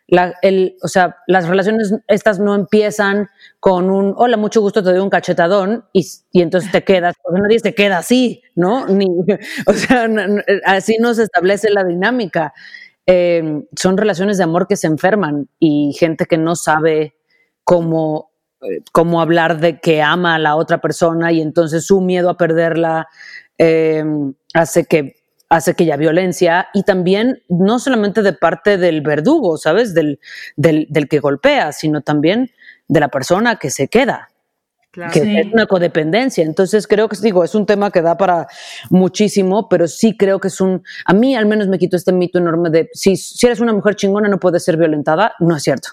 La, 0.07 0.34
el, 0.41 0.76
o 0.82 0.89
sea, 0.89 1.17
las 1.26 1.47
relaciones 1.47 1.93
estas 2.07 2.39
no 2.39 2.53
empiezan 2.53 3.30
con 3.61 3.89
un, 3.89 4.13
hola, 4.17 4.36
mucho 4.36 4.59
gusto, 4.59 4.84
te 4.84 4.89
doy 4.89 4.99
un 4.99 5.09
cachetadón 5.09 5.86
y, 5.93 6.05
y 6.34 6.41
entonces 6.41 6.70
te 6.70 6.84
quedas, 6.84 7.15
porque 7.24 7.39
nadie 7.39 7.59
se 7.59 7.74
queda 7.74 7.99
así, 7.99 8.41
¿no? 8.55 8.88
Ni, 8.88 9.05
o 9.67 9.74
sea, 9.74 10.09
así 10.65 10.97
no 10.99 11.13
se 11.13 11.24
establece 11.24 11.70
la 11.70 11.86
dinámica. 11.86 12.53
Eh, 13.12 13.64
son 13.76 13.97
relaciones 13.97 14.38
de 14.38 14.43
amor 14.43 14.68
que 14.68 14.76
se 14.76 14.86
enferman 14.86 15.49
y 15.57 15.95
gente 15.97 16.28
que 16.28 16.38
no 16.38 16.55
sabe 16.55 17.16
cómo 17.64 18.30
eh, 18.62 18.84
cómo 18.91 19.20
hablar 19.20 19.60
de 19.60 19.80
que 19.80 20.03
ama 20.03 20.36
a 20.36 20.39
la 20.39 20.55
otra 20.55 20.80
persona 20.80 21.32
y 21.32 21.41
entonces 21.41 21.88
su 21.88 22.01
miedo 22.01 22.30
a 22.30 22.38
perderla 22.38 23.07
eh, 23.57 24.03
hace 24.53 24.86
que 24.86 25.16
hace 25.49 25.74
que 25.74 25.86
haya 25.86 25.97
violencia 25.97 26.68
y 26.72 26.84
también 26.84 27.41
no 27.49 27.80
solamente 27.80 28.22
de 28.22 28.34
parte 28.34 28.78
del 28.78 29.01
verdugo, 29.01 29.57
¿sabes? 29.57 29.95
Del, 29.95 30.20
del, 30.55 30.86
del 30.91 31.07
que 31.07 31.20
golpea, 31.20 31.72
sino 31.72 32.01
también 32.01 32.51
de 32.88 32.99
la 32.99 33.07
persona 33.07 33.55
que 33.55 33.72
se 33.72 33.88
queda. 33.88 34.29
Que 34.92 35.40
es 35.40 35.54
una 35.54 35.66
codependencia. 35.66 36.44
Entonces 36.44 36.88
creo 36.88 37.08
que 37.08 37.18
digo, 37.22 37.44
es 37.44 37.56
un 37.56 37.66
tema 37.66 37.92
que 37.92 38.02
da 38.02 38.18
para 38.18 38.48
muchísimo, 38.90 39.70
pero 39.70 39.88
sí 39.88 40.18
creo 40.18 40.40
que 40.40 40.48
es 40.48 40.60
un, 40.62 40.84
a 41.06 41.14
mí 41.14 41.36
al 41.36 41.46
menos 41.46 41.68
me 41.68 41.78
quito 41.78 41.96
este 41.96 42.12
mito 42.12 42.40
enorme 42.40 42.70
de 42.70 42.90
si, 42.94 43.16
si 43.16 43.46
eres 43.46 43.60
una 43.60 43.74
mujer 43.74 43.96
chingona 43.96 44.28
no 44.28 44.40
puedes 44.40 44.64
ser 44.64 44.78
violentada. 44.78 45.34
No 45.40 45.56
es 45.56 45.64
cierto. 45.64 45.90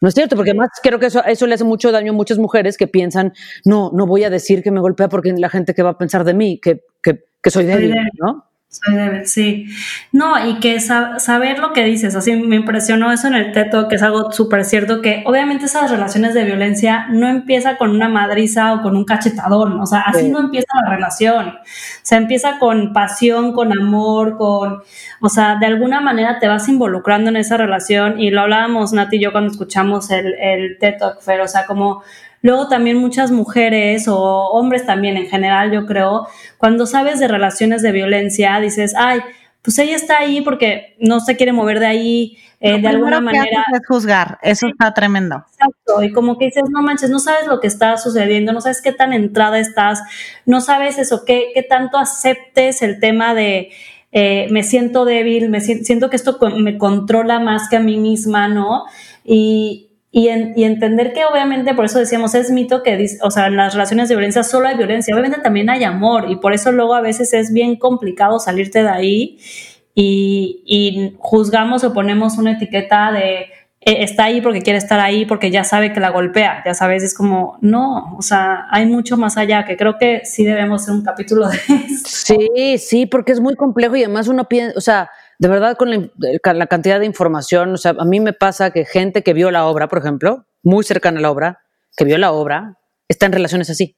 No 0.00 0.08
es 0.08 0.14
cierto, 0.14 0.34
porque 0.34 0.50
además 0.52 0.70
creo 0.82 0.98
que 0.98 1.06
eso, 1.06 1.22
eso 1.24 1.46
le 1.46 1.54
hace 1.54 1.64
mucho 1.64 1.92
daño 1.92 2.12
a 2.12 2.14
muchas 2.14 2.38
mujeres 2.38 2.78
que 2.78 2.86
piensan, 2.86 3.34
no, 3.66 3.90
no 3.92 4.06
voy 4.06 4.24
a 4.24 4.30
decir 4.30 4.62
que 4.62 4.70
me 4.70 4.80
golpea 4.80 5.10
porque 5.10 5.30
la 5.32 5.50
gente 5.50 5.74
que 5.74 5.82
va 5.82 5.90
a 5.90 5.98
pensar 5.98 6.24
de 6.24 6.32
mí, 6.32 6.58
que, 6.58 6.84
que, 7.02 7.24
que 7.42 7.50
soy 7.50 7.66
débil, 7.66 7.94
¿no? 8.18 8.49
Soy 8.72 8.94
débil, 8.94 9.26
sí. 9.26 9.66
No, 10.12 10.46
y 10.48 10.60
que 10.60 10.78
saber 10.78 11.58
lo 11.58 11.72
que 11.72 11.82
dices, 11.82 12.14
así 12.14 12.36
me 12.36 12.54
impresionó 12.54 13.10
eso 13.10 13.26
en 13.26 13.34
el 13.34 13.50
teto, 13.50 13.88
que 13.88 13.96
es 13.96 14.02
algo 14.02 14.30
súper 14.30 14.64
cierto, 14.64 15.02
que 15.02 15.24
obviamente 15.26 15.64
esas 15.64 15.90
relaciones 15.90 16.34
de 16.34 16.44
violencia 16.44 17.08
no 17.10 17.26
empieza 17.26 17.76
con 17.76 17.90
una 17.90 18.08
madriza 18.08 18.74
o 18.74 18.82
con 18.82 18.96
un 18.96 19.04
cachetadón, 19.04 19.80
o 19.80 19.86
sea, 19.86 20.02
así 20.02 20.28
no 20.28 20.38
empieza 20.38 20.68
la 20.84 20.88
relación. 20.94 21.48
O 21.48 21.60
sea, 22.04 22.18
empieza 22.18 22.60
con 22.60 22.92
pasión, 22.92 23.54
con 23.54 23.76
amor, 23.76 24.36
con, 24.36 24.84
o 25.20 25.28
sea, 25.28 25.56
de 25.56 25.66
alguna 25.66 26.00
manera 26.00 26.38
te 26.38 26.46
vas 26.46 26.68
involucrando 26.68 27.30
en 27.30 27.38
esa 27.38 27.56
relación 27.56 28.20
y 28.20 28.30
lo 28.30 28.42
hablábamos 28.42 28.92
Nati 28.92 29.16
y 29.16 29.20
yo 29.20 29.32
cuando 29.32 29.50
escuchamos 29.50 30.12
el, 30.12 30.34
el 30.34 30.78
Talk, 30.78 31.18
pero, 31.26 31.42
o 31.42 31.48
sea, 31.48 31.66
como 31.66 32.04
Luego 32.42 32.68
también 32.68 32.96
muchas 32.96 33.30
mujeres 33.30 34.08
o 34.08 34.18
hombres 34.18 34.86
también 34.86 35.16
en 35.16 35.26
general, 35.26 35.70
yo 35.72 35.86
creo, 35.86 36.26
cuando 36.58 36.86
sabes 36.86 37.20
de 37.20 37.28
relaciones 37.28 37.82
de 37.82 37.92
violencia, 37.92 38.58
dices, 38.60 38.94
ay, 38.96 39.20
pues 39.62 39.78
ella 39.78 39.96
está 39.96 40.18
ahí 40.18 40.40
porque 40.40 40.96
no 40.98 41.20
se 41.20 41.36
quiere 41.36 41.52
mover 41.52 41.80
de 41.80 41.86
ahí, 41.86 42.38
eh, 42.60 42.80
de 42.80 42.88
alguna 42.88 43.20
manera. 43.20 43.64
Es 43.72 43.86
juzgar, 43.86 44.38
eso 44.42 44.68
está 44.68 44.92
tremendo. 44.94 45.44
Exacto, 45.52 46.02
y 46.02 46.12
como 46.12 46.38
que 46.38 46.46
dices, 46.46 46.64
no 46.70 46.82
manches, 46.82 47.10
no 47.10 47.18
sabes 47.18 47.46
lo 47.46 47.60
que 47.60 47.66
está 47.66 47.96
sucediendo, 47.98 48.52
no 48.52 48.60
sabes 48.60 48.80
qué 48.80 48.92
tan 48.92 49.12
entrada 49.12 49.58
estás, 49.58 50.00
no 50.46 50.60
sabes 50.60 50.98
eso, 50.98 51.24
qué, 51.26 51.50
qué 51.54 51.62
tanto 51.62 51.98
aceptes 51.98 52.80
el 52.82 53.00
tema 53.00 53.34
de 53.34 53.70
eh, 54.12 54.48
me 54.50 54.62
siento 54.62 55.04
débil, 55.04 55.50
me 55.50 55.60
siento 55.60 56.10
que 56.10 56.16
esto 56.16 56.38
me 56.56 56.78
controla 56.78 57.38
más 57.38 57.68
que 57.68 57.76
a 57.76 57.80
mí 57.80 57.96
misma, 57.98 58.48
¿no? 58.48 58.84
Y, 59.24 59.89
y, 60.12 60.28
entender 60.28 61.12
que 61.12 61.24
obviamente, 61.24 61.72
por 61.74 61.84
eso 61.84 62.00
decíamos, 62.00 62.34
es 62.34 62.50
mito 62.50 62.82
que, 62.82 63.06
o 63.22 63.30
sea, 63.30 63.46
en 63.46 63.56
las 63.56 63.74
relaciones 63.74 64.08
de 64.08 64.16
violencia 64.16 64.42
solo 64.42 64.66
hay 64.66 64.76
violencia, 64.76 65.14
obviamente 65.14 65.40
también 65.40 65.70
hay 65.70 65.84
amor 65.84 66.28
y 66.28 66.36
por 66.36 66.52
eso 66.52 66.72
luego 66.72 66.94
a 66.94 67.00
veces 67.00 67.32
es 67.32 67.52
bien 67.52 67.76
complicado 67.76 68.40
salirte 68.40 68.82
de 68.82 68.88
ahí 68.88 69.38
y, 69.94 71.14
juzgamos 71.18 71.84
o 71.84 71.92
ponemos 71.92 72.38
una 72.38 72.52
etiqueta 72.52 73.12
de 73.12 73.46
eh, 73.82 74.02
está 74.02 74.24
ahí 74.24 74.40
porque 74.40 74.62
quiere 74.62 74.78
estar 74.78 74.98
ahí 74.98 75.26
porque 75.26 75.52
ya 75.52 75.62
sabe 75.62 75.92
que 75.92 76.00
la 76.00 76.10
golpea, 76.10 76.62
ya 76.66 76.74
sabes, 76.74 77.04
es 77.04 77.14
como, 77.14 77.56
no, 77.60 78.16
o 78.18 78.22
sea, 78.22 78.66
hay 78.70 78.86
mucho 78.86 79.16
más 79.16 79.36
allá, 79.36 79.64
que 79.64 79.76
creo 79.76 79.96
que 79.96 80.22
sí 80.24 80.44
debemos 80.44 80.82
hacer 80.82 80.94
un 80.94 81.04
capítulo 81.04 81.48
de 81.48 81.56
eso. 81.56 82.04
Sí, 82.04 82.78
sí, 82.78 83.06
porque 83.06 83.30
es 83.30 83.40
muy 83.40 83.54
complejo 83.54 83.94
y 83.94 84.02
además 84.02 84.26
uno 84.26 84.48
piensa, 84.48 84.76
o 84.76 84.80
sea, 84.80 85.10
de 85.40 85.48
verdad 85.48 85.74
con 85.78 85.90
la, 85.90 86.66
cantidad 86.66 87.00
de 87.00 87.06
información, 87.06 87.72
o 87.72 87.76
sea, 87.78 87.96
a 87.98 88.04
mí 88.04 88.20
me 88.20 88.34
pasa 88.34 88.72
que 88.72 88.84
gente 88.84 89.22
que 89.22 89.32
vio 89.32 89.50
la 89.50 89.64
obra, 89.64 89.88
por 89.88 89.98
ejemplo, 89.98 90.46
muy 90.62 90.84
cercana 90.84 91.18
a 91.18 91.22
la 91.22 91.30
obra, 91.30 91.60
que 91.96 92.04
vio 92.04 92.18
la 92.18 92.32
obra, 92.32 92.78
está 93.08 93.24
en 93.24 93.32
relaciones 93.32 93.70
así. 93.70 93.96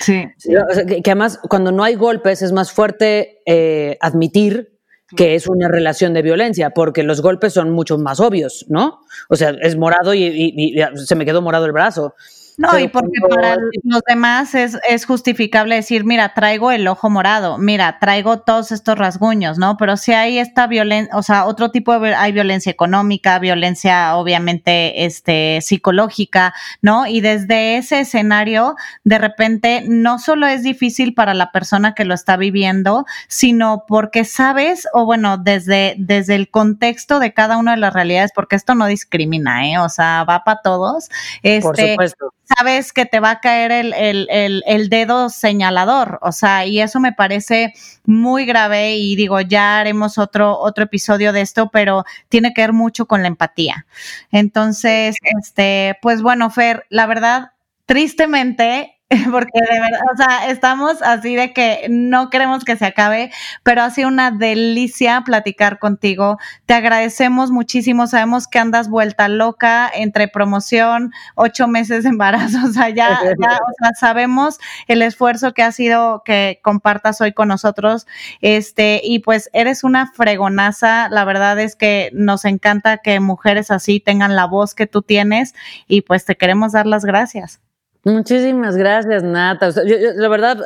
Sí. 0.00 0.26
que, 0.42 1.02
además, 1.04 1.38
cuando 1.50 1.70
no 1.70 1.84
hay 1.84 1.96
golpes, 1.96 2.40
es 2.40 2.52
más 2.52 2.72
fuerte 2.72 3.42
eh, 3.44 3.98
admitir 4.00 4.80
que 5.14 5.34
es 5.34 5.46
una 5.48 5.68
relación 5.68 6.14
de 6.14 6.22
violencia, 6.22 6.70
porque 6.70 7.02
los 7.02 7.20
golpes 7.20 7.52
son 7.52 7.70
mucho 7.70 7.98
más 7.98 8.18
obvios, 8.18 8.64
¿no? 8.70 9.00
O 9.28 9.36
sea, 9.36 9.50
es 9.60 9.76
morado 9.76 10.14
y 10.14 10.74
se 10.94 11.14
me 11.14 11.26
quedó 11.26 11.42
morado 11.42 11.66
el 11.66 11.72
brazo. 11.72 12.14
No, 12.56 12.78
y 12.78 12.86
porque 12.86 13.18
para 13.28 13.56
los 13.82 14.02
demás 14.06 14.54
es, 14.54 14.78
es, 14.88 15.06
justificable 15.06 15.74
decir, 15.74 16.04
mira, 16.04 16.34
traigo 16.34 16.70
el 16.70 16.86
ojo 16.86 17.10
morado, 17.10 17.58
mira, 17.58 17.98
traigo 17.98 18.40
todos 18.40 18.70
estos 18.70 18.96
rasguños, 18.96 19.58
¿no? 19.58 19.76
Pero 19.76 19.96
si 19.96 20.12
hay 20.12 20.38
esta 20.38 20.68
violencia, 20.68 21.16
o 21.16 21.22
sea, 21.22 21.46
otro 21.46 21.72
tipo 21.72 21.98
de, 21.98 22.14
hay 22.14 22.30
violencia 22.30 22.70
económica, 22.70 23.40
violencia 23.40 24.14
obviamente 24.16 25.04
este, 25.04 25.60
psicológica, 25.62 26.54
¿no? 26.80 27.08
Y 27.08 27.20
desde 27.20 27.76
ese 27.76 28.00
escenario, 28.00 28.76
de 29.02 29.18
repente, 29.18 29.84
no 29.88 30.20
solo 30.20 30.46
es 30.46 30.62
difícil 30.62 31.12
para 31.12 31.34
la 31.34 31.50
persona 31.50 31.94
que 31.94 32.04
lo 32.04 32.14
está 32.14 32.36
viviendo, 32.36 33.04
sino 33.26 33.84
porque 33.88 34.24
sabes, 34.24 34.86
o 34.92 35.04
bueno, 35.04 35.38
desde, 35.38 35.96
desde 35.98 36.36
el 36.36 36.50
contexto 36.50 37.18
de 37.18 37.34
cada 37.34 37.56
una 37.56 37.72
de 37.72 37.78
las 37.78 37.92
realidades, 37.92 38.30
porque 38.32 38.54
esto 38.54 38.76
no 38.76 38.86
discrimina, 38.86 39.68
¿eh? 39.68 39.78
O 39.78 39.88
sea, 39.88 40.22
va 40.22 40.44
para 40.44 40.60
todos. 40.62 41.08
Este, 41.42 41.62
Por 41.62 41.76
supuesto 41.76 42.34
sabes 42.44 42.92
que 42.92 43.06
te 43.06 43.20
va 43.20 43.30
a 43.30 43.40
caer 43.40 43.72
el, 43.72 44.88
dedo 44.88 45.28
señalador, 45.28 46.18
o 46.22 46.32
sea, 46.32 46.66
y 46.66 46.80
eso 46.80 47.00
me 47.00 47.12
parece 47.12 47.74
muy 48.04 48.44
grave 48.44 48.96
y 48.96 49.16
digo, 49.16 49.40
ya 49.40 49.78
haremos 49.78 50.18
otro, 50.18 50.58
otro 50.58 50.84
episodio 50.84 51.32
de 51.32 51.40
esto, 51.40 51.70
pero 51.70 52.04
tiene 52.28 52.52
que 52.52 52.62
ver 52.62 52.72
mucho 52.72 53.06
con 53.06 53.22
la 53.22 53.28
empatía. 53.28 53.86
Entonces, 54.30 55.16
este, 55.38 55.98
pues 56.02 56.22
bueno, 56.22 56.50
Fer, 56.50 56.84
la 56.90 57.06
verdad, 57.06 57.52
tristemente, 57.86 58.93
porque 59.30 59.60
de 59.60 59.80
verdad, 59.80 60.00
o 60.12 60.16
sea, 60.16 60.50
estamos 60.50 61.02
así 61.02 61.36
de 61.36 61.52
que 61.52 61.86
no 61.90 62.30
queremos 62.30 62.64
que 62.64 62.76
se 62.76 62.86
acabe, 62.86 63.30
pero 63.62 63.82
ha 63.82 63.90
sido 63.90 64.08
una 64.08 64.30
delicia 64.30 65.22
platicar 65.24 65.78
contigo. 65.78 66.38
Te 66.66 66.74
agradecemos 66.74 67.50
muchísimo. 67.50 68.06
Sabemos 68.06 68.46
que 68.48 68.58
andas 68.58 68.88
vuelta 68.88 69.28
loca 69.28 69.90
entre 69.94 70.28
promoción, 70.28 71.12
ocho 71.34 71.68
meses 71.68 72.04
de 72.04 72.10
embarazo. 72.10 72.58
O 72.74 72.76
sea, 72.76 72.88
ya, 72.88 73.20
ya 73.40 73.90
sabemos 74.00 74.58
el 74.88 75.02
esfuerzo 75.02 75.52
que 75.52 75.62
ha 75.62 75.70
sido 75.70 76.22
que 76.24 76.60
compartas 76.62 77.20
hoy 77.20 77.32
con 77.32 77.48
nosotros. 77.48 78.06
Este, 78.40 79.00
y 79.04 79.20
pues 79.20 79.50
eres 79.52 79.84
una 79.84 80.10
fregonaza. 80.12 81.08
La 81.10 81.24
verdad 81.24 81.58
es 81.60 81.76
que 81.76 82.10
nos 82.14 82.44
encanta 82.44 82.98
que 82.98 83.20
mujeres 83.20 83.70
así 83.70 84.00
tengan 84.00 84.34
la 84.34 84.46
voz 84.46 84.74
que 84.74 84.86
tú 84.86 85.02
tienes 85.02 85.54
y 85.86 86.00
pues 86.02 86.24
te 86.24 86.36
queremos 86.36 86.72
dar 86.72 86.86
las 86.86 87.04
gracias. 87.04 87.63
Muchísimas 88.04 88.76
gracias, 88.76 89.22
Nata. 89.22 89.70
la 90.16 90.28
verdad, 90.28 90.58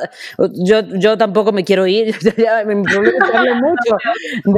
yo, 0.53 0.81
yo 0.81 1.17
tampoco 1.17 1.51
me 1.53 1.63
quiero 1.63 1.87
ir, 1.87 2.13
ya, 2.37 2.63
problema 2.83 3.49
es 3.49 3.61
mucho. 3.61 3.97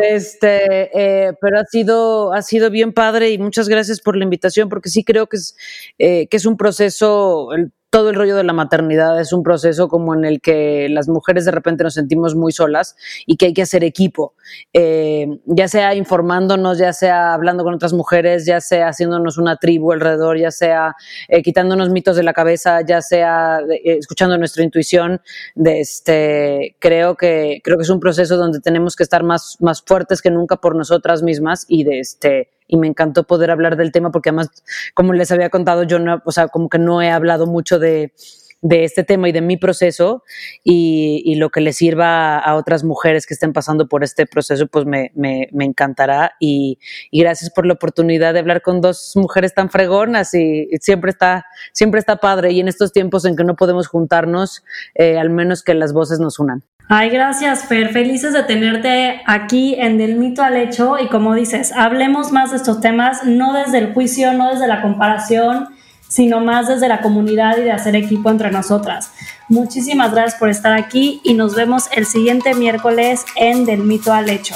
Este, 0.01 0.89
eh, 1.27 1.33
pero 1.39 1.59
ha 1.59 1.65
sido, 1.65 2.33
ha 2.33 2.41
sido 2.41 2.71
bien 2.71 2.91
padre 2.91 3.29
y 3.29 3.37
muchas 3.37 3.69
gracias 3.69 4.01
por 4.01 4.17
la 4.17 4.23
invitación, 4.23 4.67
porque 4.67 4.89
sí 4.89 5.03
creo 5.03 5.27
que 5.27 5.37
es, 5.37 5.55
eh, 5.99 6.27
que 6.27 6.37
es 6.37 6.45
un 6.45 6.57
proceso, 6.57 7.49
todo 7.91 8.09
el 8.09 8.15
rollo 8.15 8.37
de 8.37 8.45
la 8.45 8.53
maternidad 8.53 9.19
es 9.19 9.33
un 9.33 9.43
proceso 9.43 9.89
como 9.89 10.15
en 10.15 10.23
el 10.23 10.39
que 10.39 10.87
las 10.89 11.09
mujeres 11.09 11.43
de 11.43 11.51
repente 11.51 11.83
nos 11.83 11.93
sentimos 11.93 12.35
muy 12.35 12.53
solas 12.53 12.95
y 13.25 13.35
que 13.35 13.47
hay 13.47 13.53
que 13.53 13.63
hacer 13.63 13.83
equipo, 13.83 14.33
eh, 14.71 15.27
ya 15.45 15.67
sea 15.67 15.93
informándonos, 15.93 16.77
ya 16.77 16.93
sea 16.93 17.33
hablando 17.33 17.65
con 17.65 17.73
otras 17.73 17.91
mujeres, 17.91 18.45
ya 18.45 18.61
sea 18.61 18.87
haciéndonos 18.87 19.37
una 19.37 19.57
tribu 19.57 19.91
alrededor, 19.91 20.39
ya 20.39 20.51
sea 20.51 20.95
eh, 21.27 21.43
quitándonos 21.43 21.89
mitos 21.89 22.15
de 22.15 22.23
la 22.23 22.31
cabeza, 22.31 22.79
ya 22.81 23.01
sea 23.01 23.59
eh, 23.69 23.97
escuchando 23.99 24.37
nuestra 24.37 24.63
intuición. 24.63 25.21
De 25.55 25.81
este, 25.81 26.77
creo 26.79 27.15
que 27.17 27.59
creo 27.61 27.77
que 27.77 27.83
es 27.83 27.89
un 27.89 27.99
proceso 27.99 28.37
donde 28.37 28.61
tenemos 28.61 28.95
que 28.95 29.03
estar 29.03 29.23
más 29.23 29.57
más 29.59 29.83
fuertes 29.85 30.21
que 30.21 30.31
nunca 30.31 30.55
por 30.55 30.77
nosotras 30.77 31.23
mismas 31.23 31.65
y 31.67 31.83
de 31.83 31.99
este 31.99 32.49
y 32.71 32.77
me 32.77 32.87
encantó 32.87 33.25
poder 33.25 33.51
hablar 33.51 33.75
del 33.75 33.91
tema 33.91 34.11
porque 34.11 34.29
además, 34.29 34.49
como 34.95 35.11
les 35.11 35.29
había 35.29 35.49
contado, 35.49 35.83
yo 35.83 35.99
no, 35.99 36.21
o 36.25 36.31
sea, 36.31 36.47
como 36.47 36.69
que 36.69 36.79
no 36.79 37.01
he 37.01 37.11
hablado 37.11 37.45
mucho 37.45 37.79
de, 37.79 38.13
este 38.61 39.03
tema 39.03 39.27
y 39.27 39.31
de 39.33 39.41
mi 39.41 39.57
proceso 39.57 40.23
y, 40.63 41.35
lo 41.35 41.49
que 41.49 41.59
le 41.59 41.73
sirva 41.73 42.37
a 42.37 42.55
otras 42.55 42.83
mujeres 42.85 43.25
que 43.25 43.33
estén 43.33 43.51
pasando 43.51 43.89
por 43.89 44.05
este 44.05 44.25
proceso, 44.25 44.67
pues 44.67 44.85
me, 44.85 45.11
encantará. 45.51 46.31
Y, 46.39 46.79
gracias 47.11 47.51
por 47.51 47.65
la 47.65 47.73
oportunidad 47.73 48.33
de 48.33 48.39
hablar 48.39 48.61
con 48.61 48.79
dos 48.79 49.13
mujeres 49.15 49.53
tan 49.53 49.69
fregonas 49.69 50.33
y, 50.33 50.69
siempre, 50.79 51.11
está, 51.11 51.45
siempre 51.73 51.99
está 51.99 52.17
padre. 52.17 52.51
Y 52.51 52.61
en 52.61 52.69
estos 52.69 52.93
tiempos 52.93 53.25
en 53.25 53.35
que 53.35 53.43
no 53.43 53.57
podemos 53.57 53.87
juntarnos, 53.87 54.63
eh, 54.95 55.17
al 55.17 55.29
menos 55.29 55.61
que 55.61 55.73
las 55.73 55.91
voces 55.91 56.19
nos 56.19 56.39
unan. 56.39 56.63
Ay, 56.87 57.09
gracias, 57.09 57.65
Fer. 57.65 57.89
Felices 57.89 58.33
de 58.33 58.43
tenerte 58.43 59.21
aquí 59.25 59.75
en 59.79 59.97
Del 59.97 60.15
Mito 60.15 60.43
al 60.43 60.57
Hecho. 60.57 60.97
Y 60.99 61.07
como 61.07 61.33
dices, 61.35 61.71
hablemos 61.71 62.31
más 62.31 62.51
de 62.51 62.57
estos 62.57 62.81
temas, 62.81 63.23
no 63.23 63.53
desde 63.53 63.77
el 63.77 63.93
juicio, 63.93 64.33
no 64.33 64.51
desde 64.51 64.67
la 64.67 64.81
comparación, 64.81 65.69
sino 66.07 66.41
más 66.41 66.67
desde 66.67 66.89
la 66.89 66.99
comunidad 66.99 67.57
y 67.57 67.61
de 67.61 67.71
hacer 67.71 67.95
equipo 67.95 68.29
entre 68.29 68.51
nosotras. 68.51 69.13
Muchísimas 69.47 70.11
gracias 70.11 70.39
por 70.39 70.49
estar 70.49 70.73
aquí 70.73 71.21
y 71.23 71.33
nos 71.33 71.55
vemos 71.55 71.89
el 71.95 72.05
siguiente 72.05 72.53
miércoles 72.53 73.25
en 73.35 73.65
Del 73.65 73.79
Mito 73.79 74.11
al 74.11 74.29
Hecho. 74.29 74.55